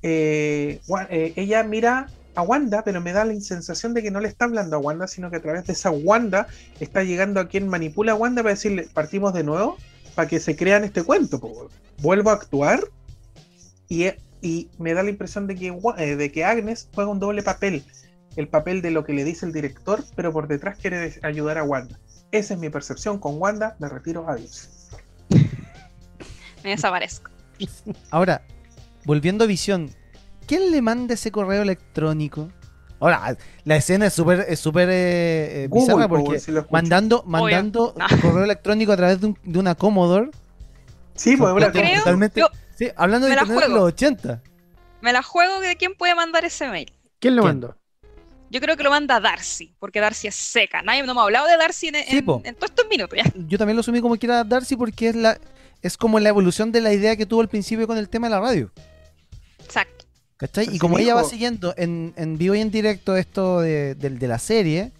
ella 0.01 1.63
mira 1.63 2.07
a 2.35 2.41
Wanda, 2.43 2.83
pero 2.83 3.01
me 3.01 3.13
da 3.13 3.25
la 3.25 3.39
sensación 3.41 3.93
de 3.93 4.03
que 4.03 4.11
no 4.11 4.19
le 4.19 4.27
está 4.27 4.45
hablando 4.45 4.75
a 4.75 4.79
Wanda, 4.79 5.07
sino 5.07 5.31
que 5.31 5.37
a 5.37 5.41
través 5.41 5.65
de 5.65 5.73
esa 5.73 5.89
Wanda 5.91 6.47
está 6.79 7.03
llegando 7.03 7.39
a 7.39 7.47
quien 7.47 7.67
manipula 7.67 8.11
a 8.11 8.15
Wanda 8.15 8.43
para 8.43 8.53
decirle, 8.55 8.87
partimos 8.93 9.33
de 9.33 9.43
nuevo, 9.43 9.77
para 10.15 10.27
que 10.27 10.39
se 10.39 10.55
crean 10.55 10.83
este 10.83 11.03
cuento. 11.03 11.39
po. 11.39 11.69
Vuelvo 12.01 12.29
a 12.29 12.33
actuar 12.33 12.81
y, 13.89 14.07
y 14.41 14.69
me 14.77 14.93
da 14.93 15.03
la 15.03 15.09
impresión 15.09 15.47
de 15.47 15.55
que, 15.55 15.75
eh, 15.97 16.15
de 16.15 16.31
que 16.31 16.45
Agnes 16.45 16.89
juega 16.93 17.11
un 17.11 17.19
doble 17.19 17.43
papel 17.43 17.83
el 18.35 18.47
papel 18.47 18.81
de 18.81 18.91
lo 18.91 19.03
que 19.03 19.13
le 19.13 19.23
dice 19.23 19.45
el 19.45 19.53
director, 19.53 20.03
pero 20.15 20.31
por 20.33 20.47
detrás 20.47 20.77
quiere 20.77 21.19
ayudar 21.23 21.57
a 21.57 21.63
Wanda. 21.63 21.99
Esa 22.31 22.55
es 22.55 22.59
mi 22.59 22.69
percepción 22.69 23.19
con 23.19 23.39
Wanda, 23.39 23.75
me 23.79 23.87
retiro, 23.89 24.27
adiós. 24.27 24.69
Me 26.63 26.71
desaparezco. 26.71 27.29
Ahora, 28.09 28.41
volviendo 29.05 29.43
a 29.43 29.47
Visión, 29.47 29.91
¿quién 30.47 30.71
le 30.71 30.81
manda 30.81 31.13
ese 31.13 31.31
correo 31.31 31.61
electrónico? 31.61 32.49
Ahora, 33.03 33.37
la 33.65 33.75
escena 33.75 34.05
es 34.05 34.13
súper 34.13 34.45
es 34.47 34.59
súper 34.61 34.87
eh, 34.89 35.63
eh, 35.63 35.67
bizarra 35.69 36.07
po, 36.07 36.23
porque 36.23 36.39
si 36.39 36.53
mandando, 36.71 37.21
mandando 37.27 37.93
No. 37.97 38.05
correo 38.21 38.45
electrónico 38.45 38.93
a 38.93 38.95
través 38.97 39.19
de, 39.19 39.27
un- 39.27 39.37
de 39.43 39.59
una 39.59 39.75
Commodore. 39.75 40.29
Sí, 41.13 41.35
pues 41.35 41.51
una 41.51 41.69
creo- 41.69 41.97
totalmente- 41.99 42.39
yo- 42.39 42.49
sí, 42.77 42.89
hablando 42.95 43.27
de 43.27 43.33
internet 43.33 43.59
de 43.63 43.67
los 43.69 43.81
80. 43.83 44.41
Me 45.01 45.11
la 45.11 45.21
juego 45.21 45.59
de 45.59 45.75
quién 45.75 45.95
puede 45.95 46.15
mandar 46.15 46.45
ese 46.45 46.69
mail. 46.69 46.93
¿Quién 47.19 47.35
lo 47.35 47.43
mandó? 47.43 47.75
Yo 48.49 48.61
creo 48.61 48.77
que 48.77 48.83
lo 48.83 48.89
manda 48.91 49.19
Darcy, 49.19 49.75
porque 49.79 49.99
Darcy 49.99 50.27
es 50.27 50.35
seca. 50.35 50.81
Nadie 50.81 51.03
no 51.03 51.13
me 51.13 51.19
ha 51.19 51.23
hablado 51.23 51.47
de 51.47 51.57
Darcy 51.57 51.87
en, 51.89 51.95
Sí, 52.05 52.17
en- 52.19 52.55
todos 52.55 52.69
estos 52.69 52.87
minutos 52.89 53.19
ya. 53.21 53.29
Yo 53.47 53.57
también 53.57 53.75
lo 53.75 53.81
asumí 53.81 53.99
como 53.99 54.15
que 54.15 54.27
era 54.27 54.45
Darcy 54.45 54.77
porque 54.77 55.09
es 55.09 55.15
la 55.17 55.37
es 55.81 55.97
como 55.97 56.17
la 56.21 56.29
evolución 56.29 56.71
de 56.71 56.79
la 56.79 56.93
idea 56.93 57.17
que 57.17 57.25
tuvo 57.25 57.41
al 57.41 57.49
principio 57.49 57.85
con 57.85 57.97
el 57.97 58.07
tema 58.07 58.27
de 58.27 58.31
la 58.31 58.39
radio. 58.39 58.71
Exacto. 59.59 60.02
¿Cachai? 60.47 60.65
Pero 60.65 60.75
Y 60.75 60.79
como 60.79 60.99
ella 60.99 61.15
va 61.15 61.23
siguiendo 61.23 61.73
en, 61.77 62.13
en 62.17 62.37
vivo 62.37 62.53
y 62.55 62.59
en 62.61 62.69
directo 62.69 63.15
esto 63.15 63.61
de, 63.61 63.95
de- 63.95 64.09
de 64.09 64.27
la 64.27 64.39
serie, 64.39 64.91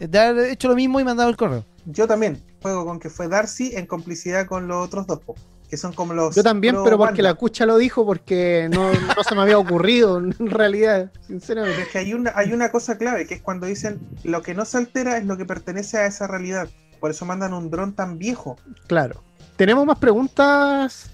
eh, 0.00 0.08
de 0.08 0.18
haber 0.18 0.50
hecho 0.50 0.68
lo 0.68 0.74
mismo 0.74 1.00
y 1.00 1.04
mandado 1.04 1.28
el 1.28 1.36
correo. 1.36 1.64
Yo 1.86 2.06
también 2.06 2.42
juego 2.62 2.86
con 2.86 2.98
que 2.98 3.10
fue 3.10 3.28
Darcy 3.28 3.76
en 3.76 3.84
complicidad 3.86 4.46
con 4.46 4.66
los 4.66 4.86
otros 4.86 5.06
dos, 5.06 5.20
que 5.68 5.76
son 5.76 5.92
como 5.92 6.14
los. 6.14 6.34
Yo 6.34 6.42
también, 6.42 6.76
pero 6.82 6.96
porque 6.96 7.12
Wanda. 7.20 7.22
la 7.24 7.34
cucha 7.34 7.66
lo 7.66 7.76
dijo, 7.76 8.06
porque 8.06 8.70
no, 8.72 8.90
no 8.90 9.22
se 9.22 9.34
me 9.34 9.42
había 9.42 9.58
ocurrido, 9.58 10.16
en 10.38 10.50
realidad, 10.50 11.10
Pero 11.12 11.26
sinceramente. 11.26 11.82
es 11.82 11.88
que 11.88 11.98
hay 11.98 12.14
una, 12.14 12.32
hay 12.34 12.54
una 12.54 12.70
cosa 12.70 12.96
clave, 12.96 13.26
que 13.26 13.34
es 13.34 13.42
cuando 13.42 13.66
dicen 13.66 14.00
lo 14.22 14.40
que 14.40 14.54
no 14.54 14.64
se 14.64 14.78
altera 14.78 15.18
es 15.18 15.26
lo 15.26 15.36
que 15.36 15.44
pertenece 15.44 15.98
a 15.98 16.06
esa 16.06 16.26
realidad. 16.26 16.70
Por 17.00 17.10
eso 17.10 17.26
mandan 17.26 17.52
un 17.52 17.68
dron 17.70 17.92
tan 17.94 18.18
viejo. 18.18 18.56
Claro. 18.86 19.22
¿Tenemos 19.56 19.84
más 19.84 19.98
preguntas? 19.98 21.10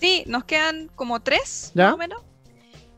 Sí, 0.00 0.24
nos 0.26 0.42
quedan 0.42 0.90
como 0.96 1.20
tres, 1.20 1.70
¿Ya? 1.72 1.84
más 1.86 1.94
o 1.94 1.98
menos. 1.98 2.20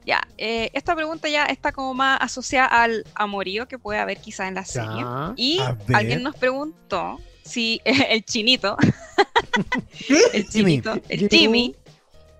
Ya, 0.06 0.22
eh, 0.38 0.70
esta 0.72 0.94
pregunta 0.94 1.28
ya 1.28 1.46
está 1.46 1.72
como 1.72 1.92
más 1.92 2.18
asociada 2.20 2.68
al 2.68 3.04
amorío 3.16 3.66
que 3.66 3.76
puede 3.76 3.98
haber 3.98 4.18
quizás 4.18 4.46
en 4.46 4.54
la 4.54 4.64
serie. 4.64 5.00
Ya. 5.00 5.32
Y 5.36 5.60
alguien 5.92 6.22
nos 6.22 6.36
preguntó 6.36 7.18
si 7.44 7.80
el 7.84 8.24
chinito, 8.24 8.76
¿Qué? 10.06 10.20
el 10.32 10.44
Jimmy. 10.46 10.80
chinito, 10.80 10.94
el 11.08 11.18
Jimmy 11.18 11.28
Jimmy, 11.28 11.76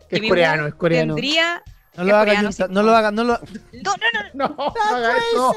Es 0.08 0.16
Jimmy 0.16 0.28
coreano, 0.28 0.66
es 0.68 0.74
coreano. 0.74 1.14
tendría... 1.16 1.62
No 1.96 2.04
lo 2.04 2.16
haga, 2.16 2.52
sí. 2.52 2.62
no 2.68 2.82
lo 2.82 2.94
haga, 2.94 3.10
no 3.10 3.24
lo 3.24 3.38
No, 3.72 3.94
no, 4.34 4.48
no, 4.48 4.48
No, 4.58 4.74
no 4.90 4.96
haga 4.96 5.16
eso. 5.16 5.54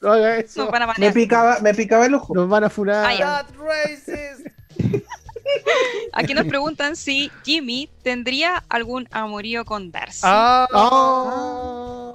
No 0.00 0.12
haga 0.12 0.36
eso. 0.38 0.62
nos 0.64 0.72
van 0.72 0.82
a 0.82 0.94
Me 0.96 1.12
picaba, 1.12 1.58
me 1.60 1.74
picaba 1.74 2.06
el 2.06 2.14
ojo. 2.14 2.34
Nos 2.34 2.48
van 2.48 2.64
a 2.64 2.70
furar. 2.70 3.04
Ah. 3.04 3.44
That 3.46 3.54
racist. 3.56 4.46
Aquí 6.12 6.34
nos 6.34 6.46
preguntan 6.46 6.96
si 6.96 7.30
Jimmy 7.44 7.88
tendría 8.02 8.62
algún 8.68 9.08
amorío 9.10 9.64
con 9.64 9.90
Darcy. 9.90 10.20
Ah. 10.24 10.66
Ah. 10.72 12.12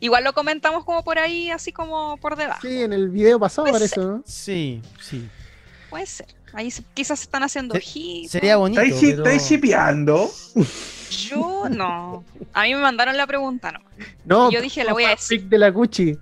Igual 0.00 0.24
lo 0.24 0.32
comentamos 0.34 0.84
como 0.84 1.02
por 1.02 1.18
ahí, 1.18 1.50
así 1.50 1.72
como 1.72 2.16
por 2.18 2.36
debajo. 2.36 2.60
Sí, 2.62 2.82
en 2.82 2.92
el 2.92 3.08
video 3.08 3.38
pasado 3.38 3.70
parece, 3.70 4.00
¿no? 4.00 4.22
Sí, 4.26 4.82
sí. 5.00 5.28
Puede 5.88 6.06
ser. 6.06 6.26
Ahí 6.52 6.70
se- 6.70 6.84
quizás 6.94 7.18
se 7.20 7.24
están 7.24 7.42
haciendo 7.42 7.72
Se- 7.74 7.78
ojitos. 7.78 8.30
Sería 8.32 8.56
bonito. 8.56 8.80
¿Estáis 8.82 9.12
pero- 9.22 9.38
shipeando? 9.38 10.30
Yo 11.10 11.68
no. 11.70 12.24
A 12.52 12.62
mí 12.64 12.74
me 12.74 12.80
mandaron 12.80 13.16
la 13.16 13.26
pregunta, 13.26 13.72
no. 13.72 13.80
No, 14.24 14.50
Yo 14.50 14.60
dije, 14.60 14.84
la 14.84 14.92
voy 14.92 15.04
a 15.04 15.10
decir. 15.10 15.44
de 15.44 15.58
la 15.58 15.72
Cuchi. 15.72 16.16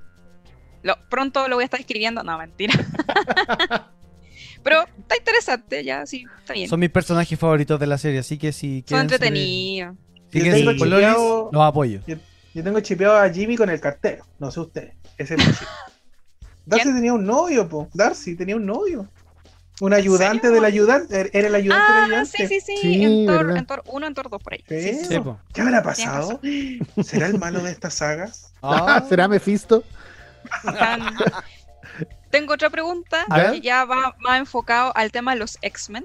Lo- 0.82 0.96
pronto 1.08 1.48
lo 1.48 1.56
voy 1.56 1.62
a 1.62 1.66
estar 1.66 1.80
escribiendo. 1.80 2.22
No, 2.22 2.38
mentira. 2.38 2.74
Pero 4.62 4.82
está 4.98 5.16
interesante, 5.16 5.82
ya, 5.84 6.06
sí, 6.06 6.24
está 6.40 6.52
bien. 6.54 6.68
Son 6.68 6.78
mis 6.80 6.90
personajes 6.90 7.38
favoritos 7.38 7.78
de 7.80 7.86
la 7.86 7.98
serie, 7.98 8.20
así 8.20 8.38
que 8.38 8.52
si 8.52 8.80
Son 8.80 8.82
quieren 8.82 9.08
ser- 9.08 9.14
entretenidos. 9.16 9.96
si 10.30 10.38
Yo 10.44 10.52
tengo 10.52 10.72
chipeado- 10.72 11.50
los 11.52 11.62
apoyo. 11.62 12.00
Yo 12.06 12.62
tengo 12.62 12.80
chipeado 12.80 13.16
a 13.18 13.28
Jimmy 13.30 13.56
con 13.56 13.70
el 13.70 13.80
cartero. 13.80 14.24
No 14.38 14.50
sé 14.50 14.60
ustedes. 14.60 14.94
Ese 15.18 15.34
es. 15.34 15.40
Darcy 16.66 16.84
¿Quién? 16.84 16.94
tenía 16.94 17.12
un 17.14 17.24
novio, 17.26 17.68
po. 17.68 17.88
Darcy 17.94 18.36
tenía 18.36 18.54
un 18.56 18.66
novio. 18.66 19.08
Un 19.80 19.94
ayudante 19.94 20.48
del 20.50 20.64
ayudante. 20.64 21.22
er- 21.24 21.30
Era 21.32 21.48
el 21.48 21.54
ayudante 21.56 21.92
del 21.92 22.02
Ah, 22.02 22.04
ayudante. 22.04 22.36
sí, 22.36 22.46
sí, 22.46 22.60
sí. 22.60 22.76
Sí, 22.80 23.04
en 23.04 23.26
verdad. 23.26 23.56
en 23.56 23.66
Thor 23.66 23.82
1, 23.86 24.06
en 24.06 24.14
Thor 24.14 24.30
2 24.30 24.40
por 24.42 24.52
ahí. 24.52 24.62
Sí. 24.68 25.04
Sí. 25.08 25.20
¿Qué 25.52 25.60
habrá 25.60 25.82
pasado? 25.82 26.40
¿Será 27.02 27.26
el 27.26 27.38
malo 27.38 27.60
de 27.64 27.72
esta 27.72 27.90
saga? 27.90 28.30
Ah, 28.62 29.02
¿Será 29.08 29.26
Mephisto? 29.26 29.82
Tengo 32.32 32.54
otra 32.54 32.70
pregunta 32.70 33.24
que 33.52 33.60
ya 33.60 33.84
va 33.84 34.16
más 34.18 34.38
enfocado 34.40 34.90
al 34.96 35.12
tema 35.12 35.34
de 35.34 35.38
los 35.38 35.58
X-Men. 35.62 36.04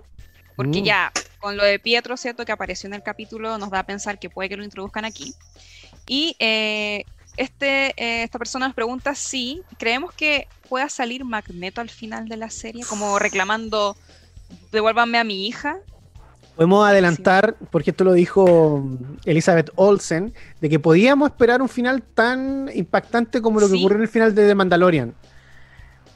Porque 0.56 0.82
Mm. 0.82 0.84
ya 0.84 1.12
con 1.40 1.56
lo 1.56 1.64
de 1.64 1.80
Pietro, 1.80 2.18
¿cierto? 2.18 2.44
Que 2.44 2.52
apareció 2.52 2.88
en 2.88 2.94
el 2.96 3.02
capítulo, 3.02 3.58
nos 3.58 3.70
da 3.72 3.80
a 3.80 3.86
pensar 3.86 4.20
que 4.20 4.30
puede 4.30 4.50
que 4.50 4.58
lo 4.58 4.64
introduzcan 4.64 5.06
aquí. 5.06 5.34
Y 6.06 6.36
eh, 6.40 7.06
este, 7.38 7.94
eh, 7.96 8.24
esta 8.24 8.38
persona 8.40 8.66
nos 8.68 8.76
pregunta 8.76 9.16
si 9.16 9.62
creemos 9.78 10.14
que 10.14 10.48
pueda 10.68 10.90
salir 10.90 11.24
Magneto 11.24 11.80
al 11.80 11.90
final 11.90 12.28
de 12.28 12.38
la 12.38 12.50
serie, 12.50 12.84
como 12.90 13.20
reclamando, 13.20 13.96
devuélvanme 14.72 15.18
a 15.20 15.24
mi 15.24 15.48
hija. 15.48 15.78
Podemos 16.56 16.88
adelantar, 16.88 17.56
porque 17.72 17.92
esto 17.92 18.04
lo 18.04 18.14
dijo 18.14 18.84
Elizabeth 19.26 19.70
Olsen, 19.76 20.34
de 20.60 20.70
que 20.70 20.80
podíamos 20.80 21.30
esperar 21.30 21.62
un 21.62 21.70
final 21.70 22.02
tan 22.02 22.70
impactante 22.74 23.42
como 23.44 23.60
lo 23.60 23.68
que 23.68 23.74
Sí. 23.74 23.80
ocurrió 23.80 23.98
en 23.98 24.02
el 24.02 24.10
final 24.10 24.34
de 24.36 24.48
The 24.48 24.56
Mandalorian. 24.56 25.14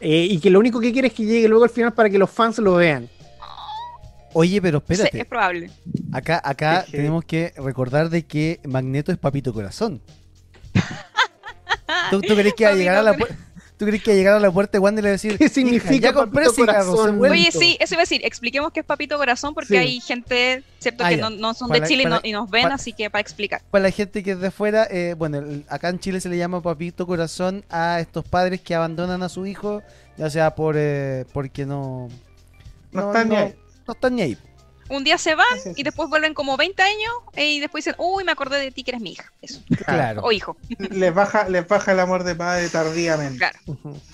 Eh, 0.02 0.28
y 0.32 0.40
que 0.40 0.50
lo 0.50 0.60
único 0.60 0.80
que 0.80 0.92
quiere 0.92 1.10
es 1.10 1.14
que 1.14 1.24
llegue 1.24 1.48
luego 1.48 1.64
al 1.64 1.70
final 1.70 1.94
para 1.94 2.10
que 2.10 2.18
los 2.18 2.30
fans 2.30 2.58
lo 2.58 2.76
vean. 2.76 3.08
Oye, 4.34 4.62
pero 4.62 4.80
Sí, 4.80 4.94
espérate. 4.94 5.20
es 5.22 5.26
probable. 5.26 5.72
Acá, 6.12 6.42
acá 6.44 6.86
tenemos 6.90 7.24
que 7.26 7.54
recordar 7.58 8.10
de 8.10 8.26
que 8.26 8.60
Magneto 8.64 9.12
es 9.12 9.18
Papito 9.18 9.54
Corazón. 9.54 10.02
¿Tú, 12.10 12.22
tú 12.22 12.34
crees 12.36 12.54
que 12.54 12.66
va 12.66 12.72
a 12.72 12.76
llegar 12.76 12.96
a 12.98 13.04
la 13.04 13.14
puerta? 13.18 13.36
¿Tú 13.82 13.88
crees 13.88 14.04
que 14.04 14.14
llegar 14.14 14.36
a 14.36 14.40
la 14.40 14.52
puerta 14.52 14.74
de 14.74 14.80
Wanda 14.80 15.00
y 15.00 15.02
le 15.02 15.10
va 15.10 15.10
a 15.10 15.12
decir 15.14 15.40
¿Qué 15.40 15.50
significa 15.50 15.92
"Hija, 15.96 16.02
ya 16.04 16.14
compré 16.14 16.44
Papito 16.46 16.54
cigarros, 16.62 16.86
Corazón? 16.86 17.10
se 17.14 17.18
vuelve"? 17.18 17.36
Oye, 17.36 17.52
sí, 17.52 17.78
eso 17.80 17.96
iba 17.96 18.02
a 18.02 18.04
decir, 18.04 18.22
expliquemos 18.24 18.72
qué 18.72 18.82
es 18.82 18.86
Papito 18.86 19.18
Corazón, 19.18 19.56
porque 19.56 19.70
Sí. 19.70 19.76
hay 19.78 20.00
gente, 20.02 20.64
¿cierto? 20.78 21.04
Ah, 21.04 21.10
que 21.10 21.18
no, 21.18 21.32
no 21.32 21.56
son 21.56 21.68
Para- 21.70 21.80
de 21.82 21.88
Chile 21.88 22.04
y 22.04 22.06
no- 22.06 22.42
nos 22.42 22.52
ven, 22.52 22.62
para- 22.62 22.76
así 22.76 22.94
que 22.94 23.10
para 23.10 23.22
explicar. 23.22 23.64
Para 23.72 23.82
la 23.86 23.90
gente 23.90 24.22
que 24.22 24.34
es 24.34 24.40
de 24.40 24.50
afuera, 24.50 24.88
eh, 24.92 25.16
bueno, 25.18 25.40
el- 25.40 25.66
acá 25.68 25.90
en 25.90 25.98
Chile 26.00 26.22
se 26.22 26.30
le 26.30 26.38
llama 26.38 26.62
Papito 26.62 27.08
Corazón 27.08 27.66
a 27.72 28.00
estos 28.00 28.24
padres 28.24 28.62
que 28.62 28.76
abandonan 28.76 29.24
a 29.24 29.30
su 29.30 29.48
hijo, 29.48 29.82
ya 30.16 30.30
sea 30.30 30.54
por 30.54 30.76
eh, 30.78 31.26
porque 31.34 31.66
no... 31.66 32.08
No, 32.92 33.08
están 33.08 33.30
ni 33.30 33.36
ahí. 33.36 33.56
no 33.88 33.94
están 33.96 34.16
ni 34.16 34.22
ahí. 34.22 34.38
Un 34.92 35.04
día 35.04 35.18
se 35.18 35.36
van 35.36 35.46
y 35.76 35.84
después 35.84 36.10
vuelven 36.10 36.34
como 36.34 36.58
20 36.58 36.82
años 36.84 37.12
eh, 37.34 37.54
y 37.54 37.60
después 37.60 37.86
dicen, 37.86 37.96
uy, 37.98 38.24
me 38.24 38.32
acordé 38.32 38.60
de 38.60 38.72
ti 38.72 38.84
que 38.84 38.92
eres 38.92 39.02
mi 39.02 39.12
hija. 39.14 39.32
Eso. 39.42 39.62
Claro. 39.86 40.22
O 40.24 40.32
hijo. 40.32 40.58
Les 40.90 41.14
baja, 41.14 41.48
les 41.48 41.68
baja 41.68 41.94
el 41.94 42.00
amor 42.00 42.24
de 42.24 42.36
padre 42.36 42.68
tardíamente. 42.70 43.38
Claro. 43.38 43.60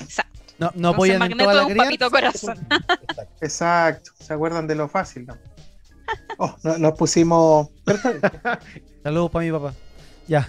Exacto. 0.01 0.39
No, 0.59 0.71
no 0.75 0.89
apoyan 0.89 1.15
en 1.15 1.19
Magneto 1.19 1.43
toda 1.43 1.53
la 1.53 1.65
un 1.67 1.75
papito 1.75 2.09
corazón. 2.11 2.57
Exacto. 2.71 3.35
Exacto. 3.41 4.11
¿Se 4.19 4.33
acuerdan 4.33 4.67
de 4.67 4.75
lo 4.75 4.87
fácil, 4.87 5.25
no? 5.25 5.37
Oh, 6.39 6.55
no- 6.63 6.77
nos 6.77 6.93
pusimos. 6.93 7.69
Saludos 9.03 9.31
para 9.31 9.45
mi 9.45 9.51
papá. 9.51 9.73
Ya. 10.27 10.47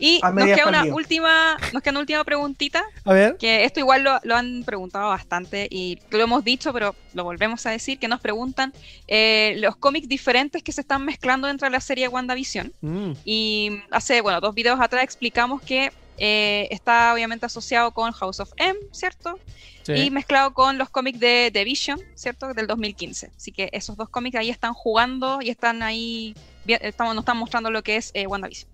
Y 0.00 0.20
nos 0.22 0.44
queda 0.46 0.66
una 0.68 0.84
última, 0.86 1.56
nos 1.72 1.82
queda 1.82 1.90
una 1.92 2.00
última 2.00 2.24
preguntita, 2.24 2.82
A 3.04 3.12
ver. 3.12 3.36
que 3.36 3.64
esto 3.64 3.80
igual 3.80 4.02
lo, 4.02 4.18
lo 4.24 4.34
han 4.36 4.62
preguntado 4.64 5.08
bastante 5.10 5.68
y 5.70 5.98
lo 6.10 6.20
hemos 6.22 6.42
dicho, 6.42 6.72
pero 6.72 6.94
lo 7.14 7.24
volvemos 7.24 7.64
a 7.66 7.70
decir, 7.70 7.98
que 7.98 8.08
nos 8.08 8.20
preguntan 8.20 8.72
eh, 9.06 9.54
los 9.58 9.76
cómics 9.76 10.08
diferentes 10.08 10.62
que 10.62 10.72
se 10.72 10.80
están 10.80 11.04
mezclando 11.04 11.46
dentro 11.46 11.66
de 11.66 11.72
la 11.72 11.80
serie 11.80 12.08
WandaVision. 12.08 12.72
Mm. 12.80 13.12
Y 13.24 13.82
hace, 13.90 14.20
bueno, 14.22 14.40
dos 14.40 14.54
videos 14.54 14.80
atrás 14.80 15.04
explicamos 15.04 15.60
que 15.62 15.92
eh, 16.18 16.68
está 16.70 17.12
obviamente 17.14 17.46
asociado 17.46 17.92
con 17.92 18.12
House 18.12 18.40
of 18.40 18.50
M, 18.56 18.78
¿cierto? 18.92 19.38
Sí. 19.82 19.92
Y 19.94 20.10
mezclado 20.10 20.52
con 20.52 20.76
los 20.76 20.90
cómics 20.90 21.18
de 21.18 21.50
The 21.52 21.64
Vision, 21.64 21.98
¿cierto? 22.14 22.52
Del 22.52 22.66
2015. 22.66 23.30
Así 23.36 23.50
que 23.52 23.70
esos 23.72 23.96
dos 23.96 24.08
cómics 24.10 24.36
ahí 24.36 24.50
están 24.50 24.74
jugando 24.74 25.40
y 25.40 25.48
están 25.48 25.82
ahí, 25.82 26.34
vi- 26.66 26.76
estamos, 26.80 27.14
nos 27.14 27.22
están 27.22 27.38
mostrando 27.38 27.70
lo 27.70 27.82
que 27.82 27.96
es 27.96 28.10
eh, 28.14 28.26
WandaVision. 28.26 28.68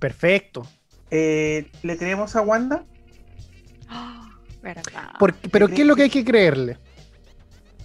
Perfecto. 0.00 0.66
Eh, 1.12 1.70
¿Le 1.82 1.96
creemos 1.96 2.34
a 2.34 2.40
Wanda? 2.42 2.84
Ah, 4.62 5.16
pero 5.50 5.68
¿qué 5.68 5.80
es 5.82 5.86
lo 5.86 5.96
que 5.96 6.02
hay 6.02 6.10
que 6.10 6.22
creerle? 6.24 6.76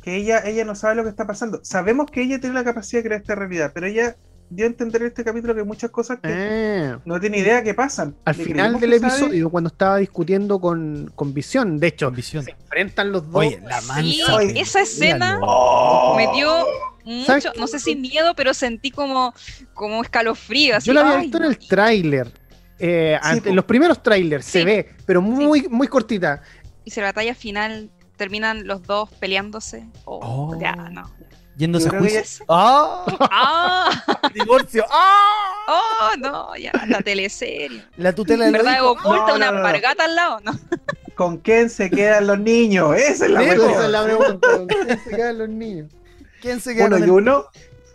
Que 0.04 0.18
ella, 0.18 0.40
ella 0.46 0.66
no 0.66 0.76
sabe 0.76 0.96
lo 0.96 1.04
que 1.04 1.10
está 1.10 1.26
pasando. 1.26 1.62
Sabemos 1.64 2.12
que 2.12 2.22
ella 2.22 2.40
tiene 2.40 2.54
la 2.54 2.66
capacidad 2.66 3.00
de 3.02 3.08
crear 3.08 3.22
esta 3.22 3.34
realidad, 3.36 3.72
pero 3.74 3.88
ella 3.88 4.18
dio 4.50 4.66
a 4.66 4.68
entender 4.68 5.02
en 5.02 5.08
este 5.08 5.24
capítulo 5.24 5.54
que 5.54 5.62
hay 5.62 5.66
muchas 5.66 5.90
cosas 5.90 6.20
que 6.20 6.30
Eh, 6.32 6.98
no 7.06 7.20
tiene 7.20 7.38
idea 7.40 7.64
que 7.64 7.74
pasan. 7.74 8.16
al 8.26 8.38
¿Le 8.38 8.44
final 8.44 8.80
del 8.80 9.00
sabe? 9.00 9.08
episodio, 9.08 9.50
cuando 9.50 9.70
estaba 9.70 9.98
discutiendo 9.98 10.60
con, 10.60 11.12
con 11.16 11.34
Visión, 11.34 11.80
de 11.80 11.88
hecho, 11.88 12.12
visión. 12.12 12.44
se 12.44 12.52
enfrentan 12.52 13.12
los 13.14 13.26
dos. 13.32 13.36
Oye, 13.46 13.60
la 13.64 13.80
Sí, 13.82 13.88
mansa. 13.88 14.36
Oye, 14.36 14.60
esa 14.60 14.82
escena 14.82 15.36
míralo. 15.38 15.46
Oh. 15.48 16.16
me 16.18 16.28
dio 16.34 16.50
¿Sabes 16.50 16.68
mucho, 17.06 17.52
no 17.58 17.68
sé 17.68 17.80
si 17.80 17.96
miedo, 17.96 18.34
pero 18.36 18.54
sentí 18.54 18.92
como, 18.92 19.34
como 19.74 20.02
escalofrío. 20.04 20.76
Así, 20.78 20.88
Yo 20.88 20.94
la 20.94 21.02
había 21.02 21.18
visto 21.22 21.38
en 21.38 21.44
el 21.46 21.58
tráiler. 21.58 22.32
eh, 22.80 23.18
Sí, 23.32 23.42
en 23.46 23.56
los 23.56 23.66
primeros 23.66 24.04
trailers 24.04 24.46
se 24.46 24.60
Sí. 24.60 24.66
ve, 24.66 24.90
pero 25.06 25.22
muy, 25.22 25.68
muy 25.70 25.88
cortita. 25.88 26.42
Y 26.84 26.92
si 26.92 27.00
la 27.00 27.08
batalla 27.08 27.34
final 27.34 27.90
terminan 28.18 28.68
los 28.68 28.84
dos 28.84 29.10
peleándose. 29.20 29.86
Oh, 30.06 30.20
Oh. 30.54 30.60
ya, 30.60 30.74
no. 30.76 31.10
Yéndose 31.58 31.88
a 31.88 31.98
juicio. 32.00 32.46
¡Ah! 32.50 33.06
¡Ah! 33.32 34.04
¡Divorcio! 34.34 34.84
¡Ah! 34.90 35.52
¡Oh, 35.70 36.18
no! 36.18 36.56
Ya, 36.58 36.72
la 36.88 37.02
teleserie. 37.02 37.82
La 37.96 38.14
tutela 38.14 38.48
¿En 38.48 38.52
del 38.52 38.62
verdad 38.64 38.86
oculta 38.86 39.28
No, 39.30 39.36
una 39.36 39.52
no, 39.54 39.62
pargata 39.62 40.04
al 40.04 40.16
lado? 40.16 40.40
No. 40.44 40.52
¿Con 41.16 41.38
quién 41.38 41.70
se 41.70 41.90
quedan 41.90 42.28
los 42.28 42.40
niños? 42.40 42.94
Esa 42.98 43.26
es 43.26 43.32
la 43.32 43.40
pregunta. 43.40 43.72
Esa 43.72 43.86
es 43.86 43.90
la 43.92 44.04
pregunta. 44.04 44.48
¿con 44.52 44.68
quién 44.68 45.00
se 45.02 45.10
quedan 45.12 45.38
los 45.38 45.50
niños? 45.50 45.92
¿Quién 46.46 46.60
se 46.62 46.76
queda 46.76 46.86
Uno 46.86 47.00
y 47.00 47.10
uno. 47.10 47.46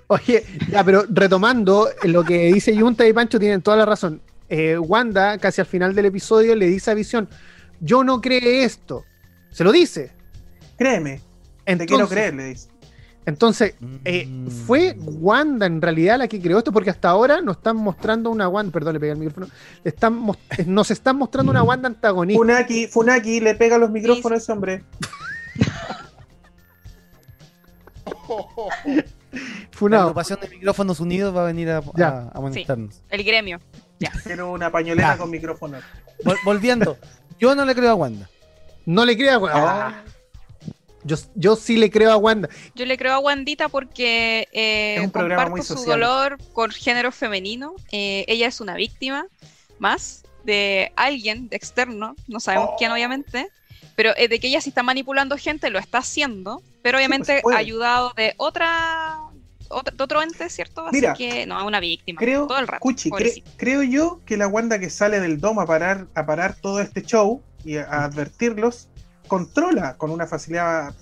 Oye, 0.09 0.45
ya, 0.69 0.83
pero 0.83 1.05
retomando 1.09 1.89
lo 2.03 2.25
que 2.25 2.53
dice 2.53 2.77
Junta 2.77 3.07
y 3.07 3.13
Pancho, 3.13 3.39
tienen 3.39 3.63
toda 3.63 3.77
la 3.77 3.87
razón. 3.87 4.21
Eh, 4.49 4.77
Wanda, 4.77 5.39
casi 5.39 5.61
al 5.61 5.69
final 5.69 5.95
del 5.95 6.07
episodio, 6.07 6.57
le 6.57 6.67
dice 6.67 6.91
a 6.91 6.95
Visión: 6.95 7.29
Yo 7.79 8.03
no 8.03 8.21
creé 8.21 8.65
esto. 8.65 9.05
Se 9.53 9.63
lo 9.63 9.71
dice. 9.71 10.11
Créeme, 10.77 11.21
te 11.65 11.77
quiero 11.87 11.95
Entonces, 12.05 12.09
creer, 12.09 12.35
le 12.35 12.45
dice. 12.47 12.69
entonces 13.27 13.75
eh, 14.05 14.27
Mm. 14.27 14.49
fue 14.49 14.97
Wanda 14.99 15.67
en 15.67 15.81
realidad 15.81 16.19
la 16.19 16.27
que 16.27 16.41
creó 16.41 16.59
esto, 16.59 16.73
porque 16.73 16.91
hasta 16.91 17.09
ahora 17.11 17.41
nos 17.43 17.59
están 17.59 17.77
mostrando 17.77 18.31
una 18.31 18.49
Wanda, 18.49 18.73
perdón, 18.73 18.95
le 18.95 18.99
pegué 19.01 19.13
el 19.13 19.19
micrófono, 19.19 19.47
están 19.85 20.15
mos- 20.19 20.39
eh, 20.59 20.65
nos 20.67 20.91
están 20.91 21.17
mostrando 21.17 21.53
una 21.53 21.63
Wanda 21.63 21.87
antagonista. 21.87 22.39
Funaki, 22.41 22.89
Funaki 22.89 23.39
le 23.41 23.55
pega 23.55 23.79
los 23.79 23.91
micrófonos 23.93 24.41
a 24.41 24.43
ese 24.43 24.51
hombre. 24.53 24.83
La 29.33 29.41
Funado. 29.73 30.03
agrupación 30.05 30.41
de 30.41 30.49
micrófonos 30.49 31.01
unidos 31.01 31.35
va 31.37 31.43
a 31.43 31.47
venir 31.47 31.71
a, 31.71 31.83
Ya. 31.97 32.09
a, 32.09 32.31
a 32.35 32.41
molestarnos. 32.41 33.03
El 33.09 33.25
gremio. 33.25 33.61
Quiero 34.25 34.53
una 34.53 34.71
pañoleta 34.71 35.13
Ya. 35.13 35.19
con 35.19 35.31
micrófono. 35.31 35.79
Vol- 36.25 36.39
volviendo, 36.45 36.97
yo 37.39 37.55
no 37.55 37.65
le 37.65 37.75
creo 37.75 37.91
a 37.91 37.95
Wanda. 37.95 38.29
No 38.87 39.05
le 39.05 39.17
creo 39.17 39.35
a 39.35 39.39
Wanda. 39.39 39.87
Ah. 39.89 40.05
Yo, 41.05 41.17
yo 41.35 41.57
sí 41.57 41.77
le 41.79 41.91
creo 41.91 42.11
a 42.13 42.17
Wanda. 42.17 42.49
Yo 42.75 42.85
le 42.85 42.99
creo 42.99 43.15
a 43.15 43.19
Wandita 43.21 43.69
porque 43.69 44.49
eh, 44.53 44.97
Es 44.99 45.05
un 45.05 45.11
programa 45.11 45.45
muy 45.49 45.61
comparto 45.61 45.75
su 45.75 45.79
social. 45.81 46.01
dolor 46.01 46.39
con 46.53 46.71
género 46.71 47.11
femenino. 47.13 47.75
Eh, 47.93 48.25
ella 48.29 48.47
es 48.49 48.61
una 48.61 48.75
víctima 48.75 49.27
más 49.79 50.25
de 50.45 50.93
alguien 50.97 51.49
de 51.49 51.57
externo, 51.57 52.17
no 52.27 52.41
sabemos 52.41 52.71
Oh. 52.73 52.77
quién 52.79 52.91
obviamente, 52.91 53.49
pero 54.01 54.15
eh, 54.17 54.29
de 54.29 54.41
que 54.41 54.47
ella 54.47 54.63
sí 54.63 54.71
está 54.71 54.83
manipulando 54.83 55.37
gente, 55.37 55.69
lo 55.69 55.79
está 55.79 55.99
haciendo, 55.99 56.63
pero 56.81 56.97
obviamente 56.97 57.33
pues, 57.35 57.43
puede. 57.43 57.59
ayudado 57.59 58.15
de 58.17 58.33
otra, 58.39 59.19
otra- 59.69 59.95
de 59.95 60.03
otro 60.03 60.23
ente, 60.23 60.49
¿cierto? 60.49 60.87
Así 60.87 60.97
Mira, 60.97 61.13
que 61.13 61.45
no, 61.45 61.61
es 61.61 61.67
una 61.67 61.81
víctima 61.81 62.19
Creo, 62.19 62.47
todo 62.47 62.59
el 62.61 62.67
rato. 62.67 62.81
Cuchi, 62.81 63.11
cre- 63.11 63.43
creo 63.59 63.83
yo 63.83 64.23
que 64.25 64.39
la 64.39 64.49
Wanda 64.49 64.79
que 64.79 64.89
sale 64.89 65.21
del 65.21 65.39
domo 65.39 65.61
a 65.61 65.67
parar, 65.67 66.07
a 66.15 66.25
parar 66.25 66.55
todo 66.55 66.81
este 66.81 67.03
show 67.03 67.43
y 67.63 67.77
a, 67.77 68.05
advertirlos, 68.05 68.89
controla 69.29 69.99
con 69.99 70.11
una 70.13 70.27
facilidad 70.27 70.95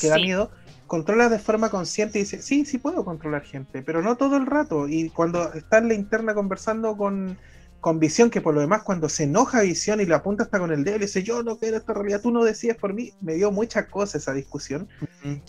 que 0.00 0.08
da 0.08 0.16
Sí. 0.16 0.22
miedo, 0.22 0.50
controla 0.86 1.28
de 1.28 1.40
forma 1.40 1.68
consciente 1.68 2.18
y 2.20 2.22
dice, 2.22 2.40
sí, 2.40 2.64
sí 2.64 2.78
puedo 2.78 3.04
controlar 3.04 3.42
gente, 3.44 3.82
pero 3.82 4.00
no 4.00 4.16
todo 4.16 4.38
el 4.38 4.46
rato. 4.46 4.88
Y 4.88 5.10
cuando 5.10 5.52
está 5.52 5.76
en 5.76 5.88
la 5.88 5.94
interna 5.94 6.32
conversando 6.32 6.96
con, 6.96 7.36
con 7.80 7.98
Visión, 7.98 8.30
que 8.30 8.40
por 8.40 8.54
lo 8.54 8.60
demás 8.60 8.82
cuando 8.82 9.08
se 9.08 9.24
enoja 9.24 9.62
Visión 9.62 10.00
y 10.00 10.06
la 10.06 10.16
apunta 10.16 10.44
hasta 10.44 10.58
con 10.58 10.72
el 10.72 10.84
dedo 10.84 10.96
y 10.96 11.00
dice, 11.00 11.22
yo 11.22 11.42
no 11.42 11.58
quiero 11.58 11.78
esta 11.78 11.94
realidad, 11.94 12.20
tú 12.20 12.30
no 12.30 12.44
decías 12.44 12.76
por 12.76 12.94
mí, 12.94 13.12
me 13.20 13.34
dio 13.34 13.50
mucha 13.50 13.88
cosa 13.88 14.18
esa 14.18 14.32
discusión. 14.32 14.88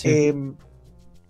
Eh, 0.04 0.34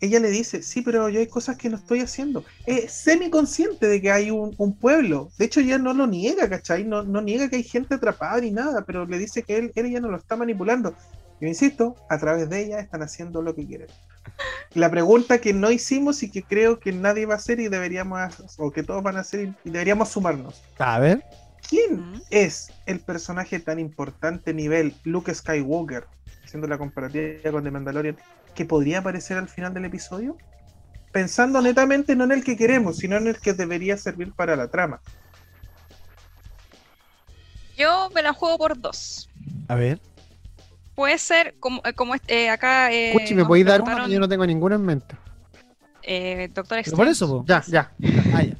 ella 0.02 0.20
le 0.20 0.32
dice, 0.32 0.64
sí, 0.64 0.82
pero 0.82 1.10
yo 1.10 1.20
hay 1.20 1.28
cosas 1.28 1.58
que 1.58 1.70
no 1.70 1.78
estoy 1.78 2.00
haciendo. 2.00 2.44
Es 2.66 2.92
semiconsciente 2.92 3.88
de 3.88 4.02
que 4.02 4.12
hay 4.12 4.32
un, 4.32 4.56
un 4.58 4.76
pueblo. 4.76 5.30
De 5.38 5.46
hecho, 5.46 5.60
ella 5.60 5.78
no 5.78 5.94
lo 5.94 6.08
niega, 6.08 6.50
¿cachai? 6.50 6.84
No, 6.84 7.04
no 7.04 7.22
niega 7.22 7.50
que 7.50 7.58
hay 7.58 7.64
gente 7.64 7.96
atrapada 7.96 8.42
ni 8.42 8.52
nada, 8.52 8.84
pero 8.84 9.06
le 9.06 9.20
dice 9.20 9.44
que 9.44 9.58
él, 9.58 9.72
él 9.76 9.92
ya 9.92 10.00
no 10.00 10.10
lo 10.10 10.18
está 10.18 10.36
manipulando. 10.36 10.96
Yo 11.40 11.48
insisto, 11.48 11.96
a 12.10 12.18
través 12.18 12.50
de 12.50 12.66
ella 12.66 12.80
están 12.80 13.04
haciendo 13.04 13.44
lo 13.44 13.54
que 13.54 13.66
quieren. 13.66 13.88
La 14.74 14.90
pregunta 14.90 15.40
que 15.40 15.54
no 15.54 15.70
hicimos 15.72 16.24
y 16.24 16.32
que 16.32 16.44
creo 16.44 16.80
que 16.80 16.92
nadie 16.94 17.26
va 17.26 17.34
a 17.34 17.38
hacer 17.38 17.60
y 17.60 17.68
deberíamos, 17.68 18.34
o 18.58 18.72
que 18.72 18.84
todos 18.84 19.04
van 19.04 19.18
a 19.18 19.22
hacer 19.22 19.50
y 19.64 19.70
deberíamos 19.70 20.10
sumarnos. 20.10 20.62
a 20.80 21.00
ver. 21.00 21.24
¿Quién 21.70 22.12
Mm. 22.12 22.22
es 22.32 22.72
el 22.86 23.00
personaje 23.00 23.60
tan 23.60 23.80
importante 23.80 24.54
nivel 24.54 24.94
Luke 25.04 25.34
Skywalker, 25.34 26.06
haciendo 26.44 26.68
la 26.68 26.78
comparativa 26.78 27.52
con 27.52 27.64
The 27.64 27.72
Mandalorian, 27.72 28.18
que 28.56 28.66
podría 28.66 29.00
aparecer 29.00 29.38
al 29.38 29.48
final 29.48 29.74
del 29.74 29.86
episodio? 29.86 30.38
Pensando 31.12 31.62
netamente 31.62 32.16
no 32.16 32.24
en 32.24 32.32
el 32.32 32.44
que 32.44 32.58
queremos, 32.58 32.98
sino 32.98 33.18
en 33.18 33.28
el 33.28 33.40
que 33.40 33.54
debería 33.54 33.98
servir 33.98 34.34
para 34.34 34.56
la 34.56 34.70
trama. 34.70 35.02
Yo 37.78 38.10
me 38.14 38.22
la 38.22 38.34
juego 38.34 38.58
por 38.58 38.80
dos. 38.80 39.30
A 39.68 39.76
ver. 39.76 40.00
Puede 41.02 41.18
ser 41.18 41.56
como, 41.60 41.82
eh, 41.84 41.94
como 41.94 42.14
este, 42.14 42.44
eh, 42.44 42.50
acá. 42.52 42.92
Eh, 42.94 43.10
Cuchi, 43.14 43.34
¿me 43.34 43.44
podéis 43.44 43.66
dar 43.66 43.82
una? 43.82 44.08
Yo 44.08 44.20
no 44.20 44.30
tengo 44.30 44.46
ninguna 44.46 44.76
en 44.76 44.86
mente. 44.86 45.16
eh, 46.04 46.48
Doctor 46.54 46.80
Pero 46.84 46.96
por 46.96 47.08
Strange. 47.08 47.12
eso, 47.12 47.28
po. 47.28 47.44
Ya, 47.48 47.64
ya. 47.68 47.92
Ah, 48.36 48.44
ya. 48.44 48.54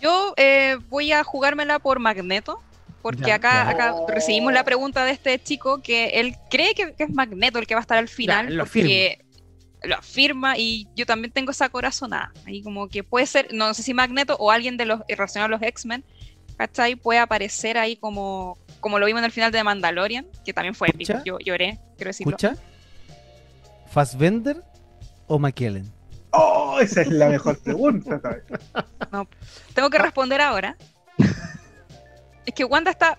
Yo 0.00 0.32
eh, 0.38 0.78
voy 0.88 1.12
a 1.12 1.22
jugármela 1.22 1.78
por 1.78 1.98
Magneto, 1.98 2.58
porque 3.02 3.24
Ya, 3.26 3.34
acá, 3.34 3.64
ya. 3.64 3.70
acá 3.70 3.94
recibimos 4.08 4.54
la 4.54 4.64
pregunta 4.64 5.04
de 5.04 5.12
este 5.12 5.38
chico 5.38 5.82
que 5.82 6.06
él 6.20 6.36
cree 6.50 6.74
que, 6.74 6.94
que 6.94 7.04
es 7.04 7.10
Magneto 7.10 7.58
el 7.58 7.66
que 7.66 7.74
va 7.74 7.80
a 7.80 7.82
estar 7.82 7.98
al 7.98 8.08
final, 8.08 8.46
Ya, 8.48 8.54
lo 8.54 8.64
porque 8.64 9.18
lo 9.82 9.96
afirma 9.96 10.56
y 10.56 10.88
yo 10.96 11.04
también 11.04 11.32
tengo 11.32 11.50
esa 11.50 11.68
corazonada. 11.68 12.32
Ahí 12.46 12.62
como 12.62 12.88
que 12.88 13.04
puede 13.04 13.26
ser, 13.26 13.52
no 13.52 13.74
sé 13.74 13.82
si 13.82 13.92
Magneto 13.92 14.36
o 14.38 14.50
alguien 14.50 14.78
de 14.78 14.86
los 14.86 15.00
relacionados 15.06 15.52
a 15.54 15.58
los 15.58 15.68
X-Men, 15.68 16.02
¿cachai? 16.56 16.96
Puede 16.96 17.18
aparecer 17.20 17.76
ahí 17.76 17.94
como, 17.96 18.56
como 18.84 18.98
lo 18.98 19.06
vimos 19.06 19.20
en 19.20 19.24
el 19.24 19.30
final 19.32 19.50
de 19.50 19.64
Mandalorian, 19.64 20.26
que 20.44 20.52
también 20.52 20.74
fue 20.74 20.88
épico. 20.90 21.14
Yo 21.24 21.38
lloré, 21.38 21.78
quiero 21.96 22.10
decirlo. 22.10 22.36
¿Escucha? 22.36 22.54
¿Fassbender 23.90 24.62
o 25.26 25.38
McKellen? 25.38 25.90
¡Oh! 26.32 26.78
Esa 26.82 27.00
es 27.00 27.08
la 27.08 27.30
mejor 27.30 27.58
pregunta. 27.60 28.20
¿sabes? 28.20 28.42
Tengo 29.72 29.88
que 29.88 29.96
responder 29.96 30.42
ahora. 30.42 30.76
es 32.44 32.52
que 32.54 32.62
Wanda 32.66 32.90
está, 32.90 33.16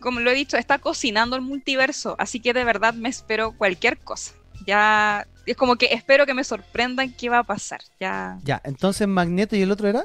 como 0.00 0.20
lo 0.20 0.30
he 0.30 0.34
dicho, 0.34 0.58
está 0.58 0.78
cocinando 0.78 1.34
el 1.34 1.40
multiverso, 1.40 2.14
así 2.18 2.38
que 2.38 2.52
de 2.52 2.64
verdad 2.64 2.92
me 2.92 3.08
espero 3.08 3.52
cualquier 3.56 3.96
cosa. 3.96 4.32
Ya 4.66 5.26
es 5.46 5.56
como 5.56 5.76
que 5.76 5.86
espero 5.94 6.26
que 6.26 6.34
me 6.34 6.44
sorprendan 6.44 7.10
qué 7.14 7.30
va 7.30 7.38
a 7.38 7.44
pasar. 7.44 7.80
Ya. 7.98 8.38
Ya, 8.44 8.60
entonces 8.64 9.08
Magneto 9.08 9.56
y 9.56 9.62
el 9.62 9.70
otro 9.70 9.88
era. 9.88 10.04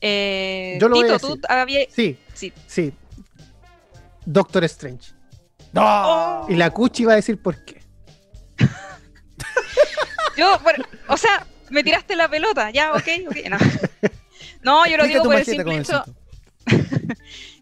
Eh, 0.00 0.78
Yo 0.80 0.88
lo 0.88 0.94
voy 0.94 1.08
a 1.10 1.16
Tito, 1.18 1.34
tú 1.34 1.40
habías- 1.48 1.88
Sí, 1.92 2.16
sí. 2.32 2.52
sí. 2.68 2.92
Doctor 4.26 4.64
Strange. 4.64 5.12
¡No! 5.72 6.46
Y 6.48 6.56
la 6.56 6.70
Cuchi 6.70 7.04
va 7.04 7.12
a 7.12 7.16
decir 7.16 7.40
por 7.40 7.64
qué. 7.64 7.82
Yo, 10.36 10.58
bueno, 10.60 10.84
o 11.08 11.16
sea, 11.16 11.46
me 11.70 11.82
tiraste 11.82 12.16
la 12.16 12.28
pelota, 12.28 12.70
ya, 12.70 12.92
ok, 12.92 13.08
ok. 13.28 13.36
No, 13.50 13.58
no 14.62 14.86
yo 14.86 14.96
lo 14.96 15.06
digo 15.06 15.24
por 15.24 15.36
el 15.36 15.44
simple 15.44 15.78
hecho. 15.78 16.04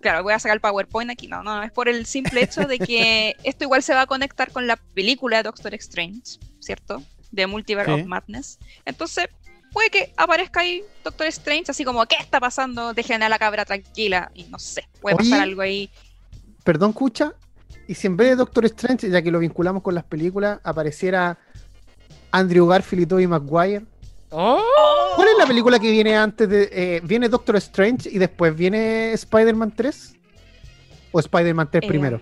Claro, 0.01 0.23
voy 0.23 0.33
a 0.33 0.39
sacar 0.39 0.57
el 0.57 0.63
PowerPoint 0.63 1.11
aquí. 1.11 1.29
No, 1.29 1.43
no, 1.43 1.57
no, 1.57 1.63
es 1.63 1.73
por 1.73 1.87
el 1.87 2.07
simple 2.07 2.43
hecho 2.43 2.63
de 2.63 2.79
que 2.79 3.37
esto 3.45 3.65
igual 3.65 3.83
se 3.83 3.93
va 3.93 4.03
a 4.03 4.07
conectar 4.07 4.51
con 4.51 4.67
la 4.67 4.77
película 4.77 5.37
de 5.39 5.43
Doctor 5.43 5.75
Strange, 5.75 6.39
¿cierto? 6.59 7.03
De 7.31 7.47
Multiverse 7.47 7.95
Sí. 7.95 8.01
of 8.01 8.07
Madness. 8.07 8.59
Entonces, 8.87 9.27
puede 9.73 9.91
que 9.91 10.15
aparezca 10.17 10.61
ahí 10.61 10.83
Doctor 11.05 11.27
Strange, 11.27 11.71
así 11.71 11.85
como, 11.85 12.05
¿qué 12.07 12.17
está 12.19 12.41
pasando? 12.41 12.95
Dejen 12.95 13.23
a 13.23 13.29
la 13.29 13.39
cabra 13.39 13.67
tranquila. 13.67 14.31
Y 14.35 14.45
no 14.45 14.59
sé, 14.59 14.89
puede 15.03 15.17
Oye. 15.17 15.29
pasar 15.31 15.43
algo 15.43 15.61
ahí. 15.61 15.91
Perdón, 16.65 16.91
escucha. 16.91 17.33
Y 17.89 17.95
si 17.95 18.07
en 18.07 18.17
vez 18.17 18.29
de 18.31 18.37
Doctor 18.37 18.65
Strange, 18.67 19.11
ya 19.11 19.21
que 19.23 19.31
lo 19.31 19.39
vinculamos 19.39 19.83
con 19.83 19.95
las 19.95 20.05
películas, 20.05 20.61
apareciera 20.63 21.39
Andrew 22.31 22.67
Garfield 22.67 23.03
y 23.03 23.07
Tobey 23.07 23.27
Maguire. 23.27 23.85
¿Cuál 24.31 25.29
es 25.29 25.39
la 25.39 25.47
película 25.47 25.79
que 25.81 25.91
viene 25.91 26.17
antes 26.17 26.49
de. 26.49 26.69
eh, 26.73 27.01
¿Viene 27.03 27.29
Doctor 27.29 27.57
Strange 27.57 28.09
y 28.11 28.19
después 28.19 28.55
viene 28.55 29.13
Spider-Man 29.13 29.73
3? 29.75 30.15
¿O 31.13 31.19
Spider-Man 31.19 31.69
3 31.71 31.83
Eh, 31.83 31.89
primero? 31.89 32.21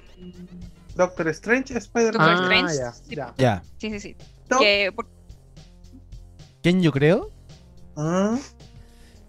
Doctor 0.94 1.29
Strange, 1.29 1.77
Spider-Man. 1.77 2.27
Doctor 2.37 2.53
Ah, 2.53 2.70
Strange, 2.70 2.77
ya, 2.77 2.92
sí. 2.92 3.14
ya. 3.14 3.35
Ya. 3.37 3.62
Sí, 3.77 3.90
sí, 3.90 4.01
sí. 4.01 4.16
No. 4.48 4.59
Que, 4.59 4.90
por- 4.94 5.07
¿Quién 6.62 6.81
yo 6.83 6.90
creo? 6.92 7.31
Ah. 7.96 8.37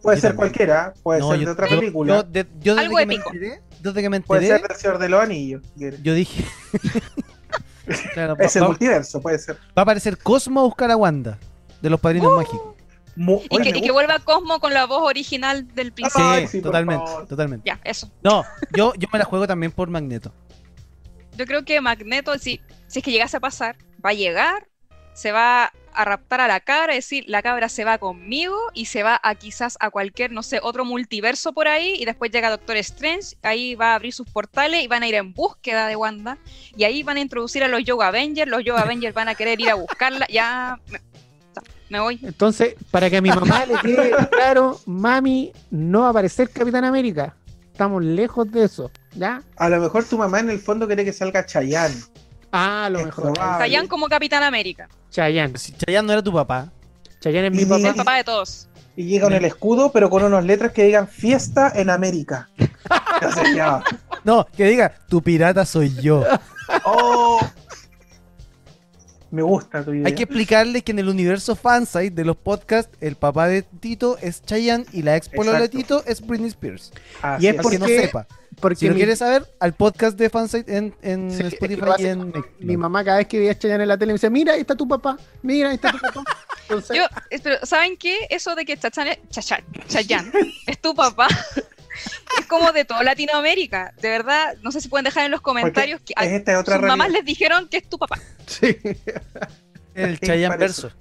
Puede 0.01 0.17
Yo 0.17 0.21
ser 0.21 0.29
también. 0.31 0.35
cualquiera, 0.37 0.93
puede 1.03 1.19
No, 1.19 1.31
ser 1.31 1.39
yo- 1.41 1.45
de 1.47 1.51
otra 1.51 1.67
yo- 1.67 1.79
película, 1.79 2.15
Yo, 2.15 2.23
de- 2.23 2.47
yo 2.61 2.75
desde 2.75 2.85
Algo 2.85 2.97
que 2.97 3.05
me 3.05 3.13
épico. 3.15 3.33
enteré, 3.33 3.61
desde 3.79 4.01
que 4.01 4.09
me 4.09 4.21
puede 4.21 4.41
enteré, 4.43 4.59
ser 4.59 4.67
del 4.69 4.77
Señor 4.77 4.97
de 4.99 5.09
los 5.09 5.21
Anillos. 5.23 5.61
yo 5.75 6.13
dije. 6.13 6.45
claro, 8.13 8.35
va, 8.35 8.45
Es 8.45 8.55
el 8.55 8.63
va- 8.63 8.67
multiverso, 8.67 9.21
puede 9.21 9.39
ser. 9.39 9.55
va 9.57 9.59
a 9.77 9.81
aparecer 9.81 10.17
Cosmo 10.17 10.61
a 10.61 10.63
buscar 10.63 10.91
a 10.91 10.97
Wanda, 10.97 11.37
de 11.81 11.89
los 11.89 11.99
padrinos 11.99 12.35
mágicos. 12.35 12.75
Mu- 13.15 13.41
y, 13.49 13.55
Oye, 13.57 13.73
que, 13.73 13.79
y 13.79 13.89
vuelva 13.89 14.19
Cosmo 14.19 14.59
con 14.59 14.73
la 14.73 14.85
voz 14.85 15.01
original 15.03 15.67
del 15.73 15.91
principio. 15.91 16.47
Sí, 16.47 16.61
totalmente, 16.61 17.11
totalmente. 17.27 17.67
Ya, 17.67 17.79
eso. 17.83 18.09
No, 18.23 18.43
yo, 18.75 18.93
yo 18.97 19.07
me 19.11 19.19
la 19.19 19.25
juego 19.25 19.47
también 19.47 19.71
por 19.71 19.89
Magneto. 19.89 20.31
Yo 21.35 21.45
creo 21.45 21.63
que 21.65 21.81
Magneto, 21.81 22.37
si, 22.37 22.61
si 22.87 22.99
es 22.99 23.05
que 23.05 23.11
llegase 23.11 23.37
a 23.37 23.39
pasar, 23.39 23.77
va 24.05 24.11
a 24.11 24.13
llegar, 24.13 24.67
se 25.13 25.31
va 25.31 25.71
a 25.99 26.05
raptar 26.05 26.39
a 26.39 26.47
la 26.47 26.61
cabra, 26.61 26.93
es 26.93 27.03
decir, 27.03 27.25
la 27.27 27.41
cabra 27.41 27.67
se 27.67 27.83
va 27.83 27.97
conmigo 27.97 28.57
y 28.73 28.85
se 28.85 29.03
va 29.03 29.19
a 29.21 29.35
quizás 29.35 29.75
a 29.81 29.89
cualquier, 29.89 30.31
no 30.31 30.43
sé, 30.43 30.61
otro 30.63 30.85
multiverso 30.85 31.51
por 31.51 31.67
ahí 31.67 31.95
y 31.99 32.05
después 32.05 32.31
llega 32.31 32.49
Doctor 32.49 32.77
Strange, 32.77 33.35
ahí 33.41 33.75
va 33.75 33.91
a 33.91 33.95
abrir 33.95 34.13
sus 34.13 34.25
portales 34.29 34.81
y 34.81 34.87
van 34.87 35.03
a 35.03 35.09
ir 35.09 35.15
en 35.15 35.33
búsqueda 35.33 35.87
de 35.87 35.97
Wanda 35.97 36.37
y 36.77 36.85
ahí 36.85 37.03
van 37.03 37.17
a 37.17 37.19
introducir 37.19 37.65
a 37.65 37.67
los 37.67 37.83
Yoga 37.83 38.07
Avengers, 38.07 38.49
los 38.49 38.63
Yoga 38.63 38.83
Avengers 38.83 39.13
van 39.13 39.27
a 39.27 39.35
querer 39.35 39.59
ir 39.59 39.71
a 39.71 39.73
buscarla, 39.73 40.25
ya 40.29 40.79
me, 40.87 41.01
me 41.89 41.99
voy. 41.99 42.17
Entonces, 42.23 42.75
para 42.91 43.09
que 43.09 43.17
a 43.17 43.21
mi 43.21 43.29
mamá 43.29 43.65
le 43.65 43.77
quede 43.79 44.15
claro, 44.31 44.79
mami, 44.85 45.51
no 45.69 45.99
va 46.01 46.07
a 46.07 46.09
aparecer 46.11 46.49
Capitán 46.49 46.85
América. 46.85 47.35
Estamos 47.73 48.01
lejos 48.05 48.49
de 48.49 48.63
eso. 48.63 48.89
¿Ya? 49.15 49.43
A 49.57 49.67
lo 49.67 49.81
mejor 49.81 50.05
tu 50.05 50.17
mamá 50.17 50.39
en 50.39 50.49
el 50.49 50.59
fondo 50.59 50.87
quiere 50.87 51.03
que 51.03 51.11
salga 51.11 51.45
Chayanne. 51.45 51.95
Ah, 52.51 52.85
a 52.85 52.89
lo 52.89 52.99
Es 52.99 53.05
mejor. 53.05 53.33
Chayanne 53.37 53.87
como 53.87 54.07
Capitán 54.07 54.43
América, 54.43 54.87
Chayanne. 55.11 55.57
Si 55.57 55.73
Chayanne 55.73 56.07
no 56.07 56.13
era 56.13 56.23
tu 56.23 56.33
papá, 56.33 56.71
Chayanne 57.19 57.47
es 57.47 57.53
mi 57.53 57.61
Y- 57.61 57.65
papá. 57.65 57.87
el 57.89 57.95
papá 57.95 58.15
de 58.15 58.23
todos. 58.23 58.67
Y 58.95 59.03
llega 59.05 59.25
con 59.25 59.33
el 59.33 59.45
escudo, 59.45 59.91
pero 59.93 60.09
con 60.09 60.23
unas 60.23 60.43
letras 60.43 60.71
que 60.73 60.83
digan 60.83 61.07
fiesta 61.07 61.71
en 61.75 61.89
América. 61.89 62.49
No, 64.23 64.45
que 64.55 64.65
diga, 64.65 64.93
tu 65.07 65.21
pirata 65.21 65.65
soy 65.65 65.93
yo. 66.01 66.23
Oh. 66.83 67.39
Me 69.31 69.41
gusta 69.43 69.83
tu 69.83 69.93
idea. 69.93 70.07
Hay 70.07 70.15
que 70.15 70.23
explicarle 70.23 70.81
que 70.81 70.91
en 70.91 70.99
el 70.99 71.07
universo 71.07 71.55
fansite 71.55 72.09
de 72.11 72.25
los 72.25 72.35
podcasts, 72.35 72.91
el 72.99 73.15
papá 73.15 73.47
de 73.47 73.61
Tito 73.61 74.17
es 74.21 74.41
Chayanne 74.41 74.85
y 74.91 75.03
la 75.03 75.15
ex 75.15 75.29
polola 75.29 75.59
de. 75.59 75.69
Tito 75.69 76.03
es 76.05 76.25
Britney 76.25 76.49
Spears. 76.49 76.91
Así 77.21 77.45
Y 77.45 77.47
es 77.49 77.55
Para 77.55 77.63
¿Por 77.63 77.71
que 77.71 77.79
no 77.79 77.85
sepa. 77.87 78.27
Porque 78.59 78.75
Si 78.77 78.87
lo 78.87 78.93
mi, 78.93 78.99
quieres 78.99 79.19
saber, 79.19 79.45
al 79.59 79.73
podcast 79.73 80.17
de 80.17 80.29
fansite 80.29 80.75
en, 80.75 80.93
en 81.01 81.31
sí, 81.31 81.43
es 81.43 81.49
que 81.49 81.55
Spotify 81.55 81.91
y 81.99 82.05
en 82.07 82.33
mi 82.59 82.75
mamá 82.77 83.03
cada 83.03 83.17
vez 83.17 83.27
que 83.27 83.39
veía 83.39 83.51
a 83.51 83.57
Chayanne 83.57 83.83
en 83.83 83.89
la 83.89 83.97
tele 83.97 84.11
me 84.11 84.15
decía, 84.15 84.29
mira, 84.29 84.53
ahí 84.53 84.61
está 84.61 84.75
tu 84.75 84.87
papá, 84.87 85.17
mira, 85.41 85.69
ahí 85.69 85.75
está 85.75 85.91
tu 85.91 85.99
papá. 85.99 86.23
Entonces, 86.63 86.97
Yo, 86.97 87.03
pero 87.41 87.65
¿saben 87.65 87.97
qué? 87.97 88.27
Eso 88.29 88.55
de 88.55 88.65
que 88.65 88.77
Chachane- 88.77 89.19
Chacha- 89.29 89.63
Chayanne 89.87 90.31
es 90.67 90.79
tu 90.79 90.93
papá 90.93 91.27
es 92.39 92.45
como 92.47 92.71
de 92.71 92.85
toda 92.85 93.01
Latinoamérica. 93.03 93.93
De 94.01 94.09
verdad, 94.09 94.55
no 94.61 94.71
sé 94.71 94.81
si 94.81 94.87
pueden 94.89 95.05
dejar 95.05 95.25
en 95.25 95.31
los 95.31 95.41
comentarios 95.41 96.01
que 96.01 96.13
a 96.15 96.25
es 96.25 96.33
esta 96.33 96.59
otra 96.59 96.77
sus 96.77 96.85
mamás 96.85 97.09
les 97.11 97.25
dijeron 97.25 97.67
que 97.69 97.77
es 97.77 97.89
tu 97.89 97.97
papá. 97.97 98.19
sí. 98.45 98.77
El 99.95 100.19
Chayanne 100.21 100.57
verso. 100.57 100.91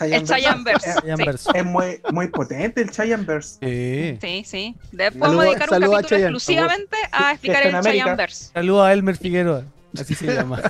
El 0.00 0.24
Chayanne 0.26 0.64
Verse. 0.64 0.90
Es, 0.90 1.40
Sí. 1.42 1.62
muy, 1.64 2.00
muy 2.12 2.28
potente 2.28 2.80
el 2.82 2.90
Chayanne 2.90 3.24
Verse. 3.24 3.58
Sí. 3.60 4.18
Sí, 4.20 4.44
sí. 4.46 4.76
Después 4.92 5.20
Saludo- 5.20 5.20
podemos 5.20 5.44
dedicar 5.44 5.68
un 5.68 5.74
a 5.74 5.78
capítulo 5.80 6.00
Chayanne. 6.08 6.22
exclusivamente 6.36 6.96
a 7.12 7.32
explicar 7.32 7.62
el 7.62 7.68
en 7.68 7.74
América. 7.76 8.04
Chayanne 8.04 8.16
Verse. 8.16 8.44
Saludos 8.52 8.86
a 8.86 8.92
Elmer 8.92 9.16
Figueroa. 9.16 9.64
Así 10.00 10.14
se 10.14 10.26
llama. 10.34 10.60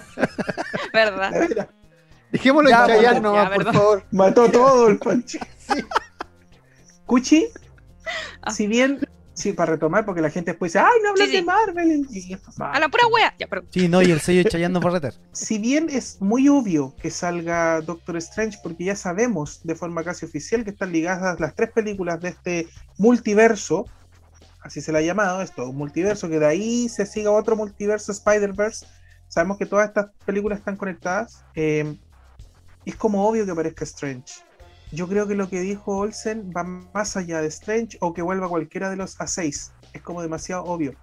¿Verdad? 0.93 1.69
Dejémoslo 2.33 2.71
Ya, 2.71 2.81
en 2.83 2.87
Chayanne 2.87 3.15
ya, 3.15 3.21
nomás, 3.21 3.51
por 3.51 3.73
favor. 3.73 4.05
Mató 4.13 4.51
todo 4.51 4.89
el 4.89 4.99
pancho. 5.01 5.39
Cuchi, 7.07 7.47
Ah. 8.43 8.51
si 8.51 8.67
bien, 8.67 9.01
sí, 9.41 9.53
para 9.53 9.73
retomar, 9.73 10.05
porque 10.05 10.21
la 10.21 10.31
gente 10.31 10.53
después 10.53 10.73
dice, 10.73 10.85
ay, 10.85 11.01
no 11.03 11.11
hablas 11.11 11.27
Sí, 11.27 11.33
sí. 11.33 11.37
de 11.41 11.45
Marvel. 11.45 12.07
Y 12.11 12.33
esto. 12.35 12.51
A 12.59 12.79
la 12.79 12.89
pura 12.89 13.07
wea. 13.09 13.35
Ya, 13.39 13.47
pero 13.49 13.65
Sí, 13.71 13.89
no, 13.89 14.03
y 14.03 14.11
el 14.11 14.21
sello 14.21 14.45
de 14.45 14.51
Chayanne 14.51 14.73
no 14.75 14.81
va 14.81 14.91
a 14.91 14.93
retar. 14.95 15.15
si 15.33 15.59
bien 15.59 15.89
es 15.91 16.21
muy 16.21 16.49
obvio 16.49 16.95
que 17.03 17.11
salga 17.11 17.81
Doctor 17.81 18.17
Strange, 18.19 18.59
porque 18.63 18.85
ya 18.85 18.97
sabemos 18.97 19.61
de 19.65 19.75
forma 19.75 20.05
casi 20.05 20.27
oficial 20.27 20.63
que 20.65 20.71
están 20.71 20.93
ligadas 20.93 21.41
las 21.41 21.55
tres 21.55 21.71
películas 21.73 22.21
de 22.21 22.29
este 22.29 22.69
multiverso, 22.99 23.87
así 24.63 24.81
se 24.81 24.93
le 24.93 24.99
ha 24.99 25.03
llamado, 25.03 25.43
es 25.43 25.53
todo 25.53 25.71
un 25.71 25.77
multiverso, 25.77 26.29
que 26.29 26.39
de 26.39 26.47
ahí 26.47 26.89
se 26.89 27.07
siga 27.07 27.31
otro 27.31 27.57
multiverso, 27.57 28.13
Spider-Verse, 28.13 28.87
sabemos 29.29 29.57
que 29.59 29.67
todas 29.67 29.89
estas 29.89 30.11
películas 30.27 30.59
están 30.59 30.77
conectadas, 30.77 31.45
eh, 31.55 31.97
es 32.85 32.97
como 32.97 33.27
obvio 33.27 33.45
que 33.45 33.53
aparezca 33.53 33.85
Strange. 33.85 34.35
Yo 34.93 35.07
creo 35.09 35.27
que 35.29 35.35
lo 35.35 35.49
que 35.49 35.61
dijo 35.61 35.99
Olsen 35.99 36.53
va 36.57 36.65
más 36.65 37.17
allá 37.17 37.41
de 37.41 37.49
Strange 37.49 37.97
o 38.01 38.13
que 38.13 38.23
vuelva 38.23 38.49
cualquiera 38.49 38.91
de 38.91 38.97
los 38.97 39.19
A6. 39.19 39.71
Es 39.93 40.03
como 40.03 40.23
demasiado 40.23 40.65
obvio. 40.65 40.95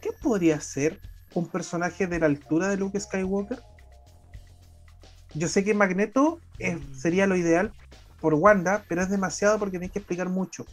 ¿Qué 0.00 0.10
podría 0.12 0.60
ser 0.60 1.00
un 1.34 1.46
personaje 1.48 2.06
de 2.06 2.18
la 2.18 2.26
altura 2.26 2.68
de 2.68 2.76
Luke 2.78 2.98
Skywalker? 2.98 3.58
Yo 5.34 5.48
sé 5.48 5.64
que 5.64 5.74
Magneto 5.74 6.40
es- 6.58 6.78
sería 6.98 7.26
lo 7.26 7.36
ideal 7.36 7.72
por 8.20 8.34
Wanda, 8.34 8.84
pero 8.88 9.02
es 9.02 9.10
demasiado 9.10 9.58
porque 9.58 9.72
tienes 9.78 9.92
que 9.92 9.98
explicar 9.98 10.30
mucho. 10.30 10.64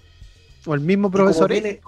O 0.66 0.74
el 0.74 0.80
mismo 0.80 1.12
profesor. 1.12 1.50
viene- 1.52 1.82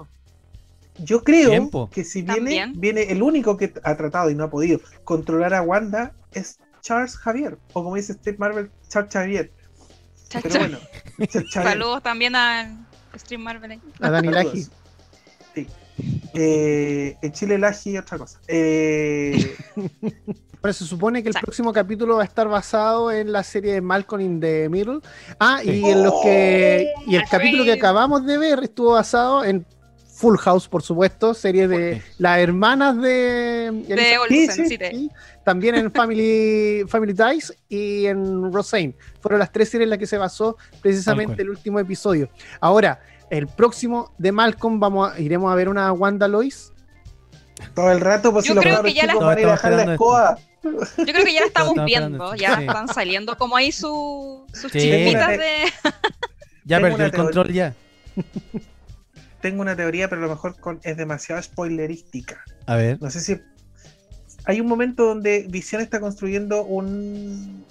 Yo 0.97 1.23
creo 1.23 1.49
Tiempo. 1.49 1.89
que 1.89 2.03
si 2.05 2.21
viene, 2.21 2.37
También. 2.37 2.73
viene 2.79 3.03
el 3.03 3.21
único 3.21 3.57
que 3.57 3.73
ha 3.83 3.95
tratado 3.97 4.29
y 4.29 4.35
no 4.35 4.45
ha 4.45 4.49
podido 4.49 4.79
controlar 5.03 5.53
a 5.53 5.61
Wanda 5.61 6.13
es 6.33 6.57
Charles 6.81 7.17
Javier, 7.17 7.57
o 7.73 7.83
como 7.83 7.95
dice 7.97 8.13
Steve 8.13 8.37
Marvel, 8.39 8.71
Charles 8.87 9.11
Xavier. 9.11 9.51
Cha, 10.29 10.41
Pero 10.41 10.53
cha. 10.53 10.59
bueno, 10.59 10.79
saludos 11.51 12.03
también 12.03 12.35
al 12.35 12.85
Stream 13.17 13.41
Marvel. 13.41 13.71
ahí. 13.71 13.81
A 14.01 14.09
Dani. 14.09 14.27
Laji. 14.29 14.65
Sí. 15.53 15.67
Eh, 16.33 17.17
en 17.21 17.31
Chile 17.31 17.59
y 17.85 17.97
otra 17.97 18.17
cosa. 18.17 18.39
Eh, 18.47 19.55
Pero 20.61 20.73
se 20.73 20.83
supone 20.83 21.21
que 21.21 21.29
el 21.29 21.31
Exacto. 21.33 21.45
próximo 21.45 21.71
capítulo 21.71 22.15
va 22.17 22.23
a 22.23 22.25
estar 22.25 22.47
basado 22.47 23.11
en 23.11 23.31
la 23.31 23.43
serie 23.43 23.73
de 23.73 23.81
Malcolm 23.81 24.21
in 24.21 24.39
the 24.39 24.67
Middle. 24.67 24.99
Ah, 25.39 25.59
y 25.63 25.67
Sí. 25.67 25.85
en 25.85 26.03
los 26.03 26.13
que. 26.23 26.91
Y 27.05 27.15
el 27.15 27.21
Oh, 27.21 27.27
capítulo 27.29 27.63
que 27.63 27.73
acabamos 27.73 28.25
de 28.25 28.37
ver 28.39 28.63
estuvo 28.63 28.93
basado 28.93 29.43
en 29.45 29.63
Full 30.15 30.37
House, 30.37 30.67
por 30.69 30.81
supuesto, 30.81 31.33
serie 31.33 31.67
de 31.67 32.01
las 32.19 32.39
hermanas 32.39 32.99
de. 33.01 34.17
Olsen, 34.21 34.51
sí, 34.51 34.65
sí, 34.67 34.77
te- 34.77 34.91
Sí, 34.91 35.11
también 35.43 35.75
en 35.75 35.91
Family, 35.91 36.83
Family 36.87 37.13
Ties 37.13 37.53
y 37.67 38.05
en 38.05 38.51
Roseanne. 38.53 38.95
Fueron 39.19 39.39
las 39.39 39.51
tres 39.51 39.69
series 39.69 39.85
en 39.85 39.89
las 39.89 39.99
que 39.99 40.07
se 40.07 40.17
basó 40.17 40.57
precisamente 40.81 41.41
el 41.41 41.49
último 41.49 41.79
episodio. 41.79 42.29
Ahora, 42.61 43.01
el 43.29 43.47
próximo 43.47 44.13
de 44.17 44.31
Malcolm 44.31 44.79
vamos 44.79 45.11
a- 45.11 45.19
iremos 45.19 45.51
a 45.51 45.55
ver 45.55 45.67
una 45.67 45.91
Wanda 45.91 46.27
Lois. 46.29 46.71
todo 47.73 47.91
el 47.91 47.99
rato, 47.99 48.31
pues 48.31 48.45
Yo 48.45 48.51
si 48.51 48.55
los 48.55 48.63
creo 48.63 48.83
que 48.83 48.93
ya 48.93 49.05
la- 49.07 49.15
van 49.15 49.37
a 49.37 49.41
ir 49.41 49.47
a 49.47 49.53
Estaba 49.55 49.69
dejar 49.75 49.87
la 49.87 49.93
escoba. 49.93 50.37
Yo 50.63 51.13
creo 51.13 51.25
que 51.25 51.33
ya 51.33 51.41
la 51.41 51.47
estamos 51.47 51.75
viendo, 51.85 52.35
ya. 52.35 52.55
Sí. 52.55 52.61
están 52.61 52.87
saliendo 52.87 53.37
como 53.37 53.55
ahí 53.57 53.71
su, 53.71 54.45
sus 54.53 54.71
Sí. 54.71 54.79
de... 54.79 55.13
Ya 56.63 56.79
perdió 56.79 57.05
el 57.05 57.11
control 57.11 57.51
ya. 57.53 57.75
Tengo 59.45 59.61
una 59.61 59.75
teoría, 59.75 60.09
pero 60.09 60.21
a 60.23 60.25
lo 60.27 60.31
mejor 60.31 60.59
con- 60.59 60.79
es 60.81 60.97
demasiado 60.97 61.39
spoilerística. 61.39 62.43
A 62.65 62.77
ver. 62.77 62.99
No 62.99 63.11
sé 63.11 63.19
si. 63.21 63.39
Hay 64.45 64.59
un 64.59 64.65
momento 64.65 65.05
donde 65.05 65.45
Visión 65.47 65.83
está 65.83 65.99
construyendo 65.99 66.63
un. 66.63 67.63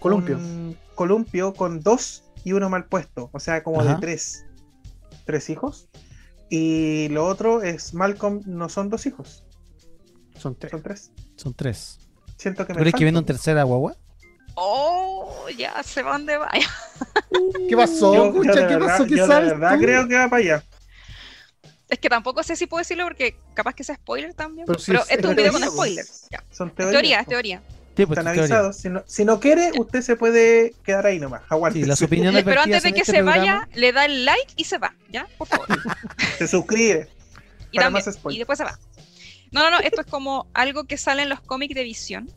Columpio. 0.00 0.38
un 0.38 0.76
columpio 0.96 1.54
con 1.54 1.78
dos 1.82 2.24
y 2.42 2.50
uno 2.52 2.68
mal 2.68 2.86
puesto. 2.86 3.30
O 3.32 3.38
sea, 3.38 3.62
como 3.62 3.80
Ajá. 3.80 3.94
de 3.94 4.00
tres. 4.00 4.44
Tres 5.24 5.50
hijos. 5.50 5.88
Y 6.50 7.06
lo 7.10 7.26
otro 7.26 7.62
es 7.62 7.94
Malcolm, 7.94 8.42
no 8.44 8.68
son 8.68 8.88
dos 8.90 9.06
hijos, 9.06 9.44
Son 10.36 10.56
tres. 10.56 10.72
son 10.72 10.82
tres. 10.82 11.12
Son 11.36 11.54
tres. 11.54 11.98
Siento 12.38 12.66
que 12.66 12.72
¿Tú 12.72 12.78
me 12.80 12.82
crees 12.82 12.94
que 12.96 13.04
viene 13.04 13.20
un 13.20 13.24
tercera 13.24 13.62
guagua? 13.62 13.96
¡Oh! 14.56 15.46
ya 15.56 15.80
sé 15.84 16.02
para 16.02 16.18
dónde 16.18 16.36
vaya. 16.38 16.66
¿Qué 17.68 17.76
pasó? 17.76 18.14
Yo, 18.14 18.32
de 18.42 18.50
¿Qué 18.50 18.56
verdad, 18.66 18.86
pasó? 18.86 19.04
¿Qué 19.06 19.16
yo 19.16 19.26
de 19.28 19.32
sabes 19.32 19.50
verdad 19.50 19.74
tú? 19.76 19.80
creo 19.80 20.08
que 20.08 20.16
va 20.16 20.28
para 20.28 20.42
allá. 20.42 20.64
Que 22.02 22.08
tampoco 22.10 22.42
sé 22.42 22.56
si 22.56 22.66
puedo 22.66 22.80
decirlo 22.80 23.04
porque 23.04 23.36
capaz 23.54 23.74
que 23.74 23.84
sea 23.84 23.94
spoiler 23.94 24.34
también. 24.34 24.66
Pero 24.66 24.78
esto 24.78 25.04
es 25.08 25.24
un 25.24 25.36
video 25.36 25.52
con 25.52 25.62
spoilers. 25.62 26.26
Ya. 26.30 26.44
Son 26.50 26.68
teorías. 26.70 26.92
teoría, 26.92 27.20
es 27.20 27.26
teoría. 27.28 27.62
Sí, 27.96 28.06
pues, 28.06 28.18
Están 28.18 28.34
teoría. 28.34 28.42
avisados. 28.42 28.76
Si 28.76 28.88
no, 28.90 29.02
si 29.06 29.24
no 29.24 29.38
quiere, 29.38 29.70
usted 29.78 30.02
se 30.02 30.16
puede 30.16 30.74
quedar 30.84 31.06
ahí 31.06 31.20
nomás. 31.20 31.42
Aguante. 31.48 31.78
Sí, 31.80 31.84
las 31.86 32.02
opiniones 32.02 32.42
Pero 32.42 32.60
antes 32.60 32.82
de 32.82 32.92
que 32.92 33.00
este 33.00 33.12
se 33.12 33.18
programa- 33.22 33.38
vaya, 33.38 33.68
le 33.74 33.92
da 33.92 34.04
el 34.06 34.24
like 34.24 34.52
y 34.56 34.64
se 34.64 34.78
va, 34.78 34.94
¿ya? 35.10 35.28
Por 35.38 35.46
favor. 35.46 35.66
Se 36.38 36.48
suscribe. 36.48 37.08
Y, 37.70 37.76
Para 37.76 37.86
también- 37.86 38.04
más 38.04 38.14
spoilers. 38.14 38.34
y 38.36 38.38
después 38.38 38.58
se 38.58 38.64
va. 38.64 38.78
No, 39.52 39.60
no, 39.62 39.70
no, 39.70 39.78
esto 39.80 40.00
es 40.00 40.06
como 40.08 40.48
algo 40.54 40.84
que 40.84 40.96
sale 40.96 41.22
en 41.22 41.28
los 41.28 41.40
cómics 41.40 41.74
de 41.74 41.84
Visión. 41.84 42.30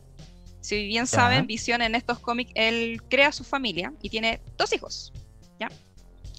Si 0.60 0.86
bien 0.86 1.06
saben, 1.06 1.46
Visión 1.46 1.82
en 1.82 1.94
estos 1.94 2.18
cómics, 2.20 2.52
él 2.54 3.02
crea 3.10 3.32
su 3.32 3.42
familia 3.42 3.92
y 4.02 4.10
tiene 4.10 4.40
dos 4.58 4.72
hijos, 4.72 5.12
¿ya? 5.58 5.68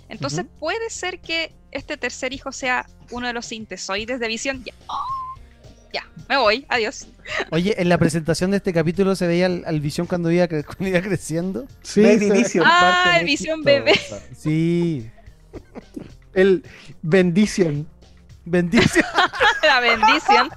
Entonces 0.10 0.46
puede 0.60 0.90
ser 0.90 1.20
que 1.20 1.54
este 1.72 1.98
tercer 1.98 2.34
hijo 2.34 2.52
sea 2.52 2.86
uno 3.12 3.28
de 3.28 3.34
los 3.34 3.46
sintesoides 3.48 4.20
de 4.20 4.28
Visión. 4.28 4.64
Ya, 4.64 4.74
ya 5.94 6.06
me 6.30 6.38
voy, 6.38 6.66
adiós. 6.70 7.08
Oye, 7.52 7.76
en 7.82 7.90
la 7.90 7.98
presentación 7.98 8.52
de 8.52 8.58
este 8.58 8.72
capítulo 8.74 9.16
se 9.16 9.28
veía 9.28 9.48
al, 9.48 9.64
al 9.66 9.80
Visión 9.82 10.08
cuando 10.08 10.32
iba, 10.32 10.46
cre- 10.46 10.64
cuando 10.78 10.88
iba 10.88 11.02
creciendo. 11.02 11.68
Sí, 11.84 12.02
Baby 12.02 12.32
Vision. 12.32 12.66
Ah, 12.68 13.18
el 13.20 13.26
Visión 13.26 13.64
bebé. 13.64 14.00
Sí. 14.38 15.10
el 16.34 16.64
bendición. 17.02 17.88
Bendición. 18.46 19.06
La 19.64 19.82
bendición. 19.82 20.50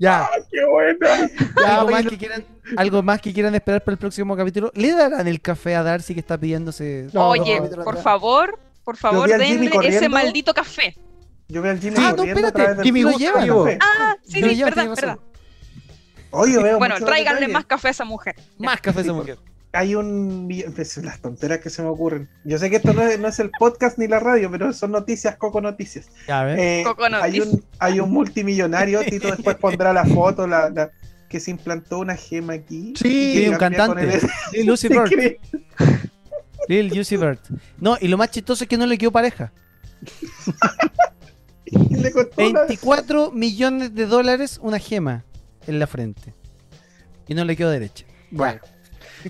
Ya. 0.00 0.28
¡Qué 0.50 0.64
buena! 0.64 1.30
Ya, 1.60 1.76
¿Algo, 1.80 1.90
más 1.90 2.06
que 2.06 2.18
quieran, 2.18 2.44
algo 2.76 3.02
más 3.02 3.20
que 3.20 3.32
quieran 3.32 3.54
esperar 3.54 3.84
para 3.84 3.92
el 3.92 3.98
próximo 3.98 4.34
capítulo. 4.36 4.72
¿Le 4.74 4.92
darán 4.92 5.28
el 5.28 5.40
café 5.40 5.76
a 5.76 5.82
Darcy 5.82 6.14
que 6.14 6.20
está 6.20 6.38
pidiéndose? 6.38 7.08
No, 7.12 7.28
Oye, 7.28 7.60
no, 7.60 7.84
por 7.84 7.98
favor, 7.98 8.58
por 8.82 8.96
favor, 8.96 9.28
denle 9.28 9.70
ese 9.84 10.08
maldito 10.08 10.54
café. 10.54 10.96
Yo 11.48 11.62
veo 11.62 11.72
al 11.72 11.80
Jimmy 11.80 11.96
Ah, 11.98 12.14
no, 12.16 12.22
a 12.22 12.26
espérate, 12.26 12.82
Jimmy 12.82 13.04
vivo. 13.04 13.64
café. 13.64 13.78
Ah, 13.80 14.16
sí, 14.24 14.40
sí, 14.42 14.62
verdad, 14.62 14.88
verdad. 14.88 15.18
Oye, 16.30 16.62
veo 16.62 16.78
Bueno, 16.78 16.94
tráiganle 16.98 17.48
más 17.48 17.66
café 17.66 17.88
a 17.88 17.90
esa 17.90 18.04
mujer. 18.04 18.36
Más 18.56 18.80
café 18.80 19.00
esa 19.02 19.12
mujer. 19.12 19.38
Hay 19.72 19.94
un. 19.94 20.48
pues, 20.74 20.96
Las 20.98 21.20
tonteras 21.20 21.60
que 21.60 21.70
se 21.70 21.82
me 21.82 21.88
ocurren. 21.88 22.28
Yo 22.44 22.58
sé 22.58 22.70
que 22.70 22.76
esto 22.76 22.92
no 22.92 23.02
es, 23.02 23.18
no 23.20 23.28
es 23.28 23.38
el 23.38 23.50
podcast 23.56 23.98
ni 23.98 24.08
la 24.08 24.18
radio, 24.18 24.50
pero 24.50 24.72
son 24.72 24.90
noticias, 24.90 25.36
coco 25.36 25.60
noticias. 25.60 26.08
Ya, 26.26 26.40
a 26.40 26.44
ver. 26.44 26.58
Eh, 26.58 26.82
Coco 26.84 27.04
hay, 27.04 27.40
un, 27.40 27.64
hay 27.78 28.00
un 28.00 28.10
multimillonario, 28.10 29.00
Tito 29.08 29.28
después 29.30 29.56
pondrá 29.56 29.92
la 29.92 30.04
foto, 30.04 30.46
la, 30.46 30.70
la- 30.70 30.90
que 31.28 31.38
se 31.38 31.52
implantó 31.52 32.00
una 32.00 32.16
gema 32.16 32.54
aquí. 32.54 32.94
Sí, 32.96 33.46
un 33.48 33.56
cantante. 33.56 34.20
Lil 36.68 36.98
Uzi 37.00 37.16
Vert. 37.16 37.40
No, 37.78 37.96
y 38.00 38.08
lo 38.08 38.18
más 38.18 38.30
chistoso 38.32 38.64
es 38.64 38.68
que 38.68 38.76
no 38.76 38.86
le 38.86 38.98
quedó 38.98 39.12
pareja. 39.12 39.52
Le 41.66 42.10
costó 42.10 42.48
una- 42.48 42.62
24 42.64 43.30
millones 43.30 43.94
de 43.94 44.06
dólares 44.06 44.58
una 44.60 44.78
gema 44.80 45.24
en 45.68 45.78
la 45.78 45.86
frente. 45.86 46.34
Y 47.28 47.34
no 47.34 47.44
le 47.44 47.54
quedó 47.56 47.70
derecha. 47.70 48.04
Bueno. 48.32 48.60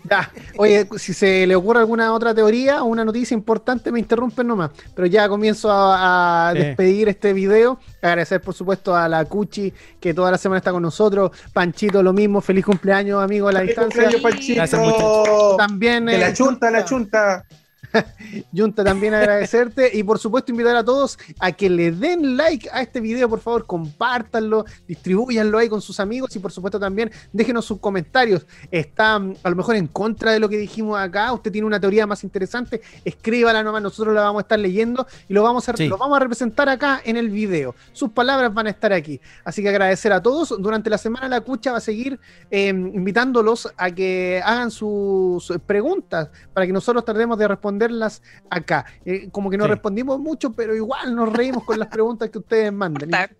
Ya. 0.09 0.30
Oye, 0.57 0.88
si 0.97 1.12
se 1.14 1.47
le 1.47 1.57
ocurre 1.57 1.80
alguna 1.80 2.12
otra 2.12 2.34
teoría 2.34 2.82
o 2.82 2.86
una 2.86 3.05
noticia 3.05 3.34
importante, 3.34 3.91
me 3.93 3.99
interrumpen 3.99 4.47
nomás. 4.47 4.70
Pero 4.95 5.07
ya 5.07 5.28
comienzo 5.28 5.70
a, 5.70 6.49
a 6.51 6.53
Sí. 6.53 6.59
despedir 6.59 7.09
este 7.09 7.32
video. 7.32 7.78
Agradecer, 8.03 8.41
por 8.41 8.55
supuesto, 8.55 8.95
a 8.95 9.09
la 9.09 9.24
Cuchi, 9.24 9.72
que 10.01 10.14
toda 10.14 10.30
la 10.30 10.38
semana 10.38 10.59
está 10.59 10.72
con 10.72 10.82
nosotros. 10.82 11.30
Panchito, 11.53 12.03
lo 12.03 12.12
mismo. 12.12 12.41
Feliz 12.41 12.64
cumpleaños, 12.64 13.22
amigo, 13.22 13.49
a 13.49 13.53
la 13.53 13.61
¡Feliz 13.61 13.76
distancia. 13.76 14.03
cumpleaños, 14.05 14.22
Panchito! 14.22 14.55
Gracias. 14.57 15.57
También. 15.59 16.07
De 16.07 16.16
eh, 16.16 16.18
la 16.18 16.32
chunta, 16.32 16.70
la 16.70 16.84
chunta. 16.84 17.45
Junta, 18.57 18.84
también 18.84 19.14
agradecerte 19.14 19.91
y 19.97 20.03
por 20.03 20.18
supuesto 20.18 20.53
invitar 20.53 20.76
a 20.76 20.84
todos 20.84 21.18
a 21.38 21.53
que 21.53 21.68
le 21.70 21.93
den 21.93 22.36
like 22.36 22.68
a 22.72 22.82
este 22.82 23.01
video, 23.01 23.28
por 23.28 23.41
favor, 23.41 23.66
compártanlo, 23.66 24.64
distribuyanlo 24.86 25.59
ahí 25.59 25.68
con 25.68 25.80
sus 25.80 26.01
amigos 26.01 26.34
y 26.36 26.38
por 26.38 26.53
supuesto 26.53 26.78
también 26.78 27.11
déjenos 27.32 27.64
sus 27.64 27.78
comentarios. 27.78 28.47
Está 28.70 29.18
mm, 29.18 29.34
a 29.43 29.51
lo 29.51 29.57
mejor 29.57 29.76
en 29.76 29.86
contra 29.86 30.32
de 30.32 30.41
lo 30.41 30.49
que 30.49 30.57
dijimos 30.57 30.99
acá, 30.99 31.32
usted 31.32 31.51
tiene 31.53 31.66
una 31.66 31.80
teoría 31.80 32.07
más 32.07 32.24
interesante, 32.24 32.80
escríbala 33.05 33.62
nomás, 33.62 33.82
nosotros 33.82 34.14
la 34.14 34.22
vamos 34.22 34.41
a 34.41 34.43
estar 34.43 34.59
leyendo 34.59 35.07
y 35.28 35.34
lo 35.34 35.43
vamos 35.43 35.68
a, 35.68 35.76
Sí. 35.76 35.88
lo 35.88 35.97
vamos 35.97 36.16
a 36.16 36.20
representar 36.20 36.68
acá 36.68 37.01
en 37.05 37.16
el 37.16 37.30
video. 37.30 37.74
Sus 37.93 38.11
palabras 38.11 38.53
van 38.53 38.66
a 38.66 38.70
estar 38.70 38.93
aquí. 38.93 39.20
Así 39.45 39.62
que 39.62 39.68
agradecer 39.68 40.12
a 40.12 40.20
todos. 40.20 40.55
Durante 40.61 40.91
la 40.91 40.99
semana 40.99 41.28
la 41.28 41.41
Cucha 41.41 41.72
va 41.72 41.78
a 41.78 41.80
seguir 41.80 42.18
eh, 42.51 42.68
invitándolos 42.68 43.72
a 43.76 43.91
que 43.91 44.43
hagan 44.45 44.70
sus 44.70 45.53
preguntas 45.66 46.28
para 46.53 46.66
que 46.66 46.72
nosotros 46.72 47.05
tratemos 47.05 47.38
de 47.38 47.49
responderlas 47.81 48.22
acá. 48.51 48.85
Eh, 49.05 49.28
como 49.33 49.51
que 49.51 49.57
no 49.57 49.64
Sí. 49.64 49.70
respondimos 49.70 50.18
mucho, 50.18 50.53
pero 50.53 50.74
igual 50.74 51.14
nos 51.14 51.33
reímos 51.33 51.64
con 51.64 51.78
las 51.78 51.89
preguntas 51.97 52.31
que 52.31 52.39
ustedes. 52.39 52.72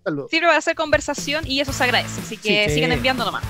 Saludos. 0.03 0.29
Sirve 0.29 0.47
para 0.47 0.57
hacer 0.57 0.75
conversación 0.75 1.45
y 1.47 1.59
eso 1.59 1.71
se 1.73 1.83
agradece. 1.83 2.21
Así 2.21 2.37
que 2.37 2.67
Sí. 2.69 2.75
sigan 2.75 2.91
enviando 2.91 3.23
nomás. 3.25 3.43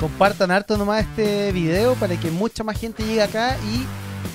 Compartan 0.00 0.50
harto 0.50 0.76
nomás 0.78 1.02
este 1.04 1.52
video 1.52 1.94
para 1.94 2.16
que 2.18 2.30
mucha 2.30 2.62
más 2.64 2.78
gente 2.78 3.02
llegue 3.04 3.22
acá 3.22 3.56
y 3.64 3.84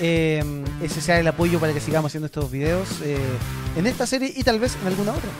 eh, 0.00 0.42
ese 0.82 1.00
sea 1.00 1.18
el 1.20 1.26
apoyo 1.26 1.58
para 1.60 1.72
que 1.72 1.80
sigamos 1.80 2.10
haciendo 2.10 2.26
estos 2.26 2.50
videos 2.50 2.88
eh, 3.02 3.16
en 3.76 3.86
esta 3.86 4.06
serie 4.06 4.32
y 4.34 4.42
tal 4.42 4.58
vez 4.60 4.76
en 4.82 4.88
alguna 4.88 5.12
otra. 5.12 5.30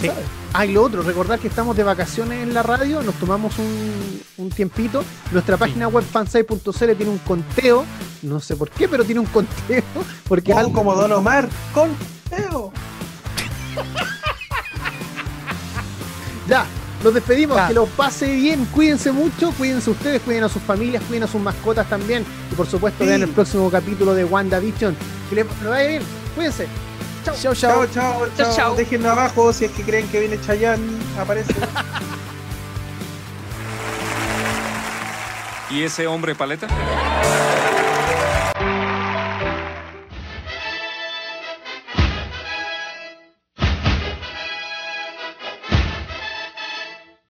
Sí. 0.00 0.08
¿Sabes? 0.08 0.24
Ah, 0.52 0.66
y 0.66 0.72
lo 0.72 0.82
otro, 0.84 1.02
recordar 1.02 1.38
que 1.40 1.48
estamos 1.48 1.76
de 1.76 1.82
vacaciones 1.82 2.42
en 2.42 2.54
la 2.54 2.62
radio, 2.62 3.02
nos 3.02 3.14
tomamos 3.16 3.58
un, 3.58 4.20
un 4.36 4.50
tiempito. 4.50 5.02
Nuestra 5.32 5.56
página 5.56 5.88
web 5.88 6.04
fansite.cl 6.04 6.92
tiene 6.96 7.08
un 7.10 7.18
conteo, 7.18 7.84
no 8.22 8.38
sé 8.40 8.54
por 8.56 8.70
qué, 8.70 8.88
pero 8.88 9.04
tiene 9.04 9.20
un 9.20 9.26
conteo, 9.26 9.82
porque 10.28 10.52
Oh, 10.52 10.58
algo 10.58 10.72
como 10.72 10.94
Don 10.94 11.10
Omar, 11.12 11.48
con 11.72 11.90
Teo. 12.30 12.72
Ya, 16.48 16.66
los 17.02 17.14
despedimos, 17.14 17.56
Ya. 17.56 17.68
que 17.68 17.74
los 17.74 17.88
pase 17.90 18.32
bien, 18.34 18.66
cuídense 18.66 19.10
mucho, 19.12 19.50
cuídense 19.52 19.90
ustedes, 19.90 20.20
cuiden 20.22 20.44
a 20.44 20.48
sus 20.48 20.62
familias, 20.62 21.02
cuiden 21.08 21.22
a 21.24 21.26
sus 21.26 21.40
mascotas 21.40 21.88
también. 21.88 22.24
Y 22.52 22.54
por 22.54 22.66
supuesto, 22.66 23.02
Sí. 23.02 23.08
vean 23.08 23.22
el 23.22 23.30
próximo 23.30 23.70
capítulo 23.70 24.14
de 24.14 24.24
WandaVision. 24.24 24.94
Que 25.30 25.36
les 25.36 25.46
lo 25.62 25.70
vaya 25.70 25.88
bien, 25.88 26.02
cuídense. 26.34 26.66
Chao. 27.24 27.34
Chao, 27.54 27.86
chao. 27.86 28.26
Chao, 28.36 28.54
chao. 28.54 28.74
Déjenlo 28.76 29.10
abajo 29.10 29.52
si 29.52 29.64
es 29.64 29.70
que 29.72 29.82
creen 29.82 30.06
que 30.08 30.20
viene 30.20 30.38
Chayanne. 30.40 30.98
Aparece. 31.18 31.54
¿Y 35.70 35.82
ese 35.82 36.06
hombre 36.06 36.34
paleta? 36.34 36.68